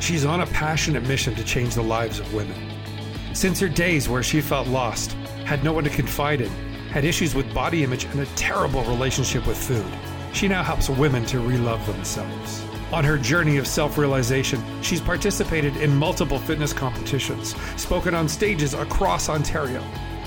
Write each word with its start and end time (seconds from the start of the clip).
she's 0.00 0.24
on 0.24 0.40
a 0.40 0.46
passionate 0.46 1.06
mission 1.06 1.34
to 1.34 1.44
change 1.44 1.74
the 1.74 1.82
lives 1.82 2.18
of 2.18 2.34
women. 2.34 2.56
Since 3.34 3.60
her 3.60 3.68
days 3.68 4.08
where 4.08 4.22
she 4.22 4.40
felt 4.40 4.66
lost, 4.66 5.12
had 5.44 5.62
no 5.62 5.72
one 5.72 5.84
to 5.84 5.90
confide 5.90 6.40
in, 6.40 6.50
had 6.90 7.04
issues 7.04 7.34
with 7.34 7.52
body 7.54 7.84
image, 7.84 8.04
and 8.06 8.20
a 8.20 8.26
terrible 8.34 8.82
relationship 8.84 9.46
with 9.46 9.56
food, 9.56 9.86
she 10.32 10.48
now 10.48 10.62
helps 10.62 10.88
women 10.88 11.24
to 11.26 11.38
relove 11.38 11.84
themselves. 11.86 12.64
On 12.92 13.04
her 13.04 13.18
journey 13.18 13.56
of 13.58 13.68
self 13.68 13.96
realization, 13.96 14.60
she's 14.82 15.00
participated 15.00 15.76
in 15.76 15.94
multiple 15.94 16.38
fitness 16.38 16.72
competitions, 16.72 17.54
spoken 17.80 18.14
on 18.14 18.28
stages 18.28 18.74
across 18.74 19.28
Ontario, 19.28 19.84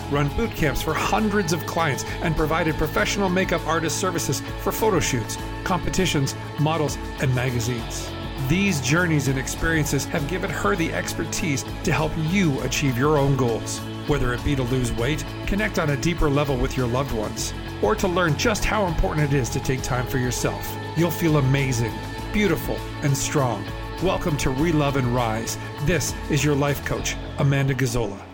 run 0.09 0.29
boot 0.37 0.51
camps 0.51 0.81
for 0.81 0.93
hundreds 0.93 1.51
of 1.51 1.65
clients, 1.65 2.05
and 2.21 2.37
provided 2.37 2.75
professional 2.75 3.27
makeup 3.27 3.65
artist 3.67 3.99
services 3.99 4.41
for 4.61 4.71
photo 4.71 5.01
shoots, 5.01 5.37
competitions, 5.65 6.35
models, 6.59 6.97
and 7.19 7.33
magazines. 7.35 8.09
These 8.49 8.81
journeys 8.81 9.29
and 9.29 9.39
experiences 9.39 10.03
have 10.05 10.27
given 10.27 10.49
her 10.49 10.75
the 10.75 10.91
expertise 10.91 11.63
to 11.85 11.93
help 11.93 12.11
you 12.17 12.59
achieve 12.61 12.97
your 12.97 13.17
own 13.17 13.37
goals, 13.37 13.79
whether 14.07 14.33
it 14.33 14.43
be 14.43 14.53
to 14.55 14.63
lose 14.63 14.91
weight, 14.91 15.25
connect 15.47 15.79
on 15.79 15.91
a 15.91 15.97
deeper 15.97 16.29
level 16.29 16.57
with 16.57 16.75
your 16.75 16.85
loved 16.85 17.13
ones, 17.13 17.53
or 17.81 17.95
to 17.95 18.07
learn 18.07 18.35
just 18.37 18.65
how 18.65 18.85
important 18.85 19.31
it 19.31 19.37
is 19.37 19.47
to 19.49 19.61
take 19.61 19.81
time 19.81 20.05
for 20.05 20.17
yourself. 20.17 20.69
You'll 20.97 21.09
feel 21.09 21.37
amazing, 21.37 21.93
beautiful, 22.33 22.75
and 23.01 23.17
strong. 23.17 23.65
Welcome 24.03 24.35
to 24.37 24.49
Relove 24.49 24.97
and 24.97 25.15
Rise. 25.15 25.57
This 25.83 26.13
is 26.29 26.43
your 26.43 26.55
life 26.55 26.83
coach, 26.83 27.15
Amanda 27.37 27.73
Gazzola. 27.73 28.32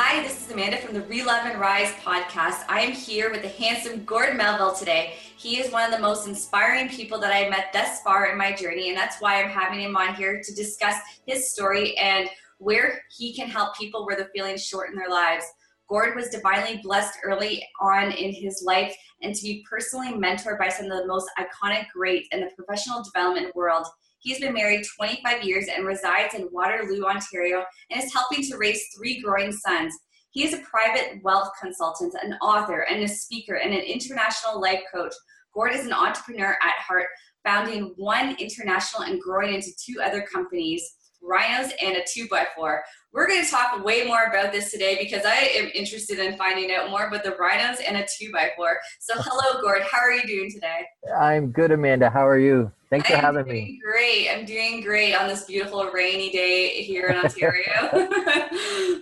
Hi, 0.00 0.22
this 0.22 0.46
is 0.46 0.52
Amanda 0.52 0.76
from 0.76 0.94
the 0.94 1.00
Relove 1.00 1.50
and 1.50 1.58
Rise 1.58 1.90
podcast. 2.04 2.62
I 2.68 2.82
am 2.82 2.92
here 2.92 3.32
with 3.32 3.42
the 3.42 3.48
handsome 3.48 4.04
Gord 4.04 4.36
Melville 4.36 4.72
today. 4.72 5.14
He 5.36 5.58
is 5.58 5.72
one 5.72 5.84
of 5.84 5.90
the 5.90 6.00
most 6.00 6.28
inspiring 6.28 6.88
people 6.88 7.18
that 7.18 7.32
I've 7.32 7.50
met 7.50 7.72
thus 7.72 8.00
far 8.02 8.26
in 8.26 8.38
my 8.38 8.52
journey, 8.52 8.90
and 8.90 8.96
that's 8.96 9.20
why 9.20 9.42
I'm 9.42 9.50
having 9.50 9.80
him 9.80 9.96
on 9.96 10.14
here 10.14 10.40
to 10.40 10.54
discuss 10.54 10.94
his 11.26 11.50
story 11.50 11.96
and 11.96 12.28
where 12.58 13.02
he 13.10 13.34
can 13.34 13.48
help 13.48 13.76
people 13.76 14.06
where 14.06 14.14
they're 14.14 14.30
feeling 14.32 14.56
short 14.56 14.90
in 14.90 14.94
their 14.94 15.10
lives. 15.10 15.44
Gord 15.88 16.14
was 16.14 16.28
divinely 16.28 16.80
blessed 16.80 17.18
early 17.24 17.66
on 17.80 18.12
in 18.12 18.32
his 18.32 18.62
life 18.64 18.94
and 19.22 19.34
to 19.34 19.42
be 19.42 19.66
personally 19.68 20.12
mentored 20.12 20.60
by 20.60 20.68
some 20.68 20.86
of 20.86 20.96
the 20.96 21.08
most 21.08 21.28
iconic 21.36 21.86
greats 21.92 22.28
in 22.30 22.38
the 22.38 22.50
professional 22.54 23.02
development 23.02 23.52
world. 23.56 23.88
He's 24.20 24.40
been 24.40 24.54
married 24.54 24.86
25 24.96 25.42
years 25.44 25.66
and 25.68 25.86
resides 25.86 26.34
in 26.34 26.48
Waterloo, 26.50 27.04
Ontario, 27.04 27.64
and 27.90 28.02
is 28.02 28.12
helping 28.12 28.42
to 28.44 28.56
raise 28.56 28.82
three 28.96 29.20
growing 29.20 29.52
sons. 29.52 29.94
He 30.30 30.44
is 30.44 30.54
a 30.54 30.58
private 30.58 31.22
wealth 31.22 31.50
consultant, 31.60 32.14
an 32.22 32.34
author, 32.34 32.80
and 32.90 33.02
a 33.02 33.08
speaker, 33.08 33.54
and 33.54 33.72
an 33.72 33.80
international 33.80 34.60
life 34.60 34.82
coach. 34.92 35.14
Gord 35.54 35.74
is 35.74 35.86
an 35.86 35.92
entrepreneur 35.92 36.56
at 36.62 36.82
heart, 36.86 37.06
founding 37.44 37.94
one 37.96 38.36
international 38.38 39.02
and 39.02 39.20
growing 39.20 39.54
into 39.54 39.70
two 39.82 40.00
other 40.02 40.22
companies, 40.22 40.96
Rhinos 41.22 41.72
and 41.82 41.96
a 41.96 42.04
two 42.06 42.28
by 42.28 42.46
four. 42.56 42.82
We're 43.12 43.26
going 43.26 43.44
to 43.44 43.50
talk 43.50 43.84
way 43.84 44.04
more 44.04 44.24
about 44.24 44.52
this 44.52 44.70
today 44.70 44.96
because 45.00 45.24
I 45.24 45.50
am 45.56 45.70
interested 45.74 46.18
in 46.18 46.36
finding 46.36 46.70
out 46.72 46.90
more 46.90 47.06
about 47.08 47.24
the 47.24 47.32
Rhinos 47.32 47.80
and 47.86 47.96
a 47.96 48.06
two 48.18 48.30
by 48.32 48.50
four. 48.56 48.78
So, 49.00 49.14
hello, 49.18 49.60
Gord. 49.60 49.82
How 49.82 49.98
are 49.98 50.12
you 50.12 50.22
doing 50.26 50.50
today? 50.52 50.86
I'm 51.18 51.50
good, 51.50 51.70
Amanda. 51.72 52.10
How 52.10 52.26
are 52.26 52.38
you? 52.38 52.70
Thanks 52.90 53.08
for 53.08 53.16
I'm 53.16 53.20
having 53.36 53.52
me. 53.52 53.78
Great. 53.84 54.30
I'm 54.30 54.46
doing 54.46 54.80
great 54.80 55.14
on 55.14 55.28
this 55.28 55.44
beautiful 55.44 55.84
rainy 55.92 56.30
day 56.30 56.82
here 56.82 57.08
in 57.08 57.16
Ontario. 57.16 57.90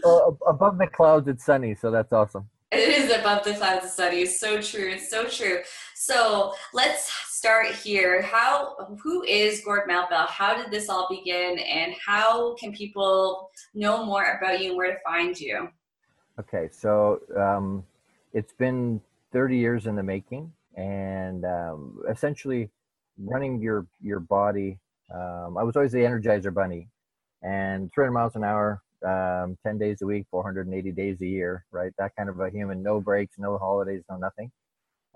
Well, 0.04 0.38
above 0.46 0.78
the 0.78 0.86
clouds, 0.86 1.26
it's 1.26 1.44
sunny, 1.44 1.74
so 1.74 1.90
that's 1.90 2.12
awesome. 2.12 2.48
it 2.70 2.78
is 2.78 3.10
above 3.12 3.44
the 3.44 3.54
clouds 3.54 3.84
of 3.86 3.90
sunny. 3.90 4.18
It's 4.22 4.38
so 4.38 4.60
true. 4.60 4.88
It's 4.88 5.10
so 5.10 5.24
true. 5.24 5.60
So 5.94 6.52
let's 6.72 7.10
start 7.36 7.74
here. 7.74 8.22
How 8.22 8.96
who 9.02 9.22
is 9.24 9.60
Gord 9.60 9.82
Melville? 9.86 10.26
How 10.26 10.56
did 10.56 10.70
this 10.70 10.88
all 10.88 11.06
begin 11.10 11.58
and 11.58 11.94
how 12.04 12.54
can 12.54 12.72
people 12.72 13.50
know 13.74 14.06
more 14.06 14.38
about 14.38 14.62
you 14.62 14.70
and 14.70 14.76
where 14.78 14.92
to 14.92 14.98
find 15.04 15.38
you? 15.38 15.68
Okay, 16.40 16.70
so 16.72 17.20
um, 17.36 17.84
it's 18.32 18.54
been 18.54 19.02
30 19.32 19.56
years 19.56 19.86
in 19.86 19.96
the 19.96 20.02
making, 20.02 20.50
and 20.76 21.44
um, 21.44 22.02
essentially 22.10 22.70
running 23.18 23.60
your 23.60 23.86
your 24.02 24.20
body. 24.20 24.78
Um, 25.14 25.58
I 25.58 25.62
was 25.62 25.76
always 25.76 25.92
the 25.92 25.98
Energizer 25.98 26.52
Bunny, 26.52 26.88
and 27.42 27.92
300 27.92 28.12
miles 28.12 28.36
an 28.36 28.44
hour, 28.44 28.80
um, 29.06 29.58
10 29.62 29.76
days 29.76 30.00
a 30.00 30.06
week, 30.06 30.24
480 30.30 30.90
days 30.92 31.20
a 31.20 31.26
year, 31.26 31.66
right? 31.70 31.92
That 31.98 32.16
kind 32.16 32.30
of 32.30 32.40
a 32.40 32.48
human, 32.48 32.82
no 32.82 32.98
breaks, 32.98 33.36
no 33.38 33.58
holidays, 33.58 34.02
no 34.10 34.16
nothing. 34.16 34.50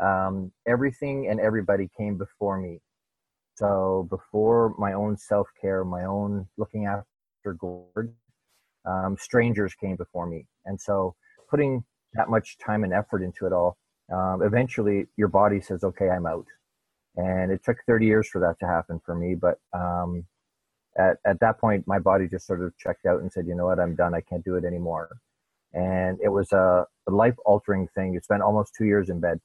Um, 0.00 0.52
everything 0.66 1.28
and 1.28 1.40
everybody 1.40 1.88
came 1.96 2.16
before 2.16 2.58
me. 2.60 2.80
So 3.54 4.06
before 4.10 4.74
my 4.78 4.94
own 4.94 5.16
self 5.16 5.48
care, 5.60 5.84
my 5.84 6.04
own 6.04 6.46
looking 6.56 6.86
after 6.86 7.52
Gord, 7.58 8.14
um, 8.86 9.16
strangers 9.18 9.74
came 9.74 9.96
before 9.96 10.26
me, 10.26 10.46
and 10.64 10.80
so 10.80 11.14
putting 11.50 11.84
that 12.14 12.30
much 12.30 12.56
time 12.58 12.84
and 12.84 12.92
effort 12.94 13.22
into 13.22 13.46
it 13.46 13.52
all, 13.52 13.76
um, 14.12 14.42
eventually 14.42 15.06
your 15.16 15.28
body 15.28 15.60
says, 15.60 15.84
"Okay, 15.84 16.08
I'm 16.08 16.26
out." 16.26 16.46
And 17.16 17.52
it 17.52 17.62
took 17.64 17.78
30 17.86 18.06
years 18.06 18.28
for 18.28 18.40
that 18.40 18.58
to 18.60 18.66
happen 18.66 19.00
for 19.04 19.14
me, 19.14 19.34
but 19.34 19.58
um, 19.74 20.26
at 20.98 21.18
at 21.26 21.40
that 21.40 21.58
point, 21.60 21.86
my 21.86 21.98
body 21.98 22.28
just 22.28 22.46
sort 22.46 22.62
of 22.62 22.76
checked 22.78 23.06
out 23.06 23.20
and 23.20 23.32
said, 23.32 23.46
"You 23.46 23.54
know 23.54 23.66
what? 23.66 23.80
I'm 23.80 23.94
done. 23.96 24.14
I 24.14 24.20
can't 24.22 24.44
do 24.44 24.56
it 24.56 24.64
anymore." 24.64 25.08
And 25.74 26.18
it 26.22 26.30
was 26.30 26.52
a, 26.52 26.86
life 27.08 27.36
altering 27.44 27.88
thing. 27.94 28.14
You 28.14 28.20
spent 28.20 28.42
almost 28.42 28.74
two 28.76 28.84
years 28.86 29.10
in 29.10 29.20
bed 29.20 29.40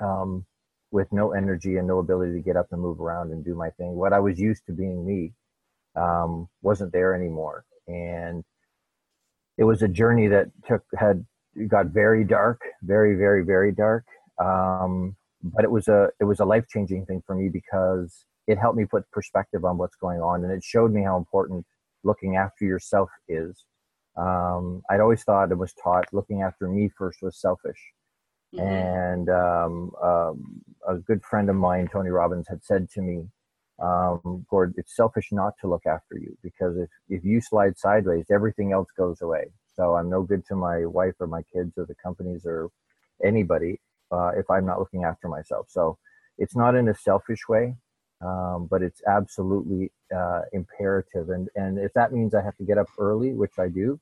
um, 0.00 0.44
with 0.90 1.08
no 1.12 1.32
energy 1.32 1.76
and 1.76 1.86
no 1.86 1.98
ability 1.98 2.32
to 2.32 2.40
get 2.40 2.56
up 2.56 2.68
and 2.70 2.80
move 2.80 3.00
around 3.00 3.30
and 3.30 3.44
do 3.44 3.54
my 3.54 3.70
thing. 3.70 3.94
What 3.94 4.12
I 4.12 4.20
was 4.20 4.38
used 4.38 4.64
to 4.66 4.72
being 4.72 5.06
me 5.06 5.32
um, 5.96 6.48
wasn't 6.62 6.92
there 6.92 7.14
anymore, 7.14 7.64
and 7.86 8.44
it 9.56 9.64
was 9.64 9.82
a 9.82 9.88
journey 9.88 10.28
that 10.28 10.46
took 10.66 10.82
had 10.96 11.26
got 11.66 11.86
very 11.86 12.24
dark, 12.24 12.60
very 12.82 13.16
very 13.16 13.44
very 13.44 13.72
dark. 13.72 14.04
Um, 14.38 15.16
but 15.42 15.64
it 15.64 15.70
was 15.70 15.88
a 15.88 16.08
it 16.20 16.24
was 16.24 16.40
a 16.40 16.44
life 16.44 16.66
changing 16.68 17.06
thing 17.06 17.22
for 17.26 17.34
me 17.34 17.48
because 17.48 18.24
it 18.46 18.58
helped 18.58 18.78
me 18.78 18.86
put 18.86 19.10
perspective 19.10 19.64
on 19.64 19.78
what's 19.78 19.96
going 19.96 20.20
on, 20.20 20.44
and 20.44 20.52
it 20.52 20.62
showed 20.64 20.92
me 20.92 21.02
how 21.02 21.16
important 21.16 21.66
looking 22.04 22.36
after 22.36 22.64
yourself 22.64 23.10
is. 23.28 23.64
Um, 24.16 24.82
I'd 24.90 25.00
always 25.00 25.22
thought 25.22 25.50
and 25.50 25.60
was 25.60 25.74
taught 25.74 26.06
looking 26.12 26.42
after 26.42 26.68
me 26.68 26.90
first 26.96 27.18
was 27.22 27.40
selfish 27.40 27.78
Mhm. 28.54 28.60
and 28.62 29.28
um, 29.30 29.92
um, 30.02 30.62
a 30.86 30.96
good 30.96 31.22
friend 31.24 31.50
of 31.50 31.56
mine, 31.56 31.88
Tony 31.92 32.10
Robbins, 32.10 32.48
had 32.48 32.64
said 32.64 32.88
to 32.90 33.02
me, 33.02 33.28
um, 33.80 34.46
"Gord, 34.50 34.74
it's 34.76 34.96
selfish 34.96 35.32
not 35.32 35.54
to 35.60 35.68
look 35.68 35.86
after 35.86 36.18
you 36.18 36.36
because 36.42 36.76
if 36.78 36.90
if 37.08 37.24
you 37.24 37.40
slide 37.40 37.78
sideways, 37.78 38.26
everything 38.30 38.72
else 38.72 38.88
goes 38.96 39.20
away. 39.22 39.50
So 39.76 39.96
I'm 39.96 40.10
no 40.10 40.22
good 40.22 40.44
to 40.46 40.56
my 40.56 40.86
wife 40.86 41.14
or 41.20 41.26
my 41.28 41.42
kids 41.42 41.78
or 41.78 41.86
the 41.86 41.94
companies 41.96 42.44
or 42.46 42.70
anybody 43.24 43.80
uh, 44.12 44.32
if 44.36 44.50
I'm 44.50 44.66
not 44.66 44.78
looking 44.80 45.04
after 45.04 45.28
myself. 45.28 45.66
So 45.70 45.98
it's 46.38 46.56
not 46.56 46.74
in 46.74 46.88
a 46.88 46.94
selfish 46.94 47.48
way, 47.48 47.76
um, 48.20 48.66
but 48.70 48.82
it's 48.82 49.02
absolutely 49.06 49.92
uh, 50.14 50.42
imperative. 50.52 51.30
And 51.30 51.48
and 51.56 51.78
if 51.78 51.92
that 51.94 52.12
means 52.12 52.34
I 52.34 52.42
have 52.42 52.56
to 52.58 52.64
get 52.64 52.78
up 52.78 52.88
early, 52.98 53.32
which 53.34 53.58
I 53.58 53.68
do, 53.68 54.00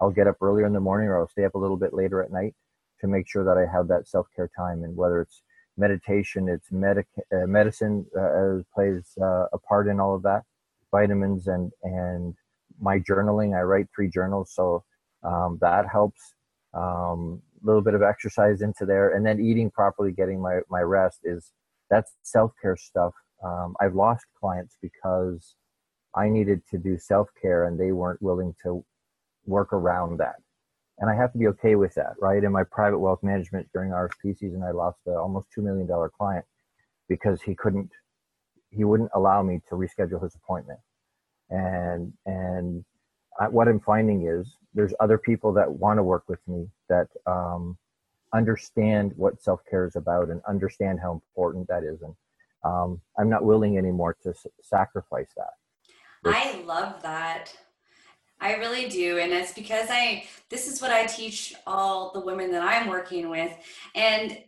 I'll 0.00 0.10
get 0.10 0.26
up 0.28 0.36
earlier 0.42 0.66
in 0.66 0.72
the 0.72 0.80
morning 0.80 1.08
or 1.08 1.18
I'll 1.18 1.28
stay 1.28 1.44
up 1.44 1.54
a 1.54 1.58
little 1.58 1.76
bit 1.76 1.94
later 1.94 2.22
at 2.22 2.32
night 2.32 2.54
to 3.00 3.06
make 3.06 3.28
sure 3.28 3.44
that 3.44 3.58
I 3.58 3.70
have 3.70 3.88
that 3.88 4.08
self 4.08 4.26
care 4.34 4.50
time. 4.56 4.84
And 4.84 4.96
whether 4.96 5.20
it's 5.20 5.42
meditation, 5.76 6.48
it's 6.48 6.70
medic- 6.70 7.06
uh, 7.32 7.46
medicine 7.46 8.06
uh, 8.18 8.62
plays 8.74 9.12
uh, 9.20 9.46
a 9.52 9.58
part 9.58 9.88
in 9.88 10.00
all 10.00 10.14
of 10.14 10.22
that, 10.22 10.42
vitamins 10.90 11.46
and 11.48 11.72
and 11.82 12.34
my 12.80 12.98
journaling. 12.98 13.56
I 13.56 13.62
write 13.62 13.86
three 13.94 14.08
journals, 14.10 14.52
so 14.54 14.84
um, 15.22 15.58
that 15.60 15.86
helps. 15.90 16.34
Um, 16.72 17.42
a 17.62 17.66
little 17.66 17.82
bit 17.82 17.94
of 17.94 18.02
exercise 18.02 18.62
into 18.62 18.86
there, 18.86 19.14
and 19.14 19.26
then 19.26 19.40
eating 19.40 19.70
properly, 19.70 20.12
getting 20.12 20.40
my 20.40 20.60
my 20.70 20.80
rest 20.80 21.20
is 21.24 21.52
that's 21.90 22.12
self 22.22 22.52
care 22.62 22.76
stuff. 22.76 23.12
Um, 23.44 23.74
I've 23.80 23.94
lost 23.94 24.24
clients 24.38 24.76
because 24.80 25.56
I 26.14 26.28
needed 26.28 26.62
to 26.70 26.78
do 26.78 26.96
self 26.98 27.28
care, 27.40 27.64
and 27.64 27.78
they 27.78 27.92
weren't 27.92 28.22
willing 28.22 28.54
to 28.62 28.84
work 29.46 29.72
around 29.72 30.18
that 30.18 30.36
and 31.00 31.10
I 31.10 31.14
have 31.16 31.32
to 31.32 31.38
be 31.38 31.48
okay 31.48 31.74
with 31.76 31.94
that, 31.94 32.14
right? 32.20 32.42
In 32.44 32.52
my 32.52 32.62
private 32.64 32.98
wealth 32.98 33.22
management 33.22 33.68
during 33.72 33.90
RFP 33.90 34.38
season, 34.38 34.62
I 34.62 34.70
lost 34.70 34.98
a 35.08 35.12
almost 35.12 35.48
two 35.54 35.62
million 35.62 35.86
dollar 35.86 36.10
client 36.10 36.44
because 37.08 37.42
he 37.42 37.54
couldn't, 37.54 37.90
he 38.70 38.84
wouldn't 38.84 39.10
allow 39.14 39.42
me 39.42 39.60
to 39.68 39.74
reschedule 39.74 40.22
his 40.22 40.34
appointment, 40.34 40.78
and 41.50 42.12
and 42.26 42.84
I, 43.40 43.48
what 43.48 43.68
I'm 43.68 43.80
finding 43.80 44.26
is 44.28 44.56
there's 44.74 44.94
other 45.00 45.18
people 45.18 45.52
that 45.54 45.70
want 45.72 45.98
to 45.98 46.02
work 46.02 46.24
with 46.28 46.40
me 46.46 46.68
that 46.88 47.08
um, 47.26 47.76
understand 48.34 49.12
what 49.16 49.42
self 49.42 49.60
care 49.68 49.86
is 49.86 49.96
about 49.96 50.28
and 50.28 50.40
understand 50.48 51.00
how 51.00 51.12
important 51.12 51.66
that 51.68 51.82
is, 51.82 52.02
and 52.02 52.14
um, 52.64 53.00
I'm 53.18 53.30
not 53.30 53.44
willing 53.44 53.78
anymore 53.78 54.16
to 54.22 54.30
s- 54.30 54.46
sacrifice 54.62 55.30
that. 55.36 55.54
I 56.26 56.60
love 56.66 57.02
that. 57.02 57.52
I 58.40 58.54
really 58.54 58.88
do. 58.88 59.18
And 59.18 59.32
it's 59.32 59.52
because 59.52 59.88
I, 59.90 60.24
this 60.48 60.66
is 60.66 60.80
what 60.80 60.90
I 60.90 61.06
teach 61.06 61.54
all 61.66 62.10
the 62.12 62.20
women 62.20 62.50
that 62.52 62.62
I'm 62.62 62.88
working 62.88 63.28
with. 63.28 63.52
And 63.94 64.38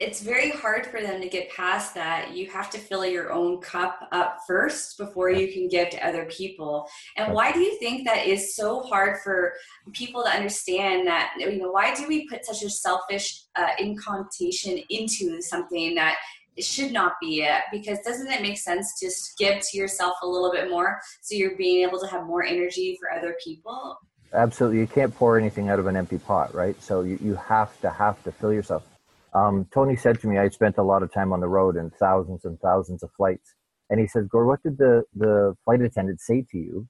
it's 0.00 0.22
very 0.22 0.50
hard 0.50 0.86
for 0.86 1.02
them 1.02 1.20
to 1.20 1.28
get 1.28 1.50
past 1.50 1.94
that. 1.94 2.34
You 2.34 2.50
have 2.50 2.70
to 2.70 2.78
fill 2.78 3.04
your 3.04 3.32
own 3.32 3.60
cup 3.60 4.08
up 4.12 4.38
first 4.46 4.96
before 4.96 5.28
you 5.28 5.52
can 5.52 5.68
give 5.68 5.90
to 5.90 6.06
other 6.06 6.24
people. 6.24 6.88
And 7.18 7.34
why 7.34 7.52
do 7.52 7.60
you 7.60 7.78
think 7.78 8.06
that 8.06 8.26
is 8.26 8.56
so 8.56 8.80
hard 8.80 9.18
for 9.22 9.52
people 9.92 10.22
to 10.24 10.30
understand 10.30 11.06
that? 11.06 11.34
You 11.38 11.58
know, 11.58 11.70
why 11.70 11.94
do 11.94 12.08
we 12.08 12.26
put 12.28 12.46
such 12.46 12.62
a 12.62 12.70
selfish 12.70 13.42
uh, 13.56 13.72
incantation 13.78 14.80
into 14.88 15.42
something 15.42 15.94
that 15.96 16.16
should 16.64 16.92
not 16.92 17.14
be 17.20 17.42
it? 17.42 17.62
Because 17.72 17.98
doesn't 18.00 18.30
it 18.30 18.42
make 18.42 18.58
sense 18.58 18.98
to 19.00 19.10
give 19.38 19.60
to 19.70 19.78
yourself 19.78 20.16
a 20.22 20.26
little 20.26 20.50
bit 20.50 20.70
more 20.70 21.00
so 21.22 21.34
you're 21.34 21.56
being 21.56 21.86
able 21.86 21.98
to 22.00 22.06
have 22.06 22.26
more 22.26 22.44
energy 22.44 22.98
for 23.00 23.10
other 23.16 23.36
people? 23.42 23.98
Absolutely. 24.32 24.78
You 24.78 24.86
can't 24.86 25.14
pour 25.14 25.38
anything 25.38 25.68
out 25.68 25.78
of 25.78 25.86
an 25.86 25.96
empty 25.96 26.18
pot, 26.18 26.54
right? 26.54 26.80
So 26.82 27.02
you, 27.02 27.18
you 27.20 27.34
have 27.34 27.80
to 27.80 27.90
have 27.90 28.22
to 28.24 28.32
fill 28.32 28.52
yourself. 28.52 28.84
Um, 29.34 29.66
Tony 29.72 29.96
said 29.96 30.20
to 30.20 30.26
me, 30.26 30.38
I 30.38 30.48
spent 30.48 30.78
a 30.78 30.82
lot 30.82 31.02
of 31.02 31.12
time 31.12 31.32
on 31.32 31.40
the 31.40 31.48
road 31.48 31.76
and 31.76 31.92
thousands 31.94 32.44
and 32.44 32.58
thousands 32.60 33.02
of 33.02 33.10
flights. 33.16 33.54
And 33.88 34.00
he 34.00 34.06
says, 34.06 34.26
Gord, 34.28 34.46
what 34.46 34.62
did 34.62 34.78
the, 34.78 35.02
the 35.14 35.56
flight 35.64 35.80
attendant 35.80 36.20
say 36.20 36.44
to 36.50 36.58
you? 36.58 36.88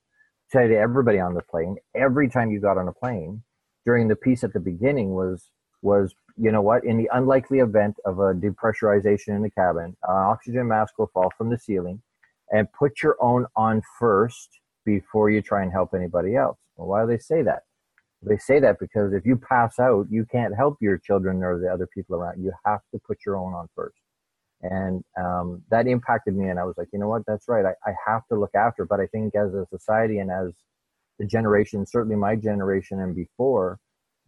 Say 0.52 0.68
to 0.68 0.76
everybody 0.76 1.18
on 1.18 1.34
the 1.34 1.42
plane, 1.42 1.76
every 1.94 2.28
time 2.28 2.50
you 2.50 2.60
got 2.60 2.76
on 2.76 2.88
a 2.88 2.92
plane 2.92 3.42
during 3.86 4.08
the 4.08 4.16
piece 4.16 4.44
at 4.44 4.52
the 4.52 4.60
beginning 4.60 5.10
was, 5.10 5.50
was, 5.82 6.14
you 6.36 6.52
know 6.52 6.62
what, 6.62 6.84
in 6.84 6.96
the 6.96 7.08
unlikely 7.12 7.58
event 7.58 7.96
of 8.04 8.18
a 8.18 8.34
depressurization 8.34 9.28
in 9.28 9.42
the 9.42 9.50
cabin, 9.50 9.96
an 10.04 10.16
oxygen 10.16 10.68
mask 10.68 10.98
will 10.98 11.10
fall 11.12 11.30
from 11.36 11.50
the 11.50 11.58
ceiling 11.58 12.02
and 12.50 12.68
put 12.72 13.02
your 13.02 13.16
own 13.20 13.46
on 13.56 13.82
first 13.98 14.60
before 14.84 15.30
you 15.30 15.40
try 15.40 15.62
and 15.62 15.72
help 15.72 15.94
anybody 15.94 16.36
else. 16.36 16.58
Well, 16.76 16.88
why 16.88 17.02
do 17.02 17.08
they 17.08 17.18
say 17.18 17.42
that? 17.42 17.62
They 18.22 18.36
say 18.36 18.60
that 18.60 18.78
because 18.78 19.12
if 19.14 19.24
you 19.24 19.36
pass 19.36 19.78
out, 19.78 20.06
you 20.10 20.26
can't 20.30 20.54
help 20.54 20.76
your 20.80 20.98
children 20.98 21.42
or 21.42 21.58
the 21.58 21.68
other 21.68 21.86
people 21.86 22.16
around. 22.16 22.42
You 22.42 22.52
have 22.66 22.80
to 22.92 23.00
put 23.06 23.18
your 23.24 23.36
own 23.36 23.54
on 23.54 23.68
first. 23.74 23.96
And 24.62 25.02
um, 25.18 25.62
that 25.70 25.86
impacted 25.86 26.36
me. 26.36 26.48
And 26.48 26.58
I 26.58 26.64
was 26.64 26.74
like, 26.76 26.88
you 26.92 26.98
know 26.98 27.08
what? 27.08 27.22
That's 27.26 27.48
right. 27.48 27.64
I, 27.64 27.72
I 27.88 27.94
have 28.06 28.26
to 28.28 28.38
look 28.38 28.54
after. 28.54 28.84
But 28.84 29.00
I 29.00 29.06
think 29.06 29.34
as 29.34 29.54
a 29.54 29.66
society 29.70 30.18
and 30.18 30.30
as 30.30 30.52
the 31.18 31.24
generation, 31.24 31.86
certainly 31.86 32.16
my 32.16 32.36
generation 32.36 33.00
and 33.00 33.14
before, 33.14 33.78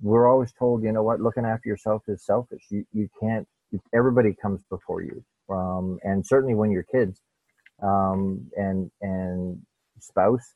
we're 0.02 0.28
always 0.28 0.52
told, 0.52 0.82
you 0.82 0.92
know 0.92 1.02
what? 1.02 1.20
Looking 1.20 1.46
after 1.46 1.68
yourself 1.68 2.02
is 2.08 2.24
selfish. 2.24 2.64
You, 2.68 2.84
you 2.92 3.08
can't, 3.20 3.48
everybody 3.94 4.34
comes 4.34 4.62
before 4.68 5.02
you. 5.02 5.24
Um, 5.48 5.98
and 6.02 6.26
certainly 6.26 6.54
when 6.54 6.70
you're 6.70 6.82
kids 6.82 7.20
um, 7.82 8.50
and, 8.56 8.90
and 9.00 9.60
spouse, 9.98 10.54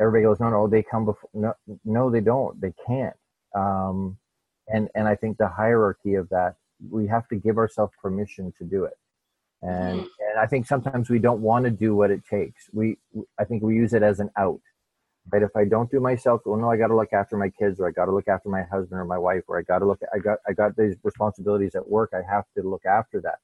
everybody 0.00 0.24
goes, 0.24 0.40
no, 0.40 0.50
no, 0.50 0.66
they 0.66 0.82
come 0.82 1.04
before. 1.04 1.30
No, 1.34 1.54
no, 1.84 2.10
they 2.10 2.20
don't. 2.20 2.60
They 2.60 2.72
can't. 2.86 3.14
Um, 3.54 4.18
and 4.68 4.88
and 4.94 5.06
I 5.06 5.14
think 5.14 5.36
the 5.36 5.48
hierarchy 5.48 6.14
of 6.14 6.28
that, 6.30 6.56
we 6.90 7.06
have 7.06 7.28
to 7.28 7.36
give 7.36 7.58
ourselves 7.58 7.92
permission 8.00 8.52
to 8.58 8.64
do 8.64 8.84
it. 8.84 8.98
And 9.62 10.00
mm. 10.00 10.08
and 10.30 10.40
I 10.40 10.46
think 10.46 10.66
sometimes 10.66 11.10
we 11.10 11.18
don't 11.18 11.40
want 11.40 11.64
to 11.64 11.70
do 11.70 11.94
what 11.94 12.10
it 12.10 12.22
takes. 12.28 12.68
We 12.72 12.98
I 13.38 13.44
think 13.44 13.62
we 13.62 13.74
use 13.74 13.92
it 13.92 14.02
as 14.02 14.20
an 14.20 14.30
out. 14.36 14.60
Right? 15.30 15.42
If 15.42 15.56
I 15.56 15.64
don't 15.64 15.90
do 15.90 16.00
myself, 16.00 16.42
well, 16.44 16.58
no, 16.58 16.70
I 16.70 16.76
got 16.76 16.88
to 16.88 16.96
look 16.96 17.12
after 17.12 17.36
my 17.36 17.48
kids, 17.48 17.80
or 17.80 17.88
I 17.88 17.92
got 17.92 18.06
to 18.06 18.12
look 18.12 18.28
after 18.28 18.48
my 18.48 18.62
husband 18.62 19.00
or 19.00 19.04
my 19.04 19.18
wife, 19.18 19.44
or 19.48 19.58
I 19.58 19.62
got 19.62 19.78
to 19.78 19.86
look. 19.86 20.00
I 20.12 20.18
got 20.18 20.38
I 20.46 20.52
got 20.52 20.76
these 20.76 20.96
responsibilities 21.02 21.74
at 21.74 21.88
work. 21.88 22.12
I 22.12 22.20
have 22.30 22.44
to 22.56 22.62
look 22.62 22.84
after 22.84 23.20
that. 23.22 23.38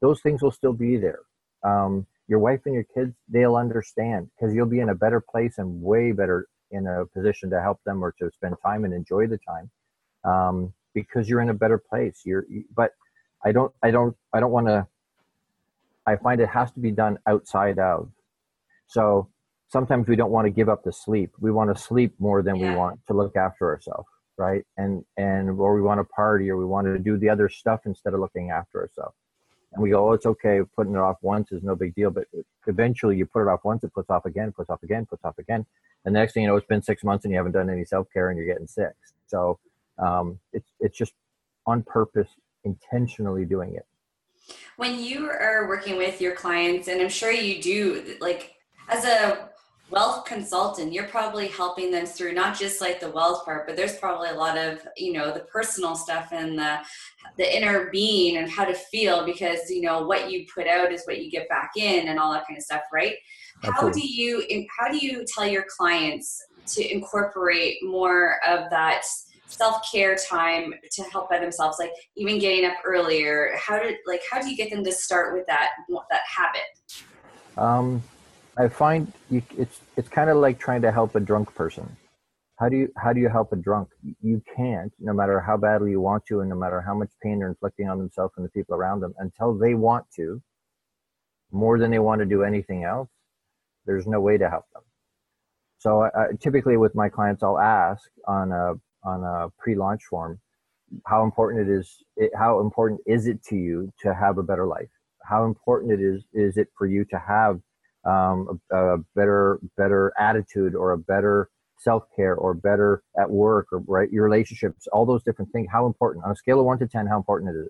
Those 0.00 0.20
things 0.20 0.42
will 0.42 0.52
still 0.52 0.72
be 0.72 0.96
there. 0.96 1.20
Um, 1.64 2.06
your 2.28 2.38
wife 2.38 2.60
and 2.66 2.74
your 2.74 2.84
kids 2.84 3.14
they'll 3.28 3.56
understand 3.56 4.28
because 4.34 4.54
you'll 4.54 4.66
be 4.66 4.80
in 4.80 4.88
a 4.88 4.94
better 4.94 5.20
place 5.20 5.58
and 5.58 5.82
way 5.82 6.12
better 6.12 6.48
in 6.70 6.86
a 6.86 7.06
position 7.06 7.50
to 7.50 7.60
help 7.60 7.82
them 7.84 8.04
or 8.04 8.12
to 8.12 8.30
spend 8.32 8.56
time 8.64 8.84
and 8.84 8.92
enjoy 8.92 9.26
the 9.26 9.38
time 9.38 9.70
um, 10.24 10.72
because 10.94 11.28
you're 11.28 11.40
in 11.40 11.50
a 11.50 11.54
better 11.54 11.78
place 11.78 12.22
you're 12.24 12.44
but 12.74 12.92
i 13.44 13.52
don't 13.52 13.72
i 13.82 13.90
don't 13.90 14.16
i 14.32 14.40
don't 14.40 14.50
want 14.50 14.66
to 14.66 14.86
i 16.06 16.16
find 16.16 16.40
it 16.40 16.48
has 16.48 16.72
to 16.72 16.80
be 16.80 16.90
done 16.90 17.18
outside 17.26 17.78
of 17.78 18.10
so 18.86 19.28
sometimes 19.68 20.06
we 20.08 20.16
don't 20.16 20.30
want 20.30 20.46
to 20.46 20.50
give 20.50 20.68
up 20.68 20.82
the 20.84 20.92
sleep 20.92 21.32
we 21.40 21.50
want 21.50 21.74
to 21.74 21.80
sleep 21.80 22.14
more 22.18 22.42
than 22.42 22.56
yeah. 22.56 22.70
we 22.70 22.76
want 22.76 22.98
to 23.06 23.12
look 23.12 23.36
after 23.36 23.68
ourselves 23.68 24.08
right 24.36 24.64
and 24.76 25.04
and 25.16 25.50
or 25.50 25.74
we 25.74 25.82
want 25.82 25.98
to 25.98 26.04
party 26.04 26.50
or 26.50 26.56
we 26.56 26.64
want 26.64 26.86
to 26.86 26.98
do 26.98 27.16
the 27.16 27.28
other 27.28 27.48
stuff 27.48 27.80
instead 27.86 28.14
of 28.14 28.20
looking 28.20 28.50
after 28.50 28.80
ourselves 28.80 29.16
and 29.76 29.82
we 29.82 29.90
go, 29.90 30.08
oh, 30.08 30.12
it's 30.12 30.24
okay. 30.24 30.60
Putting 30.74 30.94
it 30.94 30.98
off 30.98 31.18
once 31.20 31.52
is 31.52 31.62
no 31.62 31.76
big 31.76 31.94
deal. 31.94 32.10
But 32.10 32.24
eventually 32.66 33.16
you 33.16 33.26
put 33.26 33.42
it 33.42 33.48
off 33.48 33.60
once, 33.62 33.84
it 33.84 33.92
puts 33.92 34.08
off 34.08 34.24
again, 34.24 34.50
puts 34.52 34.70
off 34.70 34.82
again, 34.82 35.04
puts 35.04 35.22
off 35.24 35.38
again. 35.38 35.66
And 36.04 36.14
the 36.14 36.18
next 36.18 36.32
thing 36.32 36.44
you 36.44 36.48
know, 36.48 36.56
it's 36.56 36.66
been 36.66 36.82
six 36.82 37.04
months 37.04 37.24
and 37.24 37.32
you 37.32 37.36
haven't 37.36 37.52
done 37.52 37.68
any 37.68 37.84
self 37.84 38.08
care 38.10 38.30
and 38.30 38.38
you're 38.38 38.46
getting 38.46 38.66
sick. 38.66 38.94
So 39.26 39.58
um, 39.98 40.38
it's, 40.54 40.70
it's 40.80 40.96
just 40.96 41.12
on 41.66 41.82
purpose, 41.82 42.28
intentionally 42.64 43.44
doing 43.44 43.74
it. 43.74 43.86
When 44.76 44.98
you 44.98 45.28
are 45.28 45.68
working 45.68 45.96
with 45.96 46.20
your 46.22 46.34
clients, 46.34 46.88
and 46.88 47.00
I'm 47.00 47.08
sure 47.08 47.30
you 47.30 47.60
do, 47.60 48.16
like 48.20 48.54
as 48.88 49.04
a 49.04 49.50
wealth 49.88 50.24
consultant 50.24 50.92
you're 50.92 51.06
probably 51.06 51.46
helping 51.46 51.92
them 51.92 52.04
through 52.04 52.32
not 52.32 52.58
just 52.58 52.80
like 52.80 52.98
the 52.98 53.10
wealth 53.10 53.44
part 53.44 53.66
but 53.66 53.76
there's 53.76 53.96
probably 53.96 54.28
a 54.28 54.34
lot 54.34 54.58
of 54.58 54.80
you 54.96 55.12
know 55.12 55.32
the 55.32 55.40
personal 55.40 55.94
stuff 55.94 56.28
and 56.32 56.58
the 56.58 56.78
the 57.36 57.56
inner 57.56 57.88
being 57.90 58.38
and 58.38 58.50
how 58.50 58.64
to 58.64 58.74
feel 58.74 59.24
because 59.24 59.70
you 59.70 59.82
know 59.82 60.04
what 60.04 60.30
you 60.30 60.44
put 60.52 60.66
out 60.66 60.92
is 60.92 61.04
what 61.04 61.22
you 61.22 61.30
get 61.30 61.48
back 61.48 61.70
in 61.76 62.08
and 62.08 62.18
all 62.18 62.32
that 62.32 62.46
kind 62.46 62.56
of 62.56 62.62
stuff 62.64 62.82
right? 62.92 63.14
Absolutely. 63.62 63.88
how 63.88 63.92
do 63.94 64.06
you 64.06 64.66
how 64.76 64.90
do 64.90 64.98
you 64.98 65.24
tell 65.32 65.46
your 65.46 65.64
clients 65.76 66.44
to 66.66 66.92
incorporate 66.92 67.76
more 67.82 68.38
of 68.46 68.68
that 68.70 69.02
self-care 69.48 70.16
time 70.28 70.74
to 70.90 71.02
help 71.04 71.30
by 71.30 71.38
themselves 71.38 71.78
like 71.78 71.92
even 72.16 72.38
getting 72.40 72.64
up 72.64 72.76
earlier? 72.84 73.52
How 73.56 73.78
did 73.78 73.96
like 74.06 74.22
how 74.30 74.40
do 74.40 74.50
you 74.50 74.56
get 74.56 74.70
them 74.70 74.82
to 74.82 74.92
start 74.92 75.34
with 75.34 75.46
that 75.46 75.70
that 76.10 76.22
habit? 76.26 77.04
Um 77.56 78.02
I 78.58 78.68
find 78.68 79.12
you, 79.30 79.42
it's 79.58 79.80
it's 79.96 80.08
kind 80.08 80.30
of 80.30 80.38
like 80.38 80.58
trying 80.58 80.82
to 80.82 80.92
help 80.92 81.14
a 81.14 81.20
drunk 81.20 81.54
person. 81.54 81.96
How 82.58 82.70
do 82.70 82.76
you 82.76 82.92
how 82.96 83.12
do 83.12 83.20
you 83.20 83.28
help 83.28 83.52
a 83.52 83.56
drunk? 83.56 83.88
You 84.22 84.42
can't, 84.56 84.92
no 84.98 85.12
matter 85.12 85.40
how 85.40 85.58
badly 85.58 85.90
you 85.90 86.00
want 86.00 86.24
to, 86.26 86.40
and 86.40 86.48
no 86.48 86.56
matter 86.56 86.80
how 86.80 86.94
much 86.94 87.10
pain 87.22 87.38
they're 87.38 87.48
inflicting 87.48 87.88
on 87.88 87.98
themselves 87.98 88.32
and 88.36 88.46
the 88.46 88.50
people 88.50 88.74
around 88.74 89.00
them, 89.00 89.14
until 89.18 89.56
they 89.58 89.74
want 89.74 90.06
to, 90.16 90.42
more 91.52 91.78
than 91.78 91.90
they 91.90 91.98
want 91.98 92.20
to 92.20 92.26
do 92.26 92.44
anything 92.44 92.84
else. 92.84 93.10
There's 93.84 94.06
no 94.06 94.20
way 94.20 94.38
to 94.38 94.48
help 94.48 94.64
them. 94.72 94.82
So 95.78 96.02
I, 96.02 96.08
I, 96.08 96.26
typically 96.40 96.76
with 96.78 96.94
my 96.94 97.08
clients, 97.08 97.42
I'll 97.42 97.58
ask 97.58 98.02
on 98.26 98.52
a 98.52 98.74
on 99.04 99.22
a 99.22 99.50
pre-launch 99.58 100.02
form 100.08 100.40
how 101.06 101.24
important 101.24 101.68
it 101.68 101.72
is. 101.72 102.02
It, 102.16 102.30
how 102.34 102.60
important 102.60 103.00
is 103.06 103.26
it 103.26 103.42
to 103.44 103.56
you 103.56 103.92
to 104.00 104.14
have 104.14 104.38
a 104.38 104.42
better 104.42 104.66
life? 104.66 104.88
How 105.22 105.44
important 105.44 105.92
it 105.92 106.00
is 106.00 106.24
is 106.32 106.56
it 106.56 106.68
for 106.76 106.86
you 106.86 107.04
to 107.06 107.18
have 107.18 107.60
um, 108.06 108.60
a, 108.72 108.94
a, 108.94 108.98
better 109.14 109.58
better 109.76 110.12
attitude 110.18 110.74
or 110.74 110.92
a 110.92 110.98
better 110.98 111.50
self-care 111.78 112.34
or 112.34 112.54
better 112.54 113.02
at 113.18 113.30
work 113.30 113.66
or 113.72 113.80
right 113.86 114.10
your 114.10 114.24
relationships 114.24 114.86
all 114.92 115.04
those 115.04 115.22
different 115.22 115.50
things 115.52 115.68
how 115.70 115.86
important 115.86 116.24
on 116.24 116.30
a 116.30 116.36
scale 116.36 116.58
of 116.60 116.66
1 116.66 116.78
to 116.78 116.86
10 116.86 117.06
how 117.06 117.16
important 117.16 117.54
it 117.54 117.58
is 117.58 117.68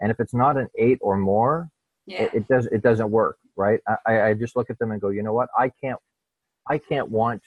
and 0.00 0.10
if 0.10 0.20
it's 0.20 0.34
not 0.34 0.56
an 0.56 0.68
8 0.78 0.98
or 1.00 1.16
more 1.16 1.68
yeah. 2.06 2.22
it, 2.22 2.34
it, 2.34 2.48
does 2.48 2.66
it 2.66 2.82
doesn't 2.82 3.10
work 3.10 3.38
right 3.56 3.80
I, 4.06 4.20
I 4.20 4.34
just 4.34 4.56
look 4.56 4.70
at 4.70 4.78
them 4.78 4.92
and 4.92 5.00
go 5.00 5.08
you 5.08 5.22
know 5.22 5.32
what 5.32 5.48
i 5.58 5.70
can't 5.82 5.98
i 6.68 6.78
can't 6.78 7.10
want 7.10 7.42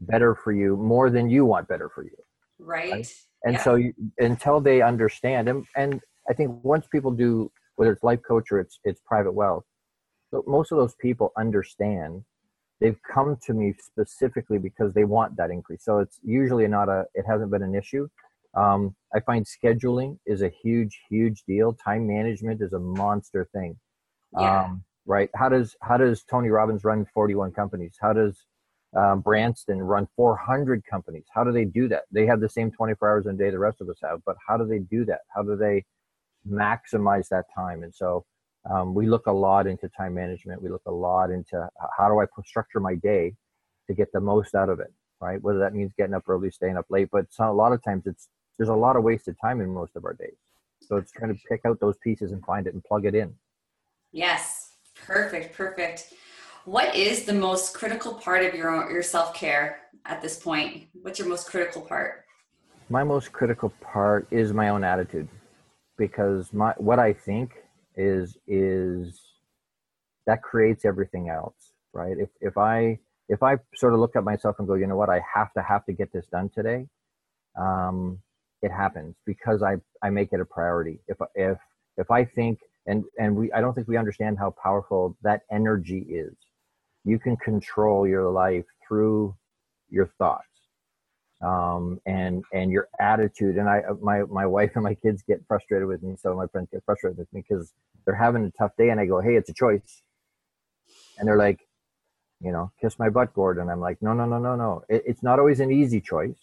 better 0.00 0.34
for 0.34 0.52
you 0.52 0.76
more 0.76 1.10
than 1.10 1.28
you 1.28 1.44
want 1.44 1.68
better 1.68 1.88
for 1.88 2.04
you 2.04 2.16
right, 2.58 2.92
right? 2.92 3.14
and 3.44 3.54
yeah. 3.54 3.62
so 3.62 3.74
you, 3.76 3.92
until 4.18 4.60
they 4.60 4.82
understand 4.82 5.48
and 5.48 5.64
and 5.76 6.00
i 6.28 6.32
think 6.32 6.52
once 6.64 6.86
people 6.88 7.10
do 7.10 7.50
whether 7.76 7.92
it's 7.92 8.02
life 8.02 8.20
coach 8.26 8.50
or 8.50 8.58
it's 8.58 8.80
it's 8.84 9.00
private 9.06 9.32
wealth 9.32 9.64
most 10.46 10.72
of 10.72 10.78
those 10.78 10.94
people 10.94 11.32
understand. 11.36 12.24
They've 12.80 12.98
come 13.12 13.36
to 13.44 13.54
me 13.54 13.74
specifically 13.78 14.58
because 14.58 14.94
they 14.94 15.04
want 15.04 15.36
that 15.36 15.50
increase. 15.50 15.84
So 15.84 15.98
it's 15.98 16.20
usually 16.22 16.68
not 16.68 16.88
a 16.88 17.04
it 17.14 17.24
hasn't 17.26 17.50
been 17.50 17.62
an 17.62 17.74
issue. 17.74 18.08
Um, 18.54 18.94
i 19.14 19.20
find 19.20 19.46
scheduling 19.46 20.18
is 20.26 20.42
a 20.42 20.48
huge 20.62 21.00
huge 21.10 21.42
deal. 21.46 21.72
Time 21.72 22.06
management 22.06 22.62
is 22.62 22.72
a 22.72 22.78
monster 22.78 23.48
thing. 23.52 23.76
Yeah. 24.38 24.64
um, 24.64 24.84
right? 25.06 25.30
How 25.34 25.48
does 25.48 25.74
how 25.82 25.96
does 25.96 26.22
tony 26.22 26.50
robbins 26.50 26.84
run 26.84 27.06
41 27.14 27.52
companies? 27.52 27.96
How 28.00 28.12
does 28.12 28.44
um, 28.96 29.20
branson 29.20 29.82
run 29.82 30.06
400 30.16 30.84
companies? 30.88 31.24
How 31.34 31.44
do 31.44 31.52
they 31.52 31.64
do 31.64 31.88
that? 31.88 32.04
They 32.12 32.26
have 32.26 32.40
the 32.40 32.48
same 32.48 32.70
24 32.70 33.08
hours 33.08 33.26
in 33.26 33.34
a 33.34 33.38
day 33.38 33.50
the 33.50 33.58
rest 33.58 33.80
of 33.80 33.88
us 33.88 33.98
have 34.04 34.20
but 34.24 34.36
how 34.46 34.56
do 34.56 34.66
they 34.66 34.78
do 34.78 35.04
that? 35.06 35.20
How 35.34 35.42
do 35.42 35.56
they 35.56 35.84
maximize 36.48 37.28
that 37.28 37.46
time? 37.54 37.82
And 37.82 37.94
so 37.94 38.24
um, 38.70 38.94
we 38.94 39.06
look 39.06 39.26
a 39.26 39.32
lot 39.32 39.66
into 39.66 39.88
time 39.88 40.14
management. 40.14 40.62
We 40.62 40.68
look 40.68 40.82
a 40.86 40.92
lot 40.92 41.30
into 41.30 41.68
how 41.96 42.08
do 42.08 42.20
I 42.20 42.26
structure 42.44 42.80
my 42.80 42.94
day 42.94 43.34
to 43.86 43.94
get 43.94 44.12
the 44.12 44.20
most 44.20 44.54
out 44.54 44.68
of 44.68 44.80
it, 44.80 44.92
right? 45.20 45.40
Whether 45.42 45.58
that 45.60 45.74
means 45.74 45.92
getting 45.96 46.14
up 46.14 46.28
early, 46.28 46.50
staying 46.50 46.76
up 46.76 46.86
late, 46.90 47.08
but 47.10 47.26
a 47.38 47.52
lot 47.52 47.72
of 47.72 47.82
times 47.82 48.06
it's 48.06 48.28
there's 48.58 48.68
a 48.68 48.74
lot 48.74 48.96
of 48.96 49.04
wasted 49.04 49.36
time 49.40 49.60
in 49.60 49.72
most 49.72 49.96
of 49.96 50.04
our 50.04 50.14
days. 50.14 50.36
So 50.80 50.96
it's 50.96 51.12
trying 51.12 51.34
to 51.34 51.40
pick 51.48 51.60
out 51.64 51.80
those 51.80 51.96
pieces 51.98 52.32
and 52.32 52.44
find 52.44 52.66
it 52.66 52.74
and 52.74 52.82
plug 52.84 53.06
it 53.06 53.14
in. 53.14 53.34
Yes, 54.12 54.72
perfect, 55.06 55.56
perfect. 55.56 56.12
What 56.64 56.94
is 56.94 57.24
the 57.24 57.32
most 57.32 57.72
critical 57.74 58.14
part 58.14 58.44
of 58.44 58.54
your 58.54 58.90
your 58.90 59.02
self 59.02 59.32
care 59.34 59.80
at 60.04 60.20
this 60.20 60.38
point? 60.38 60.88
What's 61.02 61.18
your 61.18 61.28
most 61.28 61.48
critical 61.48 61.82
part? 61.82 62.24
My 62.90 63.04
most 63.04 63.32
critical 63.32 63.70
part 63.80 64.26
is 64.30 64.52
my 64.52 64.68
own 64.70 64.84
attitude. 64.84 65.28
because 65.96 66.52
my 66.52 66.74
what 66.78 66.98
I 66.98 67.12
think 67.12 67.52
is 67.98 68.38
is 68.46 69.20
that 70.26 70.42
creates 70.42 70.86
everything 70.86 71.30
else, 71.30 71.74
right? 71.92 72.16
If 72.18 72.30
if 72.40 72.58
I 72.58 73.00
if 73.28 73.42
I 73.42 73.58
sort 73.76 73.94
of 73.94 74.00
look 74.00 74.16
at 74.16 74.24
myself 74.24 74.56
and 74.60 74.68
go, 74.68 74.74
you 74.74 74.86
know 74.86 74.96
what, 74.96 75.10
I 75.10 75.22
have 75.34 75.52
to 75.54 75.62
have 75.62 75.84
to 75.86 75.94
get 75.94 76.12
this 76.12 76.26
done 76.28 76.50
today, 76.50 76.86
um, 77.58 78.20
it 78.62 78.70
happens 78.72 79.16
because 79.26 79.62
I 79.62 79.76
I 80.02 80.10
make 80.10 80.32
it 80.32 80.40
a 80.40 80.46
priority. 80.46 81.00
If 81.08 81.18
if 81.34 81.58
if 81.98 82.10
I 82.10 82.24
think 82.24 82.60
and 82.86 83.04
and 83.18 83.36
we 83.36 83.52
I 83.52 83.60
don't 83.60 83.74
think 83.74 83.88
we 83.88 83.98
understand 83.98 84.38
how 84.38 84.54
powerful 84.62 85.16
that 85.22 85.42
energy 85.52 86.06
is. 86.10 86.34
You 87.04 87.18
can 87.18 87.36
control 87.38 88.06
your 88.06 88.30
life 88.30 88.66
through 88.86 89.34
your 89.90 90.08
thoughts 90.18 90.57
um, 91.40 92.00
and 92.06 92.44
and 92.52 92.70
your 92.70 92.88
attitude. 93.00 93.56
And 93.56 93.68
I 93.68 93.82
my 94.00 94.22
my 94.24 94.46
wife 94.46 94.72
and 94.74 94.84
my 94.84 94.94
kids 94.94 95.22
get 95.22 95.40
frustrated 95.46 95.86
with 95.86 96.02
me. 96.02 96.16
So 96.18 96.34
my 96.34 96.46
friends 96.46 96.68
get 96.72 96.82
frustrated 96.84 97.18
with 97.18 97.32
me 97.32 97.44
because 97.48 97.72
they're 98.04 98.14
having 98.14 98.44
a 98.44 98.50
tough 98.52 98.72
day, 98.76 98.90
and 98.90 99.00
I 99.00 99.06
go, 99.06 99.20
"Hey, 99.20 99.36
it's 99.36 99.50
a 99.50 99.54
choice," 99.54 100.02
and 101.18 101.28
they're 101.28 101.38
like, 101.38 101.60
"You 102.40 102.52
know, 102.52 102.72
kiss 102.80 102.98
my 102.98 103.08
butt, 103.10 103.34
Gord." 103.34 103.58
And 103.58 103.70
I'm 103.70 103.80
like, 103.80 104.02
"No, 104.02 104.12
no, 104.14 104.26
no, 104.26 104.38
no, 104.38 104.56
no. 104.56 104.82
It, 104.88 105.04
it's 105.06 105.22
not 105.22 105.38
always 105.38 105.60
an 105.60 105.70
easy 105.70 106.00
choice, 106.00 106.38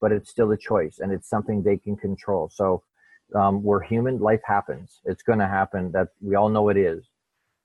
but 0.00 0.12
it's 0.12 0.30
still 0.30 0.50
a 0.52 0.56
choice, 0.56 0.98
and 1.00 1.12
it's 1.12 1.28
something 1.28 1.62
they 1.62 1.76
can 1.76 1.96
control." 1.96 2.50
So 2.52 2.82
um, 3.34 3.62
we're 3.62 3.82
human. 3.82 4.18
Life 4.18 4.42
happens. 4.44 5.00
It's 5.04 5.22
going 5.22 5.38
to 5.40 5.48
happen. 5.48 5.90
That 5.92 6.08
we 6.20 6.34
all 6.36 6.48
know 6.48 6.68
it 6.68 6.76
is. 6.76 7.08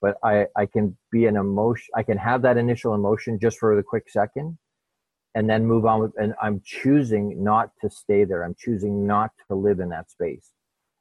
But 0.02 0.18
I, 0.24 0.48
I 0.56 0.66
can 0.66 0.96
be 1.12 1.26
an 1.26 1.36
emotion. 1.36 1.90
I 1.94 2.04
can 2.04 2.18
have 2.18 2.42
that 2.44 2.58
initial 2.58 2.96
emotion 2.96 3.38
just 3.38 3.60
for 3.60 3.76
the 3.76 3.84
quick 3.84 4.10
second, 4.10 4.58
and 5.36 5.50
then 5.50 5.66
move 5.66 5.86
on 5.86 6.02
with. 6.02 6.12
And 6.20 6.34
I'm 6.42 6.62
choosing 6.64 7.44
not 7.44 7.72
to 7.82 7.90
stay 7.90 8.24
there. 8.24 8.44
I'm 8.44 8.56
choosing 8.58 9.06
not 9.06 9.32
to 9.50 9.56
live 9.56 9.80
in 9.80 9.90
that 9.90 10.10
space. 10.10 10.52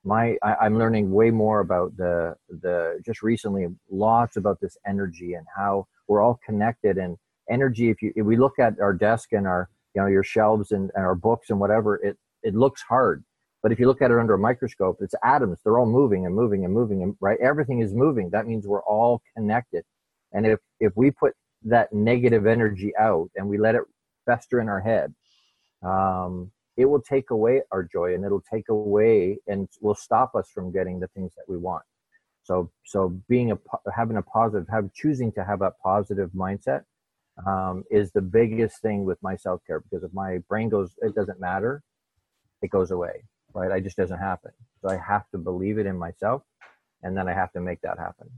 My, 0.05 0.37
I, 0.43 0.55
I'm 0.63 0.79
learning 0.79 1.11
way 1.13 1.31
more 1.31 1.61
about 1.61 1.97
the 1.97 2.37
the 2.49 3.01
just 3.05 3.23
recently 3.23 3.67
lots 3.91 4.37
about 4.37 4.61
this 4.61 4.77
energy 4.87 5.35
and 5.35 5.47
how 5.57 5.87
we're 6.07 6.23
all 6.23 6.39
connected 6.47 6.99
and 6.99 7.17
energy. 7.51 7.91
If 7.91 8.03
you 8.03 8.13
if 8.17 8.25
we 8.25 8.37
look 8.37 8.59
at 8.59 8.81
our 8.81 8.93
desk 8.93 9.33
and 9.33 9.47
our 9.47 9.69
you 9.95 10.03
know 10.03 10.09
your 10.09 10.25
shelves 10.25 10.73
and, 10.73 10.91
and 10.95 11.05
our 11.05 11.15
books 11.15 11.51
and 11.51 11.61
whatever, 11.61 11.97
it 11.97 12.17
it 12.43 12.55
looks 12.55 12.83
hard 12.83 13.25
but 13.63 13.73
if 13.73 13.81
you 13.81 13.87
look 13.87 14.03
at 14.03 14.11
it 14.11 14.19
under 14.19 14.35
a 14.35 14.39
microscope, 14.39 14.99
it's 15.01 15.15
atoms. 15.25 15.59
They're 15.65 15.79
all 15.79 15.87
moving 15.87 16.27
and 16.27 16.35
moving 16.35 16.65
and 16.65 16.73
moving, 16.73 17.03
and 17.03 17.17
right? 17.21 17.39
Everything 17.41 17.81
is 17.81 17.93
moving. 17.93 18.31
That 18.31 18.47
means 18.47 18.67
we're 18.67 18.83
all 18.83 19.21
connected. 19.37 19.85
And 20.33 20.47
if 20.47 20.61
if 20.81 20.93
we 20.97 21.11
put 21.11 21.35
that 21.65 21.93
negative 21.93 22.47
energy 22.47 22.93
out 22.99 23.31
and 23.35 23.49
we 23.49 23.59
let 23.59 23.75
it 23.75 23.83
fester 24.29 24.61
in 24.61 24.69
our 24.69 24.81
head, 24.81 25.15
um, 25.83 26.51
it 26.77 26.85
will 26.85 27.01
take 27.01 27.31
away 27.31 27.63
our 27.73 27.83
joy 27.83 28.15
and 28.15 28.25
it'll 28.25 28.45
take 28.53 28.69
away 28.69 29.39
and 29.47 29.69
will 29.81 29.95
stop 29.95 30.35
us 30.35 30.49
from 30.55 30.73
getting 30.73 31.01
the 31.01 31.09
things 31.09 31.33
that 31.37 31.45
we 31.49 31.57
want. 31.57 31.85
So 32.45 32.71
so 32.85 33.01
being 33.29 33.53
a 33.53 33.59
having 33.95 34.17
a 34.17 34.23
positive, 34.23 34.69
have 34.71 34.93
choosing 34.93 35.33
to 35.33 35.45
have 35.45 35.63
a 35.63 35.73
positive 35.83 36.31
mindset 36.31 36.83
um, 37.47 37.85
is 37.91 38.11
the 38.13 38.23
biggest 38.23 38.81
thing 38.81 39.05
with 39.05 39.19
my 39.23 39.37
self 39.37 39.61
care 39.67 39.81
because 39.81 40.05
if 40.05 40.13
my 40.13 40.39
brain 40.49 40.69
goes, 40.69 40.91
it 41.03 41.15
doesn't 41.15 41.41
matter, 41.41 41.83
it 42.63 42.71
goes 42.71 42.91
away 42.91 43.25
right? 43.55 43.73
I 43.73 43.81
just 43.81 43.97
doesn't 43.97 44.19
happen. 44.19 44.53
So 44.83 44.89
I 44.89 44.97
have 44.97 45.29
to 45.31 45.39
believe 45.39 45.79
it 45.79 45.87
in 45.87 45.99
myself 45.99 46.43
and 47.03 47.17
then 47.17 47.29
I 47.29 47.35
have 47.35 47.53
to 47.53 47.61
make 47.61 47.81
that 47.83 47.99
happen. 47.99 48.29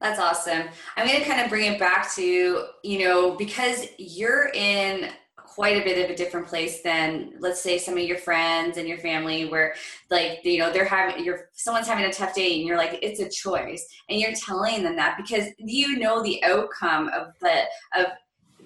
That's 0.00 0.18
awesome. 0.18 0.68
I'm 0.96 1.06
going 1.06 1.20
to 1.20 1.26
kind 1.26 1.42
of 1.42 1.50
bring 1.50 1.70
it 1.70 1.78
back 1.78 2.14
to, 2.14 2.64
you 2.82 2.98
know, 3.00 3.32
because 3.32 3.86
you're 3.98 4.50
in 4.54 5.10
quite 5.36 5.76
a 5.76 5.84
bit 5.84 6.02
of 6.04 6.10
a 6.10 6.16
different 6.16 6.46
place 6.46 6.80
than 6.82 7.32
let's 7.40 7.60
say 7.60 7.76
some 7.76 7.98
of 7.98 8.04
your 8.04 8.16
friends 8.16 8.78
and 8.78 8.88
your 8.88 8.98
family 8.98 9.46
where 9.46 9.74
like 10.08 10.38
you 10.44 10.58
know 10.58 10.72
they're 10.72 10.84
having 10.84 11.24
you're 11.24 11.48
someone's 11.54 11.88
having 11.88 12.04
a 12.04 12.12
tough 12.12 12.32
day 12.34 12.56
and 12.56 12.66
you're 12.66 12.76
like 12.76 13.00
it's 13.02 13.18
a 13.18 13.28
choice 13.28 13.84
and 14.08 14.20
you're 14.20 14.32
telling 14.32 14.84
them 14.84 14.94
that 14.94 15.16
because 15.16 15.46
you 15.58 15.98
know 15.98 16.22
the 16.22 16.42
outcome 16.44 17.08
of 17.08 17.34
the 17.40 17.62
of 17.96 18.06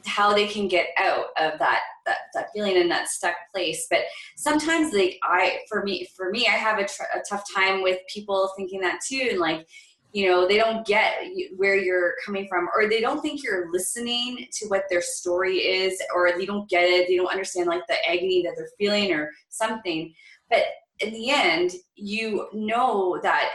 how 0.05 0.35
they 0.35 0.47
can 0.47 0.69
get 0.69 0.89
out 0.99 1.27
of 1.41 1.59
that 1.59 1.81
that 2.05 2.19
that 2.35 2.49
feeling 2.55 2.77
in 2.77 2.89
that 2.89 3.09
stuck 3.09 3.35
place 3.55 3.87
but 3.89 4.01
sometimes 4.37 4.93
like 4.93 5.19
i 5.23 5.59
for 5.69 5.83
me 5.85 6.07
for 6.15 6.31
me 6.31 6.47
i 6.47 6.51
have 6.51 6.79
a, 6.79 6.85
tr- 6.85 7.03
a 7.15 7.23
tough 7.29 7.45
time 7.55 7.83
with 7.83 7.99
people 8.13 8.51
thinking 8.59 8.81
that 8.81 9.01
too 9.09 9.29
and 9.31 9.41
like 9.41 9.67
you 10.15 10.31
know 10.31 10.47
they 10.47 10.57
don't 10.57 10.87
get 10.87 11.13
where 11.57 11.77
you're 11.77 12.15
coming 12.25 12.47
from 12.49 12.69
or 12.75 12.89
they 12.89 13.01
don't 13.01 13.21
think 13.21 13.43
you're 13.43 13.71
listening 13.73 14.47
to 14.53 14.67
what 14.69 14.85
their 14.89 15.03
story 15.03 15.57
is 15.57 16.01
or 16.15 16.31
they 16.39 16.47
don't 16.47 16.71
get 16.71 16.85
it 16.85 17.09
they 17.09 17.17
don't 17.17 17.33
understand 17.33 17.67
like 17.67 17.87
the 17.89 18.09
agony 18.09 18.41
that 18.43 18.55
they're 18.57 18.71
feeling 18.79 19.13
or 19.13 19.31
something 19.49 20.15
but 20.49 20.63
in 21.01 21.13
the 21.13 21.31
end 21.31 21.73
you 21.97 22.49
know 22.53 23.19
that 23.23 23.51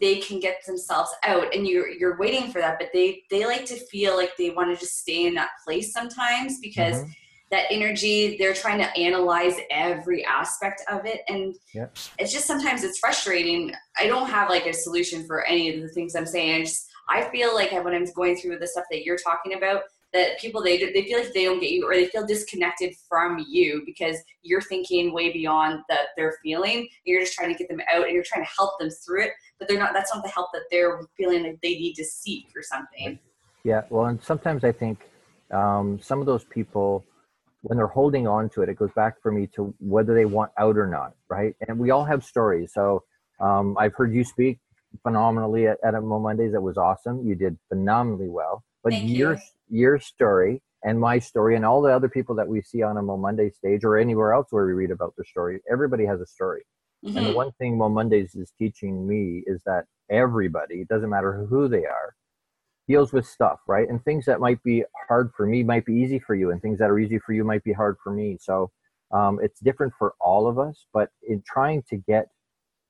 they 0.00 0.16
can 0.16 0.38
get 0.38 0.64
themselves 0.64 1.10
out 1.24 1.52
and 1.52 1.66
you're 1.66 1.88
you're 1.88 2.16
waiting 2.16 2.50
for 2.50 2.60
that 2.60 2.78
but 2.78 2.88
they 2.94 3.20
they 3.28 3.44
like 3.44 3.64
to 3.64 3.76
feel 3.86 4.16
like 4.16 4.30
they 4.38 4.50
want 4.50 4.72
to 4.72 4.80
just 4.80 5.00
stay 5.00 5.26
in 5.26 5.34
that 5.34 5.50
place 5.66 5.92
sometimes 5.92 6.58
because 6.60 6.96
mm-hmm. 6.96 7.10
That 7.54 7.66
energy 7.70 8.36
they're 8.36 8.52
trying 8.52 8.78
to 8.78 8.96
analyze 8.98 9.54
every 9.70 10.24
aspect 10.24 10.82
of 10.90 11.06
it. 11.06 11.20
And 11.28 11.54
yep. 11.72 11.96
it's 12.18 12.32
just 12.32 12.46
sometimes 12.46 12.82
it's 12.82 12.98
frustrating. 12.98 13.72
I 13.96 14.08
don't 14.08 14.28
have 14.28 14.48
like 14.48 14.66
a 14.66 14.72
solution 14.72 15.24
for 15.24 15.44
any 15.44 15.72
of 15.72 15.80
the 15.80 15.88
things 15.88 16.16
i'm 16.16 16.26
saying. 16.26 16.54
I 16.54 16.64
just 16.64 16.88
i 17.08 17.22
feel 17.30 17.54
like 17.54 17.70
when 17.72 17.94
i'm 17.94 18.06
going 18.16 18.34
through 18.36 18.58
the 18.58 18.66
stuff 18.66 18.84
that 18.90 19.04
you're 19.04 19.18
talking 19.18 19.52
about 19.54 19.82
that 20.14 20.40
people 20.40 20.62
they 20.62 20.78
they 20.78 21.04
feel 21.04 21.18
like 21.18 21.32
they 21.32 21.44
don't 21.44 21.60
get 21.60 21.70
you 21.70 21.86
or 21.86 21.94
they 21.94 22.06
feel 22.06 22.26
disconnected 22.26 22.94
from 23.08 23.44
you 23.48 23.82
because 23.84 24.16
you're 24.42 24.62
thinking 24.62 25.12
way 25.12 25.30
beyond 25.32 25.80
that 25.88 26.08
they're 26.16 26.36
feeling. 26.42 26.88
You're 27.04 27.20
just 27.20 27.34
trying 27.34 27.52
to 27.52 27.58
get 27.58 27.68
them 27.68 27.80
out 27.92 28.04
and 28.04 28.14
you're 28.14 28.24
trying 28.24 28.44
to 28.44 28.50
help 28.56 28.78
them 28.80 28.90
through 28.90 29.24
it 29.24 29.32
but 29.58 29.68
they're 29.68 29.78
not 29.78 29.92
that's 29.92 30.12
not 30.14 30.24
the 30.24 30.30
help 30.30 30.48
that 30.52 30.62
they're 30.70 31.00
feeling 31.16 31.44
like 31.44 31.60
they 31.62 31.74
need 31.74 31.94
to 31.94 32.04
seek 32.04 32.46
or 32.56 32.62
something. 32.62 33.18
Yeah 33.62 33.82
well 33.90 34.06
and 34.06 34.22
sometimes 34.22 34.64
i 34.64 34.72
think 34.72 34.98
um, 35.50 36.00
some 36.00 36.20
of 36.20 36.26
those 36.26 36.44
people 36.44 37.04
when 37.64 37.76
they're 37.76 37.86
holding 37.86 38.26
on 38.26 38.48
to 38.48 38.62
it 38.62 38.68
it 38.68 38.76
goes 38.76 38.92
back 38.94 39.20
for 39.22 39.32
me 39.32 39.46
to 39.46 39.74
whether 39.78 40.14
they 40.14 40.24
want 40.24 40.50
out 40.58 40.76
or 40.76 40.86
not 40.86 41.12
right 41.28 41.54
and 41.66 41.78
we 41.78 41.90
all 41.90 42.04
have 42.04 42.24
stories 42.24 42.72
so 42.72 43.02
um, 43.40 43.76
i've 43.78 43.94
heard 43.94 44.14
you 44.14 44.22
speak 44.22 44.58
phenomenally 45.02 45.66
at, 45.66 45.78
at 45.84 45.94
Mo 46.02 46.18
Mondays. 46.18 46.52
That 46.52 46.60
was 46.60 46.76
awesome. 46.76 47.26
You 47.26 47.34
did 47.34 47.58
phenomenally 47.68 48.28
well. 48.28 48.62
But 48.82 48.92
Thank 48.92 49.10
your 49.10 49.34
you. 49.34 49.40
your 49.70 49.98
story 49.98 50.62
and 50.84 51.00
my 51.00 51.18
story 51.18 51.56
and 51.56 51.64
all 51.64 51.80
the 51.80 51.92
other 51.92 52.08
people 52.08 52.34
that 52.36 52.46
we 52.46 52.60
see 52.60 52.82
on 52.82 52.98
a 52.98 53.02
Mo 53.02 53.16
Monday 53.16 53.50
stage 53.50 53.84
or 53.84 53.96
anywhere 53.96 54.32
else 54.32 54.48
where 54.50 54.66
we 54.66 54.72
read 54.72 54.90
about 54.90 55.14
their 55.16 55.24
story, 55.24 55.60
everybody 55.70 56.04
has 56.04 56.20
a 56.20 56.26
story. 56.26 56.62
Mm-hmm. 57.04 57.16
And 57.16 57.26
the 57.26 57.30
mm-hmm. 57.30 57.36
one 57.36 57.52
thing 57.52 57.78
Mo 57.78 57.88
Mondays 57.88 58.34
is 58.34 58.52
teaching 58.58 59.06
me 59.06 59.42
is 59.46 59.62
that 59.64 59.84
everybody, 60.10 60.82
it 60.82 60.88
doesn't 60.88 61.08
matter 61.08 61.46
who 61.48 61.68
they 61.68 61.86
are, 61.86 62.14
deals 62.88 63.12
with 63.12 63.26
stuff, 63.26 63.60
right? 63.66 63.88
And 63.88 64.04
things 64.04 64.26
that 64.26 64.40
might 64.40 64.62
be 64.62 64.84
hard 65.08 65.32
for 65.36 65.46
me 65.46 65.62
might 65.62 65.86
be 65.86 65.94
easy 65.94 66.18
for 66.18 66.34
you, 66.34 66.50
and 66.50 66.60
things 66.60 66.78
that 66.78 66.90
are 66.90 66.98
easy 66.98 67.18
for 67.18 67.32
you 67.32 67.44
might 67.44 67.64
be 67.64 67.72
hard 67.72 67.96
for 68.02 68.12
me. 68.12 68.38
So 68.40 68.70
um, 69.12 69.40
it's 69.42 69.60
different 69.60 69.92
for 69.98 70.14
all 70.20 70.46
of 70.46 70.58
us, 70.58 70.86
but 70.92 71.10
in 71.26 71.42
trying 71.46 71.82
to 71.90 71.96
get 71.96 72.28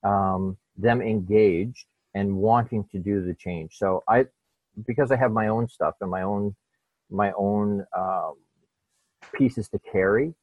um, 0.03 0.57
them 0.77 1.01
engaged 1.01 1.85
and 2.13 2.35
wanting 2.35 2.85
to 2.91 2.99
do 2.99 3.25
the 3.25 3.33
change. 3.35 3.73
So 3.77 4.03
I, 4.09 4.25
because 4.87 5.11
I 5.11 5.17
have 5.17 5.31
my 5.31 5.47
own 5.47 5.67
stuff 5.69 5.95
and 6.01 6.09
my 6.09 6.23
own, 6.23 6.55
my 7.09 7.31
own 7.37 7.85
um, 7.97 8.35
pieces 9.33 9.67
to 9.69 9.79
carry. 9.79 10.33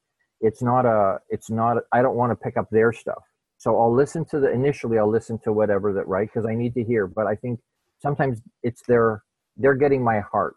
It's 0.40 0.62
not 0.62 0.86
a. 0.86 1.18
It's 1.28 1.50
not. 1.50 1.78
I 1.92 2.02
don't 2.02 2.16
want 2.16 2.32
to 2.32 2.36
pick 2.36 2.56
up 2.56 2.68
their 2.70 2.92
stuff. 2.92 3.22
So 3.58 3.78
I'll 3.78 3.94
listen 3.94 4.24
to 4.26 4.40
the 4.40 4.50
initially. 4.50 4.98
I'll 4.98 5.10
listen 5.10 5.38
to 5.44 5.52
whatever 5.52 5.92
that 5.92 6.08
right 6.08 6.28
because 6.28 6.46
I 6.48 6.54
need 6.54 6.74
to 6.74 6.84
hear. 6.84 7.06
But 7.06 7.26
I 7.26 7.36
think 7.36 7.60
sometimes 8.00 8.40
it's 8.62 8.82
their. 8.86 9.22
They're 9.56 9.74
getting 9.74 10.02
my 10.02 10.20
heart, 10.20 10.56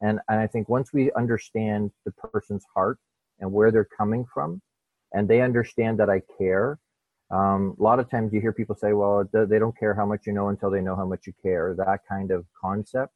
and 0.00 0.20
and 0.28 0.40
I 0.40 0.46
think 0.46 0.68
once 0.68 0.92
we 0.92 1.12
understand 1.12 1.90
the 2.04 2.12
person's 2.12 2.64
heart 2.74 2.98
and 3.40 3.52
where 3.52 3.70
they're 3.70 3.88
coming 3.96 4.24
from, 4.32 4.60
and 5.12 5.28
they 5.28 5.40
understand 5.40 5.98
that 6.00 6.10
I 6.10 6.22
care, 6.38 6.78
um, 7.30 7.76
a 7.78 7.82
lot 7.82 7.98
of 7.98 8.10
times 8.10 8.32
you 8.32 8.40
hear 8.40 8.52
people 8.52 8.76
say, 8.76 8.92
well, 8.92 9.24
they 9.32 9.58
don't 9.58 9.76
care 9.78 9.94
how 9.94 10.06
much 10.06 10.26
you 10.26 10.32
know 10.32 10.48
until 10.48 10.70
they 10.70 10.80
know 10.80 10.96
how 10.96 11.06
much 11.06 11.26
you 11.26 11.32
care, 11.42 11.74
that 11.78 12.00
kind 12.08 12.30
of 12.30 12.44
concept. 12.60 13.12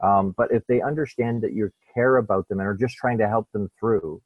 Um, 0.00 0.34
but 0.36 0.52
if 0.52 0.62
they 0.68 0.80
understand 0.80 1.42
that 1.42 1.54
you 1.54 1.70
care 1.92 2.16
about 2.18 2.48
them 2.48 2.60
and 2.60 2.68
are 2.68 2.76
just 2.76 2.94
trying 2.94 3.18
to 3.18 3.28
help 3.28 3.48
them 3.52 3.68
through, 3.80 4.22